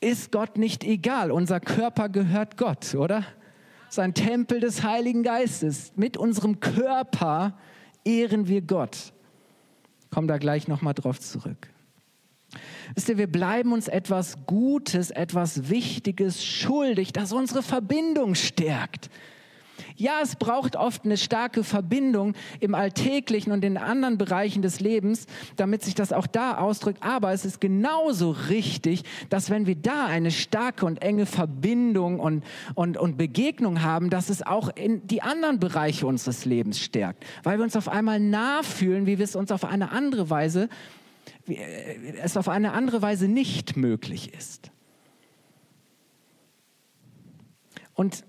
ist 0.00 0.30
Gott 0.30 0.56
nicht 0.56 0.84
egal. 0.84 1.32
Unser 1.32 1.58
Körper 1.58 2.08
gehört 2.08 2.56
Gott, 2.56 2.94
oder? 2.94 3.24
Sein 3.88 4.14
Tempel 4.14 4.60
des 4.60 4.84
Heiligen 4.84 5.24
Geistes. 5.24 5.92
Mit 5.96 6.16
unserem 6.16 6.60
Körper 6.60 7.58
ehren 8.04 8.46
wir 8.46 8.62
Gott. 8.62 9.12
Komm 10.16 10.28
da 10.28 10.38
gleich 10.38 10.66
nochmal 10.66 10.94
drauf 10.94 11.20
zurück. 11.20 11.68
Wisst 12.94 13.10
ihr, 13.10 13.18
wir 13.18 13.26
bleiben 13.26 13.74
uns 13.74 13.86
etwas 13.86 14.46
Gutes, 14.46 15.10
etwas 15.10 15.68
Wichtiges 15.68 16.42
schuldig, 16.42 17.12
das 17.12 17.34
unsere 17.34 17.62
Verbindung 17.62 18.34
stärkt. 18.34 19.10
Ja, 19.96 20.20
es 20.22 20.36
braucht 20.36 20.76
oft 20.76 21.04
eine 21.04 21.16
starke 21.16 21.64
Verbindung 21.64 22.34
im 22.60 22.74
Alltäglichen 22.74 23.52
und 23.52 23.64
in 23.64 23.76
anderen 23.76 24.18
Bereichen 24.18 24.62
des 24.62 24.80
Lebens, 24.80 25.26
damit 25.56 25.82
sich 25.82 25.94
das 25.94 26.12
auch 26.12 26.26
da 26.26 26.58
ausdrückt. 26.58 27.02
Aber 27.02 27.32
es 27.32 27.44
ist 27.44 27.60
genauso 27.60 28.30
richtig, 28.30 29.02
dass 29.30 29.50
wenn 29.50 29.66
wir 29.66 29.76
da 29.76 30.06
eine 30.06 30.30
starke 30.30 30.86
und 30.86 31.02
enge 31.02 31.26
Verbindung 31.26 32.20
und, 32.20 32.44
und, 32.74 32.96
und 32.96 33.16
Begegnung 33.16 33.82
haben, 33.82 34.10
dass 34.10 34.30
es 34.30 34.44
auch 34.44 34.70
in 34.74 35.06
die 35.06 35.22
anderen 35.22 35.60
Bereiche 35.60 36.06
unseres 36.06 36.44
Lebens 36.44 36.80
stärkt. 36.80 37.24
Weil 37.42 37.58
wir 37.58 37.64
uns 37.64 37.76
auf 37.76 37.88
einmal 37.88 38.20
nah 38.20 38.62
fühlen, 38.62 39.06
wie 39.06 39.18
wir 39.18 39.24
es 39.24 39.36
uns 39.36 39.52
auf 39.52 39.64
eine 39.64 39.90
andere 39.90 40.30
Weise 40.30 40.68
äh, 41.48 42.12
es 42.22 42.36
auf 42.36 42.48
eine 42.48 42.72
andere 42.72 43.02
Weise 43.02 43.28
nicht 43.28 43.76
möglich 43.76 44.34
ist. 44.34 44.70
Und 47.94 48.24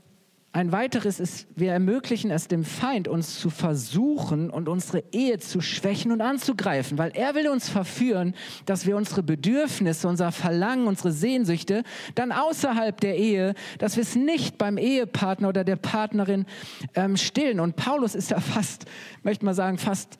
ein 0.58 0.72
weiteres 0.72 1.20
ist, 1.20 1.48
wir 1.56 1.72
ermöglichen 1.72 2.32
es 2.32 2.48
dem 2.48 2.64
Feind, 2.64 3.08
uns 3.08 3.40
zu 3.40 3.52
versuchen 3.52 4.50
und 4.50 4.68
unsere 4.68 5.04
Ehe 5.12 5.38
zu 5.38 5.62
schwächen 5.62 6.12
und 6.12 6.20
anzugreifen, 6.20 6.98
weil 6.98 7.12
er 7.14 7.36
will 7.36 7.48
uns 7.48 7.70
verführen, 7.70 8.34
dass 8.66 8.88
wir 8.88 8.98
unsere 8.98 9.22
Bedürfnisse, 9.22 10.08
unser 10.08 10.32
Verlangen, 10.32 10.88
unsere 10.88 11.12
Sehnsüchte 11.12 11.84
dann 12.16 12.32
außerhalb 12.32 13.00
der 13.00 13.18
Ehe, 13.18 13.54
dass 13.78 13.98
wir 13.98 14.02
es 14.02 14.16
nicht 14.16 14.58
beim 14.58 14.80
Ehepartner 14.80 15.50
oder 15.50 15.64
der 15.64 15.76
Partnerin 15.76 16.48
ähm, 16.96 17.18
stillen. 17.18 17.60
Und 17.60 17.76
Paulus 17.76 18.16
ist 18.16 18.32
ja 18.32 18.40
fast, 18.40 18.86
möchte 19.22 19.46
mal 19.46 19.54
sagen, 19.54 19.78
fast 19.78 20.18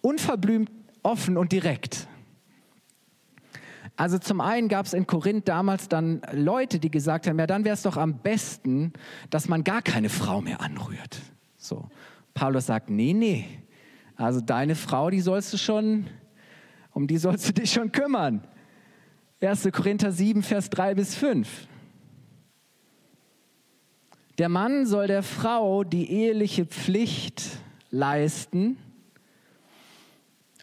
unverblümt 0.00 0.68
offen 1.04 1.36
und 1.36 1.52
direkt. 1.52 2.08
Also 3.96 4.18
zum 4.18 4.42
einen 4.42 4.68
gab 4.68 4.84
es 4.84 4.92
in 4.92 5.06
Korinth 5.06 5.48
damals 5.48 5.88
dann 5.88 6.20
Leute, 6.32 6.78
die 6.78 6.90
gesagt 6.90 7.26
haben, 7.26 7.38
ja, 7.38 7.46
dann 7.46 7.64
wäre 7.64 7.74
es 7.74 7.82
doch 7.82 7.96
am 7.96 8.18
besten, 8.18 8.92
dass 9.30 9.48
man 9.48 9.64
gar 9.64 9.80
keine 9.80 10.10
Frau 10.10 10.42
mehr 10.42 10.60
anrührt. 10.60 11.18
So. 11.56 11.88
Paulus 12.34 12.66
sagt, 12.66 12.90
nee, 12.90 13.14
nee, 13.14 13.46
Also 14.16 14.40
deine 14.42 14.74
Frau, 14.74 15.08
die 15.08 15.20
sollst 15.20 15.52
du 15.54 15.56
schon, 15.56 16.06
um 16.92 17.06
die 17.06 17.16
sollst 17.16 17.48
du 17.48 17.52
dich 17.54 17.72
schon 17.72 17.90
kümmern. 17.90 18.46
1. 19.40 19.68
Korinther 19.72 20.12
7, 20.12 20.42
Vers 20.42 20.68
3 20.70 20.94
bis 20.94 21.14
5. 21.14 21.66
Der 24.38 24.50
Mann 24.50 24.84
soll 24.84 25.06
der 25.06 25.22
Frau 25.22 25.84
die 25.84 26.10
eheliche 26.10 26.66
Pflicht 26.66 27.42
leisten 27.90 28.76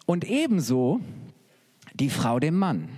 und 0.05 0.25
ebenso 0.25 0.99
die 1.95 2.09
Frau 2.09 2.39
dem 2.39 2.57
Mann. 2.57 2.89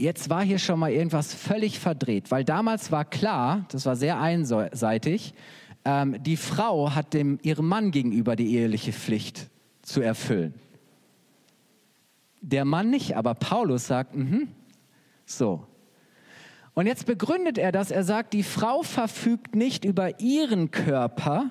Jetzt 0.00 0.30
war 0.30 0.44
hier 0.44 0.60
schon 0.60 0.78
mal 0.78 0.92
irgendwas 0.92 1.34
völlig 1.34 1.80
verdreht, 1.80 2.30
weil 2.30 2.44
damals 2.44 2.92
war 2.92 3.04
klar, 3.04 3.66
das 3.72 3.84
war 3.84 3.96
sehr 3.96 4.20
einseitig, 4.20 5.34
ähm, 5.84 6.22
die 6.22 6.36
Frau 6.36 6.94
hat 6.94 7.14
dem, 7.14 7.40
ihrem 7.42 7.66
Mann 7.66 7.90
gegenüber 7.90 8.36
die 8.36 8.54
eheliche 8.54 8.92
Pflicht 8.92 9.50
zu 9.82 10.00
erfüllen. 10.00 10.54
Der 12.40 12.64
Mann 12.64 12.90
nicht, 12.90 13.16
aber 13.16 13.34
Paulus 13.34 13.88
sagt, 13.88 14.14
mh, 14.14 14.42
so. 15.26 15.66
Und 16.74 16.86
jetzt 16.86 17.04
begründet 17.04 17.58
er 17.58 17.72
das, 17.72 17.90
er 17.90 18.04
sagt, 18.04 18.34
die 18.34 18.44
Frau 18.44 18.84
verfügt 18.84 19.56
nicht 19.56 19.84
über 19.84 20.20
ihren 20.20 20.70
Körper, 20.70 21.50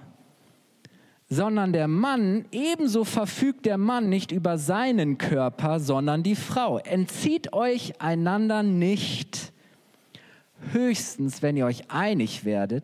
sondern 1.29 1.73
der 1.73 1.87
Mann, 1.87 2.45
ebenso 2.51 3.03
verfügt 3.03 3.65
der 3.65 3.77
Mann 3.77 4.07
nicht 4.09 4.31
über 4.31 4.57
seinen 4.57 5.17
Körper, 5.17 5.79
sondern 5.79 6.23
die 6.23 6.35
Frau. 6.35 6.77
Entzieht 6.77 7.53
euch 7.53 8.01
einander 8.01 8.63
nicht, 8.63 9.51
höchstens, 10.71 11.41
wenn 11.41 11.57
ihr 11.57 11.65
euch 11.65 11.91
einig 11.91 12.45
werdet, 12.45 12.83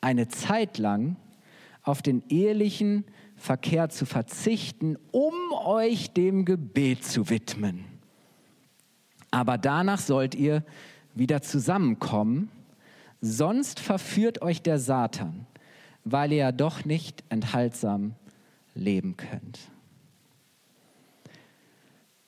eine 0.00 0.28
Zeit 0.28 0.78
lang 0.78 1.16
auf 1.82 2.02
den 2.02 2.22
ehelichen 2.28 3.04
Verkehr 3.36 3.88
zu 3.88 4.04
verzichten, 4.06 4.96
um 5.10 5.34
euch 5.64 6.12
dem 6.12 6.44
Gebet 6.44 7.04
zu 7.04 7.30
widmen. 7.30 7.84
Aber 9.30 9.58
danach 9.58 9.98
sollt 9.98 10.34
ihr 10.34 10.64
wieder 11.14 11.42
zusammenkommen, 11.42 12.50
sonst 13.20 13.80
verführt 13.80 14.42
euch 14.42 14.62
der 14.62 14.78
Satan 14.78 15.46
weil 16.04 16.32
ihr 16.32 16.38
ja 16.38 16.52
doch 16.52 16.84
nicht 16.84 17.24
enthaltsam 17.28 18.14
leben 18.74 19.16
könnt. 19.16 19.58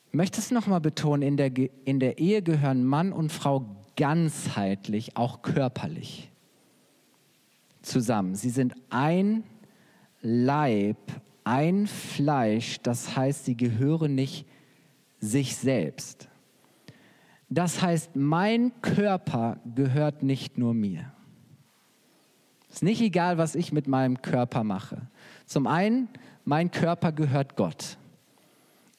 Ich 0.09 0.15
möchte 0.15 0.41
es 0.41 0.51
nochmal 0.51 0.81
betonen, 0.81 1.23
in 1.23 1.37
der, 1.37 1.53
in 1.85 2.01
der 2.01 2.19
Ehe 2.19 2.43
gehören 2.43 2.85
Mann 2.85 3.13
und 3.13 3.33
Frau 3.33 3.67
ganzheitlich, 3.97 5.17
auch 5.17 5.43
körperlich 5.43 6.31
zusammen. 7.83 8.35
Sie 8.35 8.51
sind 8.51 8.75
ein 8.91 9.45
Leib, 10.23 10.97
ein 11.45 11.87
Fleisch, 11.87 12.79
das 12.83 13.17
heißt, 13.17 13.45
sie 13.45 13.57
gehören 13.57 14.15
nicht 14.15 14.47
sich 15.21 15.57
selbst. 15.57 16.29
Das 17.49 17.81
heißt, 17.81 18.17
mein 18.17 18.73
Körper 18.83 19.61
gehört 19.75 20.23
nicht 20.23 20.59
nur 20.59 20.75
mir. 20.75 21.13
Es 22.77 22.81
ist 22.81 22.85
nicht 22.85 23.01
egal, 23.01 23.39
was 23.39 23.55
ich 23.55 23.73
mit 23.73 23.89
meinem 23.89 24.21
Körper 24.21 24.63
mache. 24.63 24.99
Zum 25.47 25.67
einen, 25.67 26.11
mein 26.45 26.71
Körper 26.71 27.11
gehört 27.11 27.57
Gott. 27.57 27.97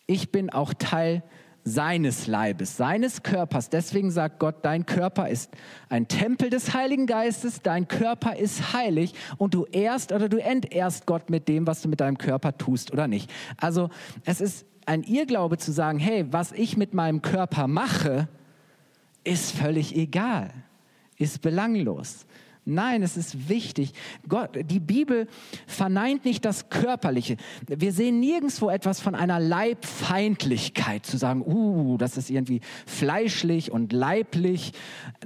Ich 0.08 0.32
bin 0.32 0.50
auch 0.50 0.74
Teil 0.74 1.22
seines 1.64 2.26
Leibes, 2.26 2.76
seines 2.76 3.22
Körpers. 3.22 3.70
Deswegen 3.70 4.10
sagt 4.10 4.40
Gott, 4.40 4.56
dein 4.64 4.88
Körper 4.88 5.30
ist 5.30 5.52
ein 5.90 6.08
Tempel 6.08 6.50
des 6.50 6.74
Heiligen 6.74 7.06
Geistes, 7.06 7.62
dein 7.62 7.88
Körper 7.88 8.36
ist 8.36 8.74
heilig 8.74 9.14
und 9.38 9.54
du 9.54 9.66
ehrst 9.66 10.12
oder 10.12 10.28
du 10.28 10.38
entehrst 10.38 11.06
Gott 11.06 11.30
mit 11.30 11.48
dem, 11.48 11.68
was 11.68 11.84
du 11.84 11.88
mit 11.88 12.00
deinem 12.00 12.18
Körper 12.18 12.58
tust 12.58 12.92
oder 12.92 13.08
nicht. 13.08 13.32
Also 13.58 13.92
es 14.26 14.42
ist 14.42 14.66
ein 14.88 15.04
Irrglaube 15.04 15.60
zu 15.60 15.72
sagen, 15.72 16.00
hey, 16.00 16.26
was 16.32 16.52
ich 16.52 16.78
mit 16.78 16.96
meinem 16.96 17.22
Körper 17.22 17.68
mache, 17.68 18.28
ist 19.24 19.52
völlig 19.52 19.96
egal, 19.96 20.52
ist 21.18 21.44
belanglos. 21.44 22.26
Nein, 22.70 23.02
es 23.02 23.16
ist 23.16 23.48
wichtig. 23.48 23.94
Gott, 24.28 24.50
die 24.70 24.82
Bibel 24.82 25.28
verneint 25.68 26.26
nicht 26.26 26.44
das 26.44 26.68
Körperliche. 26.70 27.38
Wir 27.66 27.94
sehen 27.94 28.20
nirgendwo 28.20 28.70
etwas 28.70 29.00
von 29.00 29.16
einer 29.16 29.40
Leibfeindlichkeit, 29.40 31.06
zu 31.06 31.18
sagen, 31.18 31.44
uh, 31.46 31.98
das 31.98 32.18
ist 32.18 32.30
irgendwie 32.30 32.60
fleischlich 32.86 33.72
und 33.72 33.94
leiblich. 33.94 34.74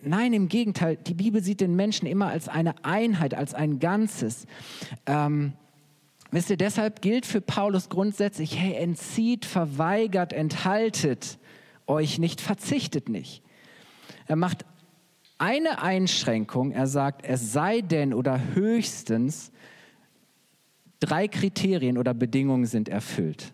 Nein, 0.04 0.34
im 0.34 0.50
Gegenteil, 0.50 0.98
die 0.98 1.16
Bibel 1.16 1.42
sieht 1.42 1.62
den 1.62 1.76
Menschen 1.76 2.08
immer 2.08 2.28
als 2.28 2.48
eine 2.48 2.86
Einheit, 2.86 3.34
als 3.34 3.56
ein 3.56 3.80
Ganzes. 3.80 4.46
Ähm, 5.08 5.54
wisst 6.30 6.52
ihr, 6.52 6.58
deshalb 6.58 7.02
gilt 7.02 7.26
für 7.26 7.42
Paulus 7.42 7.90
grundsätzlich, 7.90 8.56
hey, 8.56 8.76
entzieht, 8.76 9.46
verweigert, 9.46 10.32
enthaltet 10.32 11.40
euch 11.88 12.20
nicht, 12.20 12.40
verzichtet 12.40 13.10
nicht. 13.10 13.42
Er 14.28 14.36
macht 14.36 14.64
eine 15.42 15.82
Einschränkung. 15.82 16.72
Er 16.72 16.86
sagt, 16.86 17.26
es 17.26 17.52
sei 17.52 17.82
denn 17.82 18.14
oder 18.14 18.54
höchstens 18.54 19.52
drei 21.00 21.28
Kriterien 21.28 21.98
oder 21.98 22.14
Bedingungen 22.14 22.66
sind 22.66 22.88
erfüllt. 22.88 23.52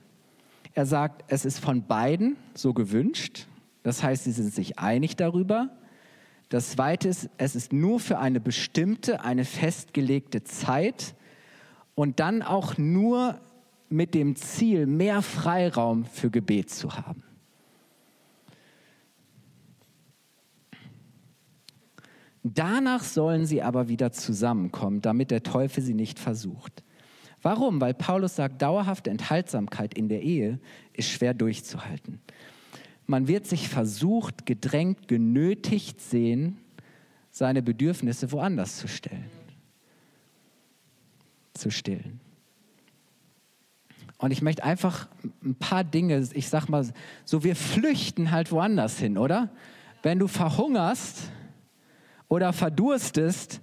Er 0.73 0.85
sagt, 0.85 1.23
es 1.29 1.45
ist 1.45 1.59
von 1.59 1.87
beiden 1.87 2.35
so 2.53 2.73
gewünscht. 2.73 3.47
Das 3.83 4.03
heißt, 4.03 4.25
sie 4.25 4.33
sind 4.33 4.53
sich 4.53 4.77
einig 4.77 5.15
darüber. 5.15 5.69
Das 6.49 6.71
zweite 6.71 7.07
ist, 7.07 7.29
es 7.37 7.55
ist 7.55 7.71
nur 7.71 8.01
für 8.01 8.19
eine 8.19 8.41
bestimmte, 8.41 9.21
eine 9.21 9.45
festgelegte 9.45 10.43
Zeit 10.43 11.15
und 11.95 12.19
dann 12.19 12.41
auch 12.41 12.77
nur 12.77 13.39
mit 13.87 14.13
dem 14.13 14.35
Ziel, 14.35 14.87
mehr 14.87 15.21
Freiraum 15.21 16.03
für 16.03 16.29
Gebet 16.29 16.69
zu 16.69 16.97
haben. 16.97 17.23
Danach 22.43 23.03
sollen 23.03 23.45
sie 23.45 23.61
aber 23.61 23.89
wieder 23.89 24.11
zusammenkommen, 24.11 25.01
damit 25.01 25.31
der 25.31 25.43
Teufel 25.43 25.83
sie 25.83 25.93
nicht 25.93 26.19
versucht. 26.19 26.83
Warum? 27.41 27.79
Weil 27.81 27.93
Paulus 27.93 28.35
sagt, 28.35 28.61
dauerhafte 28.61 29.09
Enthaltsamkeit 29.09 29.93
in 29.93 30.09
der 30.09 30.21
Ehe 30.21 30.59
ist 30.93 31.09
schwer 31.09 31.33
durchzuhalten. 31.33 32.19
Man 33.05 33.27
wird 33.27 33.45
sich 33.47 33.69
versucht, 33.69 34.45
gedrängt, 34.45 35.07
genötigt 35.07 36.01
sehen, 36.01 36.57
seine 37.31 37.61
Bedürfnisse 37.61 38.31
woanders 38.31 38.77
zu 38.77 38.87
stellen, 38.87 39.29
zu 41.53 41.69
stillen. 41.69 42.19
Und 44.17 44.31
ich 44.31 44.41
möchte 44.41 44.63
einfach 44.63 45.07
ein 45.43 45.55
paar 45.55 45.83
Dinge, 45.83 46.27
ich 46.33 46.49
sag 46.49 46.67
mal, 46.67 46.85
so 47.23 47.43
wir 47.43 47.55
flüchten 47.55 48.31
halt 48.31 48.51
woanders 48.51 48.97
hin, 48.97 49.17
oder? 49.17 49.49
Wenn 50.01 50.19
du 50.19 50.27
verhungerst, 50.27 51.31
oder 52.29 52.53
verdurstest, 52.53 53.61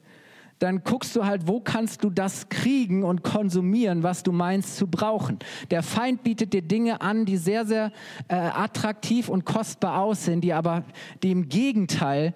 dann 0.59 0.83
guckst 0.85 1.15
du 1.17 1.25
halt, 1.25 1.49
wo 1.49 1.61
kannst 1.61 2.05
du 2.05 2.11
das 2.11 2.49
kriegen 2.49 3.03
und 3.03 3.23
konsumieren, 3.23 4.03
was 4.03 4.23
du 4.23 4.33
meinst 4.33 4.77
zu 4.77 4.87
brauchen. 4.87 5.39
Der 5.71 5.83
Feind 5.83 6.23
bietet 6.23 6.53
dir 6.53 6.63
Dinge 6.63 7.01
an, 7.01 7.25
die 7.25 7.37
sehr, 7.37 7.67
sehr 7.67 7.93
äh, 8.29 8.35
attraktiv 8.35 9.29
und 9.29 9.45
kostbar 9.45 10.01
aussehen, 10.01 10.41
die 10.41 10.53
aber 10.53 10.85
die 11.23 11.33
im 11.33 11.49
Gegenteil, 11.49 12.35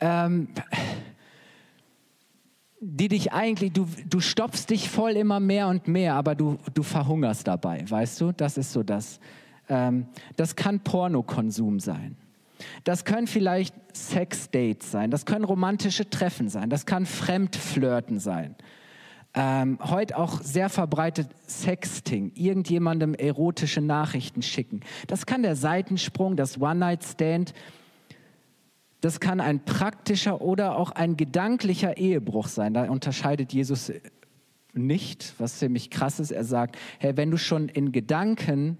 ähm, 0.00 0.48
die 2.80 3.08
dich 3.08 3.32
eigentlich, 3.32 3.72
du, 3.72 3.86
du 4.08 4.20
stopfst 4.20 4.66
dich 4.70 4.88
voll 4.88 5.12
immer 5.12 5.40
mehr 5.40 5.68
und 5.68 5.88
mehr, 5.88 6.14
aber 6.14 6.34
du, 6.34 6.58
du 6.74 6.82
verhungerst 6.82 7.46
dabei, 7.46 7.84
weißt 7.88 8.20
du? 8.20 8.32
Das 8.32 8.56
ist 8.56 8.72
so 8.72 8.82
das. 8.82 9.20
Ähm, 9.68 10.06
das 10.36 10.56
kann 10.56 10.80
Pornokonsum 10.80 11.80
sein. 11.80 12.16
Das 12.84 13.04
können 13.04 13.26
vielleicht 13.26 13.74
Sexdates 13.94 14.90
sein, 14.90 15.10
das 15.10 15.26
können 15.26 15.44
romantische 15.44 16.08
Treffen 16.08 16.48
sein, 16.48 16.70
das 16.70 16.86
kann 16.86 17.06
Fremdflirten 17.06 18.18
sein. 18.18 18.56
Ähm, 19.34 19.78
heute 19.82 20.16
auch 20.16 20.40
sehr 20.40 20.68
verbreitet 20.68 21.28
Sexting, 21.46 22.32
irgendjemandem 22.34 23.14
erotische 23.14 23.80
Nachrichten 23.80 24.42
schicken. 24.42 24.80
Das 25.06 25.26
kann 25.26 25.42
der 25.42 25.54
Seitensprung, 25.54 26.34
das 26.36 26.60
One-Night-Stand, 26.60 27.52
das 29.00 29.20
kann 29.20 29.40
ein 29.40 29.64
praktischer 29.64 30.40
oder 30.40 30.76
auch 30.76 30.90
ein 30.90 31.16
gedanklicher 31.16 31.98
Ehebruch 31.98 32.48
sein. 32.48 32.74
Da 32.74 32.90
unterscheidet 32.90 33.52
Jesus 33.52 33.92
nicht, 34.72 35.34
was 35.38 35.58
ziemlich 35.58 35.90
krass 35.90 36.18
ist. 36.18 36.30
Er 36.30 36.44
sagt, 36.44 36.76
hey, 36.98 37.16
wenn 37.16 37.30
du 37.30 37.36
schon 37.36 37.68
in 37.68 37.92
Gedanken 37.92 38.78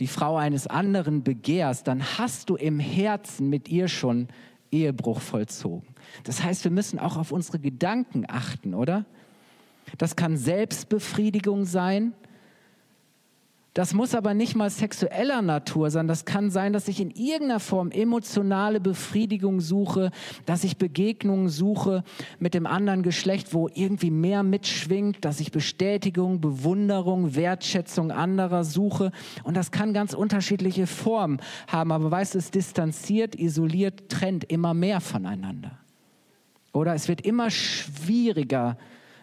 die 0.00 0.06
Frau 0.06 0.36
eines 0.36 0.66
anderen 0.66 1.22
begehrst, 1.22 1.86
dann 1.86 2.02
hast 2.18 2.50
du 2.50 2.56
im 2.56 2.78
Herzen 2.78 3.48
mit 3.48 3.68
ihr 3.68 3.88
schon 3.88 4.28
Ehebruch 4.70 5.20
vollzogen. 5.20 5.86
Das 6.24 6.42
heißt, 6.42 6.64
wir 6.64 6.70
müssen 6.70 6.98
auch 6.98 7.16
auf 7.16 7.30
unsere 7.30 7.58
Gedanken 7.58 8.24
achten, 8.28 8.74
oder? 8.74 9.04
Das 9.98 10.16
kann 10.16 10.36
Selbstbefriedigung 10.36 11.64
sein. 11.64 12.14
Das 13.74 13.94
muss 13.94 14.14
aber 14.14 14.34
nicht 14.34 14.54
mal 14.54 14.68
sexueller 14.68 15.40
Natur 15.40 15.90
sein. 15.90 16.06
Das 16.06 16.26
kann 16.26 16.50
sein, 16.50 16.74
dass 16.74 16.88
ich 16.88 17.00
in 17.00 17.10
irgendeiner 17.10 17.58
Form 17.58 17.90
emotionale 17.90 18.80
Befriedigung 18.80 19.62
suche, 19.62 20.10
dass 20.44 20.62
ich 20.62 20.76
Begegnungen 20.76 21.48
suche 21.48 22.04
mit 22.38 22.52
dem 22.52 22.66
anderen 22.66 23.02
Geschlecht, 23.02 23.54
wo 23.54 23.68
irgendwie 23.72 24.10
mehr 24.10 24.42
mitschwingt, 24.42 25.24
dass 25.24 25.40
ich 25.40 25.52
Bestätigung, 25.52 26.42
Bewunderung, 26.42 27.34
Wertschätzung 27.34 28.10
anderer 28.10 28.64
suche. 28.64 29.10
Und 29.42 29.56
das 29.56 29.70
kann 29.70 29.94
ganz 29.94 30.12
unterschiedliche 30.12 30.86
Formen 30.86 31.40
haben. 31.66 31.92
Aber 31.92 32.10
weißt 32.10 32.34
du, 32.34 32.38
es 32.38 32.50
distanziert, 32.50 33.34
isoliert, 33.36 34.10
trennt 34.10 34.44
immer 34.44 34.74
mehr 34.74 35.00
voneinander. 35.00 35.78
Oder 36.74 36.92
es 36.92 37.08
wird 37.08 37.22
immer 37.22 37.50
schwieriger, 37.50 38.76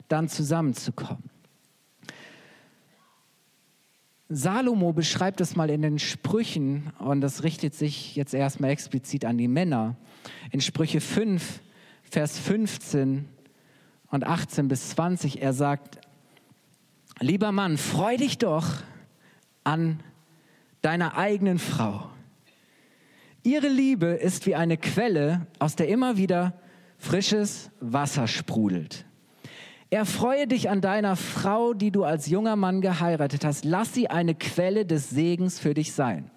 dann 0.07 0.27
zusammenzukommen. 0.27 1.28
Salomo 4.31 4.93
beschreibt 4.93 5.41
es 5.41 5.55
mal 5.55 5.71
in 5.71 5.81
den 5.81 5.97
Sprüchen 5.97 6.93
und 6.99 7.19
das 7.21 7.43
richtet 7.43 7.73
sich 7.73 8.15
jetzt 8.15 8.35
erstmal 8.35 8.69
explizit 8.69 9.25
an 9.25 9.39
die 9.39 9.47
Männer. 9.47 9.95
In 10.51 10.61
Sprüche 10.61 11.01
5, 11.01 11.61
Vers 12.03 12.37
15 12.37 13.27
und 14.11 14.23
18 14.23 14.67
bis 14.67 14.89
20, 14.91 15.41
er 15.41 15.53
sagt, 15.53 15.99
lieber 17.19 17.51
Mann, 17.51 17.77
freu 17.77 18.17
dich 18.17 18.37
doch 18.37 18.67
an 19.63 19.99
deiner 20.83 21.17
eigenen 21.17 21.57
Frau. 21.57 22.11
Ihre 23.41 23.67
Liebe 23.67 24.07
ist 24.07 24.45
wie 24.45 24.55
eine 24.55 24.77
Quelle, 24.77 25.47
aus 25.57 25.75
der 25.75 25.87
immer 25.87 26.17
wieder 26.17 26.53
frisches 26.99 27.71
Wasser 27.79 28.27
sprudelt. 28.27 29.05
Erfreue 29.91 30.45
dich 30.45 30.69
an 30.69 30.81
deiner 30.81 31.15
Frau, 31.15 31.73
die 31.73 31.91
du 31.91 32.03
als 32.03 32.27
junger 32.27 32.55
Mann 32.55 32.81
geheiratet 32.81 33.43
hast. 33.43 33.65
Lass 33.65 33.93
sie 33.93 34.09
eine 34.09 34.35
Quelle 34.35 34.85
des 34.85 35.09
Segens 35.09 35.59
für 35.59 35.73
dich 35.73 35.93
sein. 35.93 36.29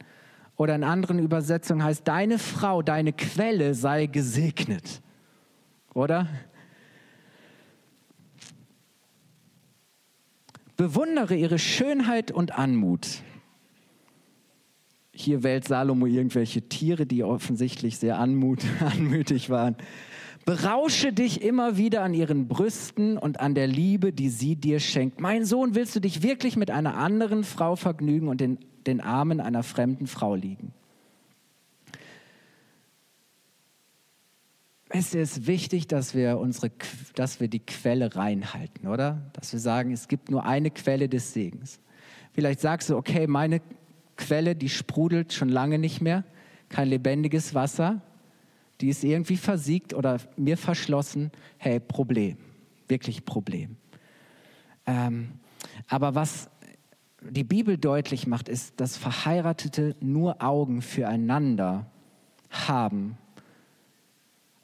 Oder 0.57 0.75
in 0.75 0.85
anderen 0.85 1.19
Übersetzungen 1.19 1.85
heißt, 1.85 2.07
deine 2.09 2.39
Frau, 2.39 2.83
deine 2.83 3.13
Quelle 3.13 3.75
sei 3.75 4.07
gesegnet. 4.07 5.03
Oder? 5.93 6.29
Bewundere 10.77 11.35
ihre 11.35 11.59
Schönheit 11.59 12.31
und 12.31 12.59
Anmut. 12.59 13.23
Hier 15.15 15.43
wählt 15.43 15.69
Salomo 15.69 16.07
irgendwelche 16.07 16.63
Tiere, 16.63 17.05
die 17.05 17.23
offensichtlich 17.23 17.99
sehr 17.99 18.19
anmut, 18.19 18.61
anmütig 18.81 19.51
waren. 19.51 19.77
Berausche 20.45 21.13
dich 21.13 21.43
immer 21.43 21.77
wieder 21.77 22.03
an 22.03 22.15
ihren 22.15 22.49
Brüsten 22.49 23.17
und 23.17 23.39
an 23.39 23.55
der 23.55 23.69
Liebe, 23.69 24.13
die 24.13 24.29
sie 24.29 24.57
dir 24.57 24.81
schenkt. 24.81 25.21
Mein 25.21 25.45
Sohn, 25.45 25.75
willst 25.75 25.95
du 25.95 26.01
dich 26.01 26.23
wirklich 26.23 26.57
mit 26.57 26.71
einer 26.71 26.97
anderen 26.97 27.45
Frau 27.45 27.77
vergnügen 27.77 28.29
und 28.29 28.43
in 28.43 28.59
den 28.87 29.01
Armen 29.01 29.41
einer 29.41 29.63
fremden 29.63 30.09
Frau 30.09 30.35
liegen? 30.35 30.73
Es 34.89 35.15
ist 35.15 35.47
wichtig, 35.47 35.87
dass 35.87 36.15
wir, 36.15 36.39
unsere, 36.39 36.71
dass 37.15 37.41
wir 37.41 37.49
die 37.49 37.61
Quelle 37.61 38.15
reinhalten, 38.15 38.89
oder? 38.89 39.23
Dass 39.33 39.53
wir 39.53 39.61
sagen, 39.61 39.93
es 39.93 40.09
gibt 40.09 40.31
nur 40.31 40.45
eine 40.45 40.71
Quelle 40.71 41.09
des 41.09 41.33
Segens. 41.33 41.81
Vielleicht 42.33 42.61
sagst 42.61 42.91
du, 42.91 42.97
okay, 42.97 43.27
meine 43.27 43.63
Quelle, 44.17 44.55
die 44.55 44.69
sprudelt 44.69 45.33
schon 45.33 45.49
lange 45.49 45.79
nicht 45.79 46.01
mehr, 46.01 46.25
kein 46.69 46.89
lebendiges 46.89 47.55
Wasser 47.55 48.03
die 48.83 48.89
ist 48.89 49.05
irgendwie 49.05 49.37
versiegt 49.37 49.95
oder 49.95 50.19
mir 50.37 50.57
verschlossen. 50.57 51.31
Hey, 51.57 51.79
Problem, 51.79 52.37
wirklich 52.89 53.25
Problem. 53.25 53.77
Ähm, 54.87 55.35
aber 55.87 56.17
was 56.17 56.51
die 57.23 57.45
Bibel 57.45 57.79
deutlich 57.79 58.27
macht, 58.27 58.49
ist, 58.49 58.81
dass 58.81 58.97
Verheiratete 58.97 59.95
nur 60.01 60.43
Augen 60.43 60.83
füreinander 60.83 61.87
haben 62.51 63.17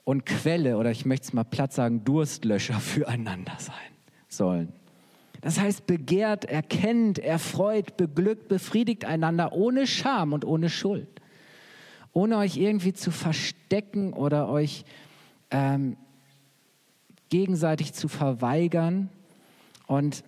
und 0.03 0.27
Quelle 0.27 0.79
oder 0.79 0.91
ich 0.91 1.07
möchte 1.07 1.29
es 1.29 1.33
mal 1.33 1.45
platt 1.45 1.73
sagen, 1.73 2.05
Durstlöscher 2.05 2.81
füreinander 2.81 3.55
sein 3.59 3.75
sollen. 4.27 4.73
Das 5.43 5.61
heißt, 5.61 5.87
begehrt, 5.87 6.45
erkennt, 6.45 7.21
erfreut, 7.21 7.97
beglückt, 7.97 8.49
befriedigt 8.49 9.05
einander 9.05 9.53
ohne 9.53 9.87
Scham 9.87 10.33
und 10.33 10.45
ohne 10.45 10.69
Schuld 10.69 11.09
ohne 12.19 12.39
euch 12.39 12.57
irgendwie 12.57 12.93
zu 12.93 13.13
verstecken 13.13 14.13
oder 14.13 14.49
euch 14.49 14.85
ähm, 15.53 15.97
gegenseitig 17.29 17.93
zu 17.93 18.09
verweigern. 18.09 19.09
Und 19.87 20.25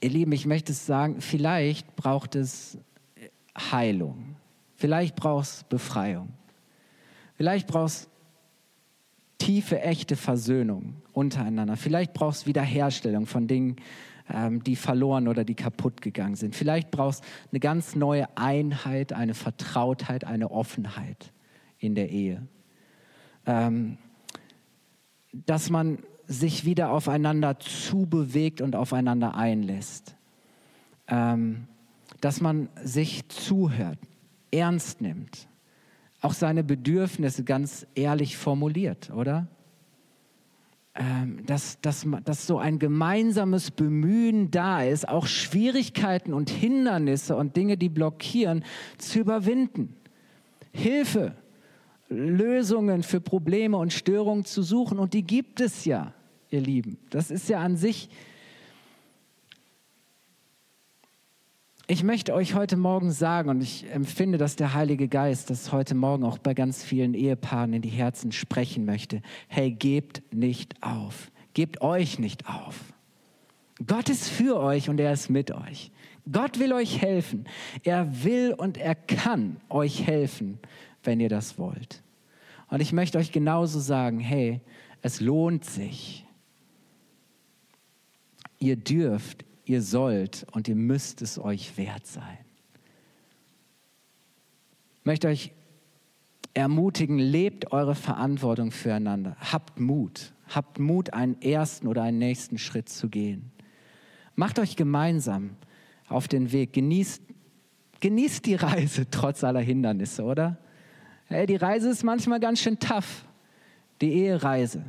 ihr 0.00 0.10
Lieben, 0.10 0.30
ich 0.30 0.46
möchte 0.46 0.70
es 0.70 0.86
sagen, 0.86 1.20
vielleicht 1.20 1.96
braucht 1.96 2.36
es 2.36 2.78
Heilung. 3.58 4.36
Vielleicht 4.76 5.16
braucht 5.16 5.46
es 5.46 5.64
Befreiung. 5.64 6.28
Vielleicht 7.36 7.66
braucht 7.66 7.90
es 7.90 8.08
tiefe, 9.38 9.80
echte 9.80 10.14
Versöhnung 10.14 10.94
untereinander. 11.12 11.76
Vielleicht 11.76 12.12
braucht 12.14 12.36
es 12.36 12.46
Wiederherstellung 12.46 13.26
von 13.26 13.48
Dingen, 13.48 13.74
ähm, 14.32 14.62
die 14.64 14.76
verloren 14.76 15.28
oder 15.28 15.44
die 15.44 15.54
kaputt 15.54 16.00
gegangen 16.00 16.36
sind. 16.36 16.54
Vielleicht 16.54 16.90
brauchst 16.90 17.24
eine 17.50 17.60
ganz 17.60 17.94
neue 17.94 18.26
Einheit, 18.36 19.12
eine 19.12 19.34
Vertrautheit, 19.34 20.24
eine 20.24 20.50
Offenheit 20.50 21.32
in 21.78 21.94
der 21.94 22.10
Ehe. 22.10 22.46
Ähm, 23.46 23.98
dass 25.32 25.70
man 25.70 25.98
sich 26.26 26.64
wieder 26.64 26.92
aufeinander 26.92 27.58
zubewegt 27.58 28.60
und 28.60 28.76
aufeinander 28.76 29.34
einlässt. 29.34 30.16
Ähm, 31.08 31.66
dass 32.20 32.40
man 32.40 32.68
sich 32.82 33.28
zuhört, 33.28 33.98
ernst 34.52 35.00
nimmt, 35.00 35.48
auch 36.20 36.34
seine 36.34 36.62
Bedürfnisse 36.62 37.44
ganz 37.44 37.86
ehrlich 37.94 38.36
formuliert, 38.36 39.10
oder? 39.10 39.48
Ähm, 41.00 41.46
dass, 41.46 41.80
dass, 41.80 42.06
dass 42.26 42.46
so 42.46 42.58
ein 42.58 42.78
gemeinsames 42.78 43.70
Bemühen 43.70 44.50
da 44.50 44.82
ist, 44.82 45.08
auch 45.08 45.26
Schwierigkeiten 45.26 46.34
und 46.34 46.50
Hindernisse 46.50 47.36
und 47.36 47.56
Dinge, 47.56 47.78
die 47.78 47.88
blockieren, 47.88 48.64
zu 48.98 49.20
überwinden. 49.20 49.96
Hilfe, 50.72 51.34
Lösungen 52.10 53.02
für 53.02 53.22
Probleme 53.22 53.78
und 53.78 53.94
Störungen 53.94 54.44
zu 54.44 54.62
suchen. 54.62 54.98
Und 54.98 55.14
die 55.14 55.22
gibt 55.22 55.60
es 55.60 55.86
ja, 55.86 56.12
ihr 56.50 56.60
Lieben. 56.60 56.98
Das 57.08 57.30
ist 57.30 57.48
ja 57.48 57.60
an 57.60 57.76
sich 57.76 58.10
Ich 61.90 62.04
möchte 62.04 62.34
euch 62.34 62.54
heute 62.54 62.76
Morgen 62.76 63.10
sagen, 63.10 63.50
und 63.50 63.60
ich 63.62 63.90
empfinde, 63.90 64.38
dass 64.38 64.54
der 64.54 64.74
Heilige 64.74 65.08
Geist 65.08 65.50
das 65.50 65.72
heute 65.72 65.96
Morgen 65.96 66.22
auch 66.22 66.38
bei 66.38 66.54
ganz 66.54 66.84
vielen 66.84 67.14
Ehepaaren 67.14 67.72
in 67.72 67.82
die 67.82 67.88
Herzen 67.88 68.30
sprechen 68.30 68.84
möchte. 68.84 69.22
Hey, 69.48 69.72
gebt 69.72 70.22
nicht 70.32 70.80
auf. 70.84 71.32
Gebt 71.52 71.80
euch 71.80 72.20
nicht 72.20 72.48
auf. 72.48 72.76
Gott 73.84 74.08
ist 74.08 74.28
für 74.28 74.60
euch 74.60 74.88
und 74.88 75.00
er 75.00 75.12
ist 75.12 75.30
mit 75.30 75.50
euch. 75.50 75.90
Gott 76.30 76.60
will 76.60 76.72
euch 76.74 77.02
helfen. 77.02 77.48
Er 77.82 78.22
will 78.22 78.54
und 78.56 78.78
er 78.78 78.94
kann 78.94 79.56
euch 79.68 80.06
helfen, 80.06 80.60
wenn 81.02 81.18
ihr 81.18 81.28
das 81.28 81.58
wollt. 81.58 82.04
Und 82.68 82.80
ich 82.80 82.92
möchte 82.92 83.18
euch 83.18 83.32
genauso 83.32 83.80
sagen, 83.80 84.20
hey, 84.20 84.60
es 85.02 85.20
lohnt 85.20 85.64
sich. 85.64 86.24
Ihr 88.60 88.76
dürft, 88.76 89.44
ihr 89.70 89.82
sollt 89.82 90.46
und 90.50 90.66
ihr 90.66 90.74
müsst 90.74 91.22
es 91.22 91.38
euch 91.38 91.76
wert 91.76 92.04
sein. 92.04 92.38
Ich 94.98 95.06
möchte 95.06 95.28
euch 95.28 95.52
ermutigen, 96.54 97.18
lebt 97.18 97.70
eure 97.70 97.94
Verantwortung 97.94 98.72
füreinander. 98.72 99.36
Habt 99.38 99.78
Mut. 99.78 100.32
Habt 100.48 100.80
Mut, 100.80 101.12
einen 101.14 101.40
ersten 101.40 101.86
oder 101.86 102.02
einen 102.02 102.18
nächsten 102.18 102.58
Schritt 102.58 102.88
zu 102.88 103.08
gehen. 103.08 103.52
Macht 104.34 104.58
euch 104.58 104.74
gemeinsam 104.74 105.50
auf 106.08 106.26
den 106.26 106.50
Weg. 106.50 106.72
Genießt, 106.72 107.22
genießt 108.00 108.46
die 108.46 108.56
Reise 108.56 109.06
trotz 109.10 109.44
aller 109.44 109.60
Hindernisse, 109.60 110.24
oder? 110.24 110.58
Hey, 111.26 111.46
die 111.46 111.56
Reise 111.56 111.90
ist 111.90 112.02
manchmal 112.02 112.40
ganz 112.40 112.60
schön 112.60 112.80
tough. 112.80 113.24
Die 114.00 114.12
Ehereise 114.14 114.82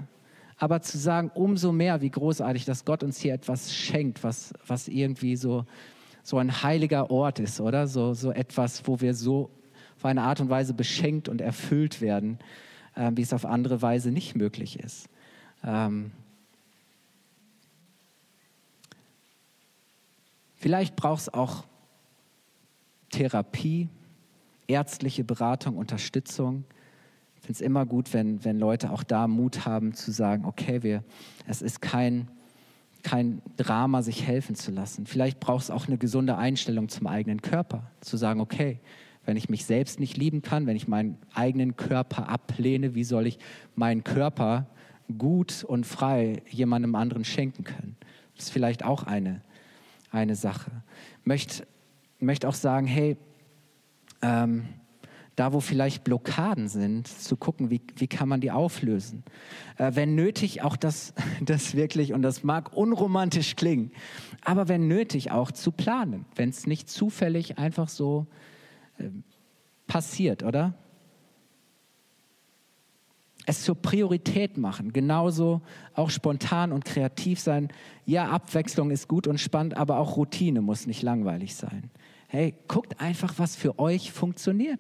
aber 0.62 0.80
zu 0.84 1.00
sagen, 1.00 1.32
umso 1.34 1.72
mehr, 1.72 2.02
wie 2.02 2.12
großartig, 2.12 2.66
dass 2.66 2.86
Gott 2.86 3.02
uns 3.02 3.20
hier 3.20 3.34
etwas 3.34 3.74
schenkt, 3.74 4.24
was, 4.24 4.54
was 4.68 4.88
irgendwie 4.88 5.36
so, 5.36 5.66
so 6.22 6.38
ein 6.38 6.62
heiliger 6.62 7.10
Ort 7.10 7.40
ist, 7.40 7.60
oder? 7.60 7.88
So, 7.88 8.14
so 8.14 8.32
etwas, 8.32 8.88
wo 8.88 9.02
wir 9.02 9.16
so 9.16 9.50
auf 9.98 10.06
eine 10.06 10.22
Art 10.22 10.40
und 10.40 10.52
Weise 10.52 10.76
beschenkt 10.76 11.30
und 11.30 11.42
erfüllt 11.42 12.00
werden, 12.00 12.38
äh, 12.94 13.10
wie 13.16 13.24
es 13.24 13.34
auf 13.34 13.44
andere 13.44 13.82
Weise 13.82 14.12
nicht 14.12 14.36
möglich 14.36 14.80
ist. 14.80 15.10
Ähm 15.64 16.12
Vielleicht 20.58 20.96
braucht 20.96 21.22
es 21.22 21.34
auch 21.34 21.64
Therapie, 23.10 23.90
ärztliche 24.68 25.24
Beratung, 25.24 25.76
Unterstützung 25.76 26.66
finde 27.42 27.54
es 27.54 27.62
immer 27.62 27.86
gut, 27.86 28.14
wenn, 28.14 28.44
wenn 28.46 28.60
Leute 28.60 28.92
auch 28.92 29.04
da 29.04 29.28
Mut 29.28 29.66
haben 29.66 29.94
zu 29.94 30.12
sagen, 30.12 30.46
okay, 30.46 30.84
wir, 30.84 31.04
es 31.48 31.62
ist 31.62 31.82
kein, 31.82 32.28
kein 33.04 33.42
Drama, 33.58 34.04
sich 34.04 34.26
helfen 34.26 34.56
zu 34.56 34.72
lassen. 34.72 35.08
Vielleicht 35.08 35.40
braucht 35.40 35.64
es 35.64 35.72
auch 35.72 35.88
eine 35.88 35.98
gesunde 35.98 36.38
Einstellung 36.38 36.88
zum 36.88 37.08
eigenen 37.08 37.42
Körper, 37.42 37.84
zu 38.00 38.16
sagen, 38.16 38.42
okay, 38.42 38.80
wenn 39.26 39.38
ich 39.38 39.50
mich 39.50 39.66
selbst 39.66 40.00
nicht 40.00 40.18
lieben 40.18 40.42
kann, 40.42 40.68
wenn 40.68 40.76
ich 40.76 40.88
meinen 40.88 41.18
eigenen 41.34 41.76
Körper 41.76 42.30
ablehne, 42.30 42.96
wie 42.96 43.04
soll 43.04 43.28
ich 43.28 43.40
meinen 43.76 44.04
Körper 44.04 44.68
gut 45.18 45.64
und 45.64 45.86
frei 45.86 46.42
jemandem 46.50 46.96
anderen 46.96 47.26
schenken 47.26 47.64
können? 47.64 47.98
Das 48.36 48.46
ist 48.46 48.52
vielleicht 48.52 48.84
auch 48.84 49.04
eine, 49.04 49.42
eine 50.12 50.36
Sache. 50.36 50.72
Ich 51.22 51.26
möchte, 51.26 51.68
möchte 52.20 52.48
auch 52.48 52.56
sagen, 52.56 52.88
hey, 52.88 53.18
ähm, 54.22 54.66
da 55.36 55.54
wo 55.54 55.60
vielleicht 55.60 56.04
Blockaden 56.04 56.68
sind, 56.68 57.08
zu 57.08 57.38
gucken, 57.38 57.70
wie, 57.70 57.82
wie 57.96 58.08
kann 58.08 58.28
man 58.28 58.42
die 58.42 58.52
auflösen. 58.52 59.24
Äh, 59.78 59.92
wenn 59.96 60.16
nötig, 60.16 60.62
auch 60.62 60.76
das, 60.76 61.14
das 61.42 61.76
wirklich, 61.76 62.14
und 62.14 62.22
das 62.22 62.44
mag 62.44 62.74
unromantisch 62.74 63.56
klingen, 63.56 63.92
aber 64.44 64.68
wenn 64.68 64.88
nötig, 64.88 65.32
auch 65.32 65.52
zu 65.52 65.72
planen, 65.72 66.26
wenn 66.36 66.50
es 66.50 66.68
nicht 66.68 66.90
zufällig 66.90 67.58
einfach 67.58 67.90
so 67.90 68.28
äh, 68.98 69.10
passiert, 69.88 70.44
oder? 70.44 70.74
Es 73.48 73.64
zur 73.64 73.76
Priorität 73.76 74.58
machen, 74.58 74.94
genauso 74.94 75.62
auch 75.96 76.12
spontan 76.12 76.72
und 76.72 76.86
kreativ 76.86 77.40
sein. 77.40 77.70
Ja, 78.06 78.30
Abwechslung 78.30 78.92
ist 78.92 79.08
gut 79.08 79.26
und 79.26 79.40
spannend, 79.40 79.76
aber 79.76 79.98
auch 79.98 80.16
Routine 80.16 80.62
muss 80.62 80.86
nicht 80.86 81.02
langweilig 81.02 81.56
sein. 81.56 81.90
Hey, 82.28 82.54
guckt 82.68 83.02
einfach, 83.02 83.34
was 83.38 83.56
für 83.56 83.80
euch 83.80 84.12
funktioniert. 84.12 84.80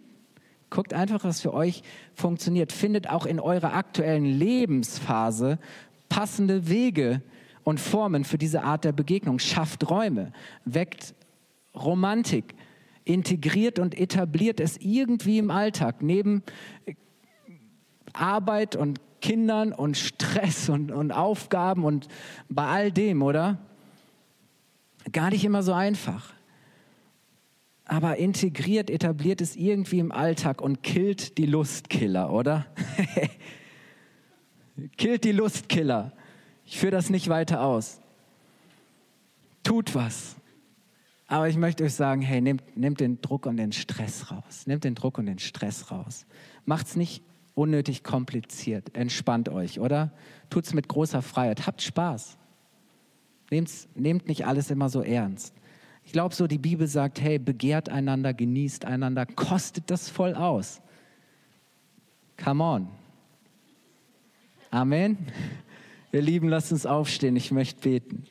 Guckt 0.71 0.93
einfach, 0.93 1.25
was 1.25 1.41
für 1.41 1.53
euch 1.53 1.83
funktioniert. 2.15 2.71
Findet 2.71 3.09
auch 3.09 3.25
in 3.25 3.41
eurer 3.41 3.73
aktuellen 3.73 4.23
Lebensphase 4.23 5.59
passende 6.07 6.69
Wege 6.69 7.21
und 7.63 7.79
Formen 7.79 8.23
für 8.23 8.37
diese 8.37 8.63
Art 8.63 8.85
der 8.85 8.93
Begegnung. 8.93 9.37
Schafft 9.37 9.89
Räume, 9.89 10.31
weckt 10.63 11.13
Romantik, 11.75 12.55
integriert 13.03 13.79
und 13.79 13.99
etabliert 13.99 14.61
es 14.61 14.77
irgendwie 14.77 15.39
im 15.39 15.51
Alltag, 15.51 16.01
neben 16.01 16.41
Arbeit 18.13 18.77
und 18.77 19.01
Kindern 19.19 19.73
und 19.73 19.97
Stress 19.97 20.69
und, 20.69 20.89
und 20.91 21.11
Aufgaben 21.11 21.83
und 21.83 22.07
bei 22.47 22.65
all 22.65 22.91
dem, 22.93 23.21
oder? 23.21 23.59
Gar 25.11 25.31
nicht 25.31 25.43
immer 25.43 25.63
so 25.63 25.73
einfach 25.73 26.33
aber 27.91 28.15
integriert, 28.15 28.89
etabliert 28.89 29.41
es 29.41 29.57
irgendwie 29.57 29.99
im 29.99 30.13
Alltag 30.13 30.61
und 30.61 30.81
killt 30.81 31.37
die 31.37 31.45
Lustkiller, 31.45 32.31
oder? 32.31 32.65
killt 34.97 35.25
die 35.25 35.33
Lustkiller. 35.33 36.13
Ich 36.65 36.79
führe 36.79 36.93
das 36.93 37.09
nicht 37.09 37.27
weiter 37.27 37.61
aus. 37.61 37.99
Tut 39.61 39.93
was. 39.93 40.37
Aber 41.27 41.49
ich 41.49 41.57
möchte 41.57 41.83
euch 41.83 41.93
sagen, 41.93 42.21
hey, 42.21 42.39
nehmt, 42.39 42.77
nehmt 42.77 43.01
den 43.01 43.19
Druck 43.19 43.45
und 43.45 43.57
den 43.57 43.73
Stress 43.73 44.31
raus. 44.31 44.67
Nehmt 44.67 44.85
den 44.85 44.95
Druck 44.95 45.17
und 45.17 45.25
den 45.25 45.39
Stress 45.39 45.91
raus. 45.91 46.25
Macht's 46.63 46.95
nicht 46.95 47.21
unnötig 47.55 48.05
kompliziert. 48.05 48.95
Entspannt 48.95 49.49
euch, 49.49 49.81
oder? 49.81 50.13
Tut's 50.49 50.73
mit 50.73 50.87
großer 50.87 51.21
Freiheit. 51.21 51.67
Habt 51.67 51.81
Spaß. 51.81 52.37
Nehmt's, 53.49 53.89
nehmt 53.95 54.29
nicht 54.29 54.45
alles 54.45 54.71
immer 54.71 54.87
so 54.87 55.01
ernst. 55.01 55.53
Ich 56.05 56.11
glaube 56.11 56.35
so, 56.35 56.47
die 56.47 56.57
Bibel 56.57 56.87
sagt, 56.87 57.21
hey, 57.21 57.39
begehrt 57.39 57.89
einander, 57.89 58.33
genießt 58.33 58.85
einander, 58.85 59.25
kostet 59.25 59.89
das 59.89 60.09
voll 60.09 60.35
aus. 60.35 60.81
Come 62.43 62.63
on. 62.63 62.87
Amen. 64.71 65.17
Ihr 66.11 66.21
Lieben, 66.21 66.49
lasst 66.49 66.71
uns 66.71 66.85
aufstehen, 66.85 67.35
ich 67.35 67.51
möchte 67.51 67.79
beten. 67.81 68.25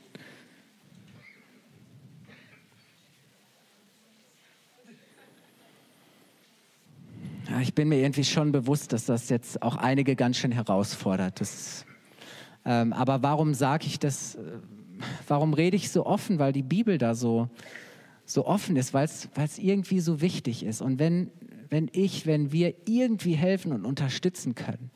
Ja, 7.50 7.60
ich 7.60 7.74
bin 7.74 7.88
mir 7.88 7.98
irgendwie 7.98 8.24
schon 8.24 8.52
bewusst, 8.52 8.92
dass 8.92 9.06
das 9.06 9.28
jetzt 9.28 9.62
auch 9.62 9.76
einige 9.76 10.14
ganz 10.14 10.36
schön 10.36 10.52
herausfordert. 10.52 11.40
Das, 11.40 11.84
ähm, 12.64 12.92
aber 12.92 13.22
warum 13.22 13.54
sage 13.54 13.86
ich 13.86 13.98
das? 13.98 14.38
Warum 15.28 15.54
rede 15.54 15.76
ich 15.76 15.90
so 15.90 16.06
offen? 16.06 16.38
Weil 16.38 16.52
die 16.52 16.62
Bibel 16.62 16.98
da 16.98 17.14
so, 17.14 17.48
so 18.24 18.46
offen 18.46 18.76
ist, 18.76 18.94
weil 18.94 19.04
es 19.04 19.58
irgendwie 19.58 20.00
so 20.00 20.20
wichtig 20.20 20.64
ist. 20.64 20.82
Und 20.82 20.98
wenn, 20.98 21.30
wenn 21.68 21.88
ich, 21.92 22.26
wenn 22.26 22.52
wir 22.52 22.74
irgendwie 22.86 23.34
helfen 23.34 23.72
und 23.72 23.84
unterstützen 23.84 24.54
können, 24.54 24.90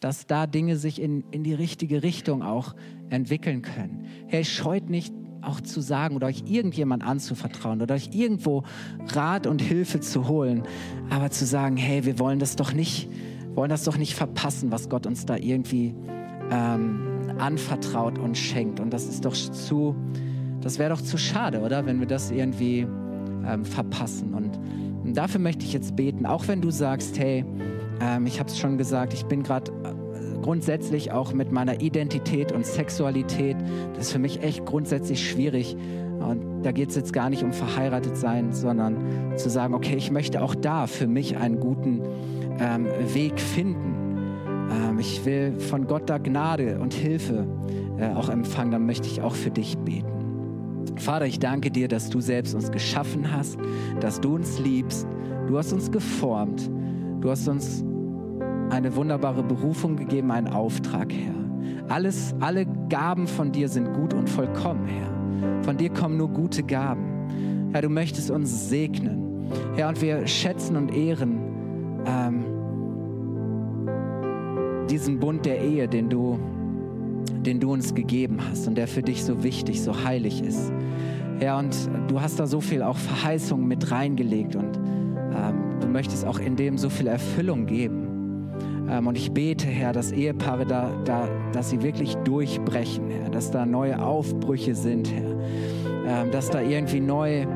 dass 0.00 0.26
da 0.26 0.46
Dinge 0.46 0.76
sich 0.76 1.00
in, 1.00 1.24
in 1.30 1.44
die 1.44 1.54
richtige 1.54 2.02
Richtung 2.02 2.42
auch 2.42 2.74
entwickeln 3.08 3.62
können. 3.62 4.06
Hey, 4.26 4.44
scheut 4.44 4.90
nicht 4.90 5.14
auch 5.40 5.60
zu 5.60 5.80
sagen 5.80 6.16
oder 6.16 6.26
euch 6.26 6.44
irgendjemand 6.46 7.02
anzuvertrauen 7.02 7.80
oder 7.80 7.94
euch 7.94 8.10
irgendwo 8.12 8.64
Rat 9.12 9.46
und 9.46 9.62
Hilfe 9.62 10.00
zu 10.00 10.28
holen, 10.28 10.64
aber 11.10 11.30
zu 11.30 11.46
sagen, 11.46 11.76
hey, 11.76 12.04
wir 12.04 12.18
wollen 12.18 12.38
das 12.38 12.56
doch 12.56 12.72
nicht, 12.72 13.08
wollen 13.54 13.70
das 13.70 13.84
doch 13.84 13.96
nicht 13.96 14.14
verpassen, 14.14 14.70
was 14.72 14.88
Gott 14.88 15.06
uns 15.06 15.26
da 15.26 15.36
irgendwie 15.36 15.94
ähm, 16.50 17.13
anvertraut 17.38 18.18
und 18.18 18.36
schenkt. 18.36 18.80
Und 18.80 18.90
das 18.90 19.06
ist 19.06 19.24
doch 19.24 19.34
zu, 19.34 19.94
das 20.60 20.78
wäre 20.78 20.90
doch 20.90 21.00
zu 21.00 21.18
schade, 21.18 21.60
oder? 21.60 21.86
Wenn 21.86 22.00
wir 22.00 22.06
das 22.06 22.30
irgendwie 22.30 22.86
ähm, 23.46 23.64
verpassen. 23.64 24.34
Und, 24.34 24.58
dafür 25.16 25.40
möchte 25.40 25.64
ich 25.64 25.72
jetzt 25.72 25.96
beten, 25.96 26.24
auch 26.26 26.48
wenn 26.48 26.60
du 26.60 26.70
sagst, 26.70 27.18
hey, 27.18 27.44
ähm, 28.00 28.26
ich 28.26 28.40
habe 28.40 28.48
es 28.48 28.58
schon 28.58 28.78
gesagt, 28.78 29.12
ich 29.12 29.26
bin 29.26 29.42
gerade 29.42 29.70
äh, 29.70 30.40
grundsätzlich 30.40 31.12
auch 31.12 31.32
mit 31.32 31.52
meiner 31.52 31.80
Identität 31.80 32.52
und 32.52 32.66
Sexualität, 32.66 33.56
das 33.94 34.06
ist 34.06 34.12
für 34.12 34.18
mich 34.18 34.42
echt 34.42 34.64
grundsätzlich 34.64 35.28
schwierig. 35.28 35.76
Und 36.20 36.62
da 36.62 36.72
geht 36.72 36.88
es 36.88 36.96
jetzt 36.96 37.12
gar 37.12 37.28
nicht 37.28 37.42
um 37.42 37.52
verheiratet 37.52 38.16
sein, 38.16 38.52
sondern 38.52 38.96
zu 39.36 39.50
sagen, 39.50 39.74
okay, 39.74 39.96
ich 39.96 40.10
möchte 40.10 40.42
auch 40.42 40.54
da 40.54 40.86
für 40.86 41.06
mich 41.06 41.36
einen 41.36 41.60
guten 41.60 42.00
ähm, 42.58 42.86
Weg 43.12 43.38
finden. 43.40 44.03
Ähm, 44.70 44.98
ich 44.98 45.24
will 45.24 45.58
von 45.58 45.86
Gott 45.86 46.08
da 46.08 46.18
Gnade 46.18 46.78
und 46.78 46.94
Hilfe 46.94 47.46
äh, 47.98 48.12
auch 48.12 48.28
empfangen. 48.28 48.72
Dann 48.72 48.86
möchte 48.86 49.08
ich 49.08 49.22
auch 49.22 49.34
für 49.34 49.50
dich 49.50 49.76
beten. 49.78 50.06
Vater, 50.96 51.26
ich 51.26 51.38
danke 51.38 51.70
dir, 51.70 51.88
dass 51.88 52.10
du 52.10 52.20
selbst 52.20 52.54
uns 52.54 52.70
geschaffen 52.70 53.32
hast, 53.32 53.58
dass 54.00 54.20
du 54.20 54.34
uns 54.36 54.58
liebst. 54.58 55.06
Du 55.46 55.58
hast 55.58 55.72
uns 55.72 55.90
geformt. 55.90 56.70
Du 57.20 57.30
hast 57.30 57.48
uns 57.48 57.84
eine 58.70 58.94
wunderbare 58.96 59.42
Berufung 59.42 59.96
gegeben, 59.96 60.30
einen 60.30 60.48
Auftrag, 60.48 61.12
Herr. 61.12 61.34
Alles, 61.88 62.34
alle 62.40 62.66
Gaben 62.88 63.26
von 63.26 63.52
dir 63.52 63.68
sind 63.68 63.92
gut 63.92 64.14
und 64.14 64.28
vollkommen, 64.28 64.86
Herr. 64.86 65.62
Von 65.62 65.76
dir 65.76 65.90
kommen 65.90 66.16
nur 66.16 66.28
gute 66.28 66.62
Gaben. 66.62 67.70
Herr, 67.72 67.82
du 67.82 67.88
möchtest 67.88 68.30
uns 68.30 68.68
segnen. 68.68 69.50
Herr, 69.74 69.88
und 69.88 70.00
wir 70.00 70.26
schätzen 70.26 70.76
und 70.76 70.94
ehren 70.94 71.38
ähm, 72.06 72.43
diesen 74.90 75.18
Bund 75.18 75.46
der 75.46 75.60
Ehe, 75.62 75.88
den 75.88 76.08
du, 76.08 76.38
den 77.44 77.60
du 77.60 77.72
uns 77.72 77.94
gegeben 77.94 78.38
hast 78.50 78.66
und 78.68 78.76
der 78.76 78.88
für 78.88 79.02
dich 79.02 79.24
so 79.24 79.42
wichtig, 79.42 79.82
so 79.82 80.04
heilig 80.04 80.42
ist. 80.42 80.72
Herr, 81.38 81.58
und 81.58 81.76
du 82.08 82.20
hast 82.20 82.38
da 82.38 82.46
so 82.46 82.60
viel 82.60 82.82
auch 82.82 82.96
Verheißungen 82.96 83.66
mit 83.66 83.90
reingelegt 83.90 84.56
und 84.56 84.76
ähm, 84.76 85.80
du 85.80 85.88
möchtest 85.88 86.24
auch 86.24 86.38
in 86.38 86.56
dem 86.56 86.78
so 86.78 86.88
viel 86.88 87.06
Erfüllung 87.06 87.66
geben. 87.66 88.50
Ähm, 88.88 89.06
und 89.06 89.16
ich 89.16 89.32
bete, 89.32 89.66
Herr, 89.66 89.92
dass 89.92 90.12
Ehepaare 90.12 90.64
da, 90.64 90.90
da, 91.04 91.28
dass 91.52 91.70
sie 91.70 91.82
wirklich 91.82 92.14
durchbrechen, 92.18 93.10
Herr, 93.10 93.30
dass 93.30 93.50
da 93.50 93.66
neue 93.66 94.00
Aufbrüche 94.00 94.74
sind, 94.74 95.10
Herr, 95.12 96.24
ähm, 96.24 96.30
dass 96.30 96.50
da 96.50 96.60
irgendwie 96.60 97.00
neu, 97.00 97.46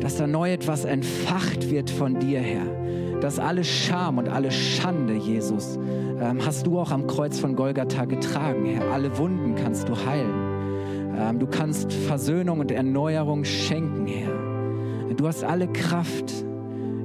dass 0.00 0.16
da 0.16 0.26
neu 0.26 0.52
etwas 0.52 0.84
entfacht 0.84 1.70
wird 1.70 1.90
von 1.90 2.18
dir, 2.20 2.40
Herr 2.40 2.84
dass 3.20 3.38
alle 3.38 3.64
Scham 3.64 4.18
und 4.18 4.28
alle 4.28 4.50
Schande, 4.50 5.14
Jesus, 5.14 5.78
ähm, 6.20 6.38
hast 6.44 6.66
du 6.66 6.78
auch 6.78 6.90
am 6.90 7.06
Kreuz 7.06 7.38
von 7.38 7.56
Golgatha 7.56 8.04
getragen, 8.04 8.66
Herr. 8.66 8.92
Alle 8.92 9.16
Wunden 9.18 9.54
kannst 9.54 9.88
du 9.88 9.94
heilen. 10.06 11.14
Ähm, 11.16 11.38
du 11.38 11.46
kannst 11.46 11.92
Versöhnung 11.92 12.60
und 12.60 12.70
Erneuerung 12.70 13.44
schenken, 13.44 14.06
Herr. 14.06 15.14
Du 15.14 15.26
hast 15.26 15.44
alle 15.44 15.68
Kraft, 15.68 16.32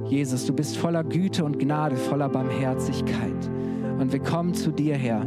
Jesus. 0.06 0.46
Du 0.46 0.52
bist 0.52 0.76
voller 0.76 1.04
Güte 1.04 1.44
und 1.44 1.58
Gnade, 1.58 1.96
voller 1.96 2.28
Barmherzigkeit. 2.28 3.50
Und 3.98 4.12
wir 4.12 4.20
kommen 4.20 4.54
zu 4.54 4.72
dir, 4.72 4.96
Herr, 4.96 5.26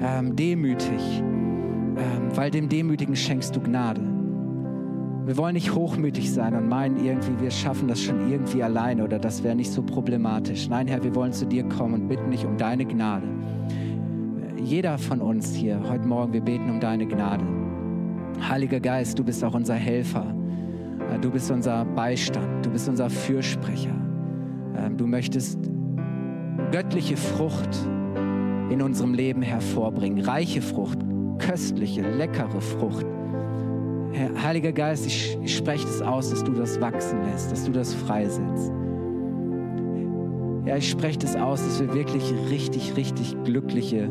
ähm, 0.00 0.36
demütig, 0.36 1.22
weil 2.34 2.50
dem 2.50 2.68
Demütigen 2.68 3.16
schenkst 3.16 3.56
du 3.56 3.60
Gnade. 3.60 4.11
Wir 5.24 5.36
wollen 5.36 5.54
nicht 5.54 5.72
hochmütig 5.72 6.32
sein 6.32 6.54
und 6.56 6.68
meinen 6.68 7.04
irgendwie, 7.04 7.40
wir 7.40 7.50
schaffen 7.50 7.86
das 7.86 8.00
schon 8.00 8.30
irgendwie 8.30 8.62
alleine 8.62 9.04
oder 9.04 9.20
das 9.20 9.44
wäre 9.44 9.54
nicht 9.54 9.70
so 9.70 9.80
problematisch. 9.80 10.68
Nein, 10.68 10.88
Herr, 10.88 11.04
wir 11.04 11.14
wollen 11.14 11.32
zu 11.32 11.46
dir 11.46 11.62
kommen 11.64 11.94
und 11.94 12.08
bitten 12.08 12.30
dich 12.32 12.44
um 12.44 12.56
deine 12.56 12.84
Gnade. 12.84 13.26
Jeder 14.56 14.98
von 14.98 15.20
uns 15.20 15.54
hier 15.54 15.80
heute 15.88 16.06
Morgen, 16.06 16.32
wir 16.32 16.40
beten 16.40 16.68
um 16.70 16.80
deine 16.80 17.06
Gnade. 17.06 17.44
Heiliger 18.48 18.80
Geist, 18.80 19.16
du 19.18 19.22
bist 19.22 19.44
auch 19.44 19.54
unser 19.54 19.74
Helfer. 19.74 20.34
Du 21.20 21.30
bist 21.30 21.50
unser 21.50 21.84
Beistand. 21.84 22.66
Du 22.66 22.70
bist 22.70 22.88
unser 22.88 23.08
Fürsprecher. 23.08 23.94
Ähm, 24.76 24.96
du 24.96 25.06
möchtest 25.06 25.58
göttliche 26.72 27.16
Frucht 27.16 27.68
in 28.70 28.82
unserem 28.82 29.14
Leben 29.14 29.42
hervorbringen, 29.42 30.24
reiche 30.24 30.62
Frucht, 30.62 30.98
köstliche, 31.38 32.00
leckere 32.00 32.60
Frucht. 32.60 33.06
Herr, 34.12 34.42
Heiliger 34.42 34.72
Geist, 34.72 35.06
ich, 35.06 35.38
ich 35.42 35.56
spreche 35.56 35.86
das 35.86 36.02
aus, 36.02 36.30
dass 36.30 36.44
du 36.44 36.52
das 36.52 36.80
wachsen 36.80 37.22
lässt, 37.24 37.50
dass 37.50 37.64
du 37.64 37.72
das 37.72 37.94
freisetzt. 37.94 38.72
Ja, 40.66 40.76
ich 40.76 40.90
spreche 40.90 41.18
das 41.18 41.34
aus, 41.34 41.62
dass 41.64 41.80
wir 41.80 41.92
wirklich 41.94 42.22
richtig, 42.50 42.96
richtig 42.96 43.34
glückliche 43.44 44.10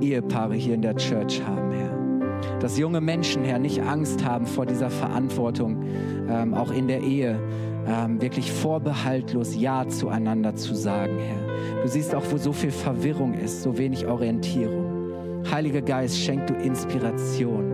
Ehepaare 0.00 0.54
hier 0.54 0.74
in 0.74 0.82
der 0.82 0.96
Church 0.96 1.42
haben, 1.46 1.70
Herr. 1.70 2.58
Dass 2.58 2.78
junge 2.78 3.00
Menschen, 3.00 3.44
Herr, 3.44 3.58
nicht 3.58 3.80
Angst 3.80 4.24
haben 4.24 4.46
vor 4.46 4.66
dieser 4.66 4.90
Verantwortung, 4.90 5.84
ähm, 6.28 6.54
auch 6.54 6.72
in 6.72 6.88
der 6.88 7.02
Ehe, 7.02 7.38
ähm, 7.86 8.20
wirklich 8.20 8.50
vorbehaltlos 8.50 9.54
Ja 9.54 9.86
zueinander 9.86 10.56
zu 10.56 10.74
sagen, 10.74 11.18
Herr. 11.18 11.82
Du 11.82 11.88
siehst 11.88 12.14
auch, 12.14 12.24
wo 12.30 12.36
so 12.36 12.52
viel 12.52 12.70
Verwirrung 12.70 13.34
ist, 13.34 13.62
so 13.62 13.78
wenig 13.78 14.06
Orientierung. 14.06 15.42
Heiliger 15.50 15.82
Geist, 15.82 16.18
schenk 16.18 16.46
du 16.46 16.54
Inspiration. 16.54 17.71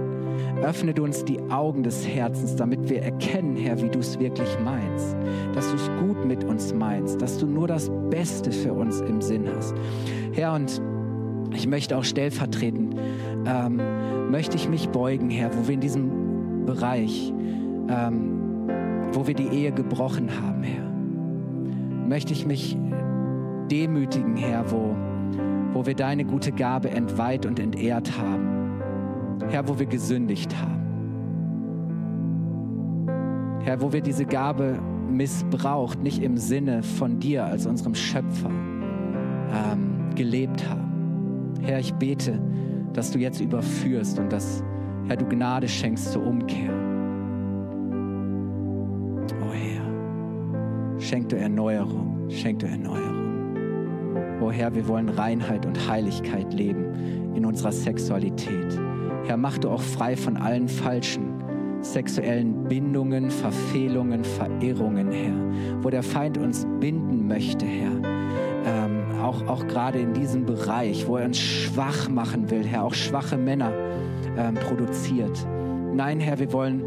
Öffne 0.62 0.92
du 0.92 1.04
uns 1.04 1.24
die 1.24 1.38
Augen 1.50 1.82
des 1.82 2.06
Herzens, 2.06 2.56
damit 2.56 2.88
wir 2.88 3.02
erkennen, 3.02 3.56
Herr, 3.56 3.80
wie 3.80 3.88
du 3.88 4.00
es 4.00 4.18
wirklich 4.18 4.58
meinst. 4.64 5.16
Dass 5.54 5.70
du 5.70 5.76
es 5.76 5.90
gut 6.00 6.24
mit 6.24 6.44
uns 6.44 6.74
meinst, 6.74 7.22
dass 7.22 7.38
du 7.38 7.46
nur 7.46 7.68
das 7.68 7.90
Beste 8.10 8.50
für 8.50 8.72
uns 8.72 9.00
im 9.00 9.20
Sinn 9.20 9.48
hast. 9.54 9.74
Herr, 10.32 10.54
und 10.54 10.82
ich 11.54 11.66
möchte 11.66 11.96
auch 11.96 12.04
stellvertretend, 12.04 12.96
ähm, 13.46 13.80
möchte 14.30 14.56
ich 14.56 14.68
mich 14.68 14.88
beugen, 14.88 15.30
Herr, 15.30 15.50
wo 15.56 15.68
wir 15.68 15.74
in 15.74 15.80
diesem 15.80 16.66
Bereich, 16.66 17.32
ähm, 17.88 18.68
wo 19.12 19.26
wir 19.26 19.34
die 19.34 19.48
Ehe 19.48 19.72
gebrochen 19.72 20.28
haben, 20.42 20.62
Herr. 20.62 20.88
Möchte 22.08 22.32
ich 22.32 22.46
mich 22.46 22.76
demütigen, 23.70 24.36
Herr, 24.36 24.70
wo, 24.72 24.96
wo 25.72 25.86
wir 25.86 25.94
deine 25.94 26.24
gute 26.24 26.52
Gabe 26.52 26.90
entweiht 26.90 27.46
und 27.46 27.60
entehrt 27.60 28.18
haben. 28.18 28.57
Herr, 29.50 29.68
wo 29.68 29.78
wir 29.78 29.86
gesündigt 29.86 30.54
haben. 30.60 30.78
Herr, 33.62 33.80
wo 33.80 33.92
wir 33.92 34.00
diese 34.00 34.24
Gabe 34.24 34.78
missbraucht, 35.10 36.02
nicht 36.02 36.22
im 36.22 36.36
Sinne 36.36 36.82
von 36.82 37.18
dir 37.18 37.44
als 37.44 37.66
unserem 37.66 37.94
Schöpfer 37.94 38.50
ähm, 38.50 40.14
gelebt 40.14 40.68
haben. 40.68 41.54
Herr, 41.62 41.78
ich 41.78 41.92
bete, 41.94 42.40
dass 42.92 43.10
du 43.10 43.18
jetzt 43.18 43.40
überführst 43.40 44.18
und 44.18 44.32
dass, 44.32 44.62
Herr, 45.06 45.16
du 45.16 45.24
Gnade 45.26 45.68
schenkst 45.68 46.12
zur 46.12 46.26
Umkehr. 46.26 46.72
Oh 49.42 49.52
Herr, 49.52 51.00
schenk 51.00 51.28
du 51.28 51.36
Erneuerung, 51.36 52.28
schenk 52.28 52.60
du 52.60 52.66
Erneuerung. 52.66 53.18
Oh 54.40 54.50
Herr, 54.50 54.74
wir 54.74 54.86
wollen 54.88 55.08
Reinheit 55.08 55.66
und 55.66 55.88
Heiligkeit 55.88 56.52
leben 56.54 57.34
in 57.34 57.44
unserer 57.44 57.72
Sexualität. 57.72 58.78
Herr, 59.28 59.36
mach 59.36 59.58
du 59.58 59.68
auch 59.68 59.82
frei 59.82 60.16
von 60.16 60.38
allen 60.38 60.68
falschen 60.68 61.34
sexuellen 61.82 62.64
Bindungen, 62.64 63.30
Verfehlungen, 63.30 64.24
Verirrungen, 64.24 65.12
Herr, 65.12 65.82
wo 65.82 65.90
der 65.90 66.02
Feind 66.02 66.38
uns 66.38 66.66
binden 66.80 67.28
möchte, 67.28 67.66
Herr. 67.66 67.92
Ähm, 68.64 69.20
auch, 69.22 69.46
auch 69.46 69.66
gerade 69.66 69.98
in 69.98 70.14
diesem 70.14 70.46
Bereich, 70.46 71.06
wo 71.06 71.18
er 71.18 71.26
uns 71.26 71.38
schwach 71.38 72.08
machen 72.08 72.50
will, 72.50 72.64
Herr, 72.64 72.84
auch 72.84 72.94
schwache 72.94 73.36
Männer 73.36 73.70
ähm, 74.38 74.54
produziert. 74.54 75.46
Nein, 75.92 76.20
Herr, 76.20 76.38
wir 76.38 76.50
wollen, 76.54 76.82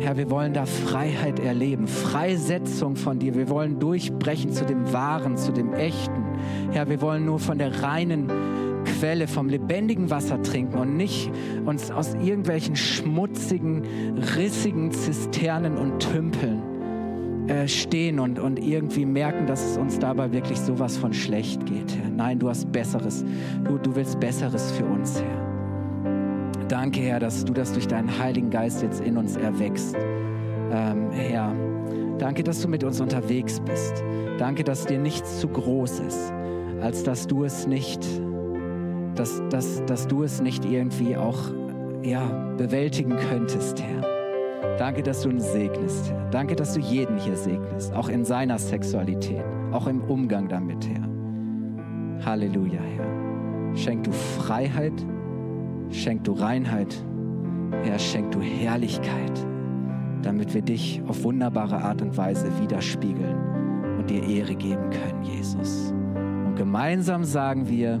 Herr, 0.00 0.18
wir 0.18 0.28
wollen 0.28 0.52
da 0.52 0.66
Freiheit 0.66 1.40
erleben, 1.40 1.86
Freisetzung 1.86 2.94
von 2.94 3.18
dir. 3.18 3.34
Wir 3.34 3.48
wollen 3.48 3.78
durchbrechen 3.78 4.52
zu 4.52 4.66
dem 4.66 4.92
Wahren, 4.92 5.38
zu 5.38 5.50
dem 5.50 5.72
Echten. 5.72 6.26
Herr, 6.72 6.90
wir 6.90 7.00
wollen 7.00 7.24
nur 7.24 7.38
von 7.38 7.56
der 7.56 7.82
reinen 7.82 8.30
Quelle, 8.84 9.28
vom 9.28 9.48
lebendigen 9.48 10.10
Wasser 10.10 10.42
trinken 10.42 10.78
und 10.78 10.96
nicht 10.96 11.30
uns 11.64 11.90
aus 11.90 12.14
irgendwelchen 12.14 12.76
schmutzigen, 12.76 13.82
rissigen 14.36 14.90
Zisternen 14.92 15.76
und 15.76 16.00
Tümpeln 16.00 16.70
äh, 17.48 17.66
stehen 17.66 18.20
und, 18.20 18.38
und 18.38 18.58
irgendwie 18.58 19.04
merken, 19.04 19.46
dass 19.46 19.64
es 19.64 19.76
uns 19.76 19.98
dabei 19.98 20.32
wirklich 20.32 20.60
sowas 20.60 20.96
von 20.96 21.12
schlecht 21.12 21.66
geht, 21.66 21.96
Herr. 21.96 22.10
Nein, 22.10 22.38
du 22.38 22.48
hast 22.48 22.70
Besseres. 22.70 23.24
Du, 23.64 23.78
du 23.78 23.94
willst 23.96 24.20
Besseres 24.20 24.70
für 24.72 24.84
uns, 24.84 25.20
Herr. 25.20 26.66
Danke, 26.68 27.00
Herr, 27.00 27.18
dass 27.18 27.44
du 27.44 27.52
das 27.52 27.72
durch 27.72 27.88
deinen 27.88 28.16
Heiligen 28.18 28.50
Geist 28.50 28.82
jetzt 28.82 29.00
in 29.00 29.16
uns 29.16 29.36
erwächst. 29.36 29.96
Ähm, 30.70 31.10
Herr, 31.10 31.52
danke, 32.18 32.44
dass 32.44 32.62
du 32.62 32.68
mit 32.68 32.84
uns 32.84 33.00
unterwegs 33.00 33.58
bist. 33.58 34.04
Danke, 34.38 34.62
dass 34.62 34.86
dir 34.86 34.98
nichts 34.98 35.40
zu 35.40 35.48
groß 35.48 35.98
ist, 36.00 36.32
als 36.80 37.02
dass 37.02 37.26
du 37.26 37.42
es 37.42 37.66
nicht 37.66 38.06
dass, 39.20 39.42
dass, 39.50 39.84
dass 39.84 40.08
du 40.08 40.22
es 40.22 40.40
nicht 40.40 40.64
irgendwie 40.64 41.14
auch 41.14 41.38
ja, 42.02 42.26
bewältigen 42.56 43.18
könntest, 43.28 43.82
Herr. 43.82 44.78
Danke, 44.78 45.02
dass 45.02 45.20
du 45.20 45.28
uns 45.28 45.52
segnest, 45.52 46.10
Herr. 46.10 46.30
Danke, 46.30 46.56
dass 46.56 46.72
du 46.72 46.80
jeden 46.80 47.18
hier 47.18 47.36
segnest, 47.36 47.92
auch 47.92 48.08
in 48.08 48.24
seiner 48.24 48.58
Sexualität, 48.58 49.44
auch 49.72 49.86
im 49.86 50.00
Umgang 50.00 50.48
damit, 50.48 50.88
Herr. 50.88 52.24
Halleluja, 52.24 52.80
Herr. 52.80 53.76
Schenk 53.76 54.04
du 54.04 54.12
Freiheit, 54.12 54.94
schenk 55.90 56.24
du 56.24 56.32
Reinheit, 56.32 57.04
Herr, 57.82 57.98
schenk 57.98 58.30
du 58.30 58.40
Herrlichkeit, 58.40 59.46
damit 60.22 60.54
wir 60.54 60.62
dich 60.62 61.02
auf 61.06 61.22
wunderbare 61.24 61.76
Art 61.76 62.00
und 62.00 62.16
Weise 62.16 62.46
widerspiegeln 62.58 63.36
und 63.98 64.08
dir 64.08 64.26
Ehre 64.26 64.54
geben 64.54 64.88
können, 64.88 65.22
Jesus. 65.24 65.92
Und 66.46 66.56
gemeinsam 66.56 67.22
sagen 67.22 67.68
wir, 67.68 68.00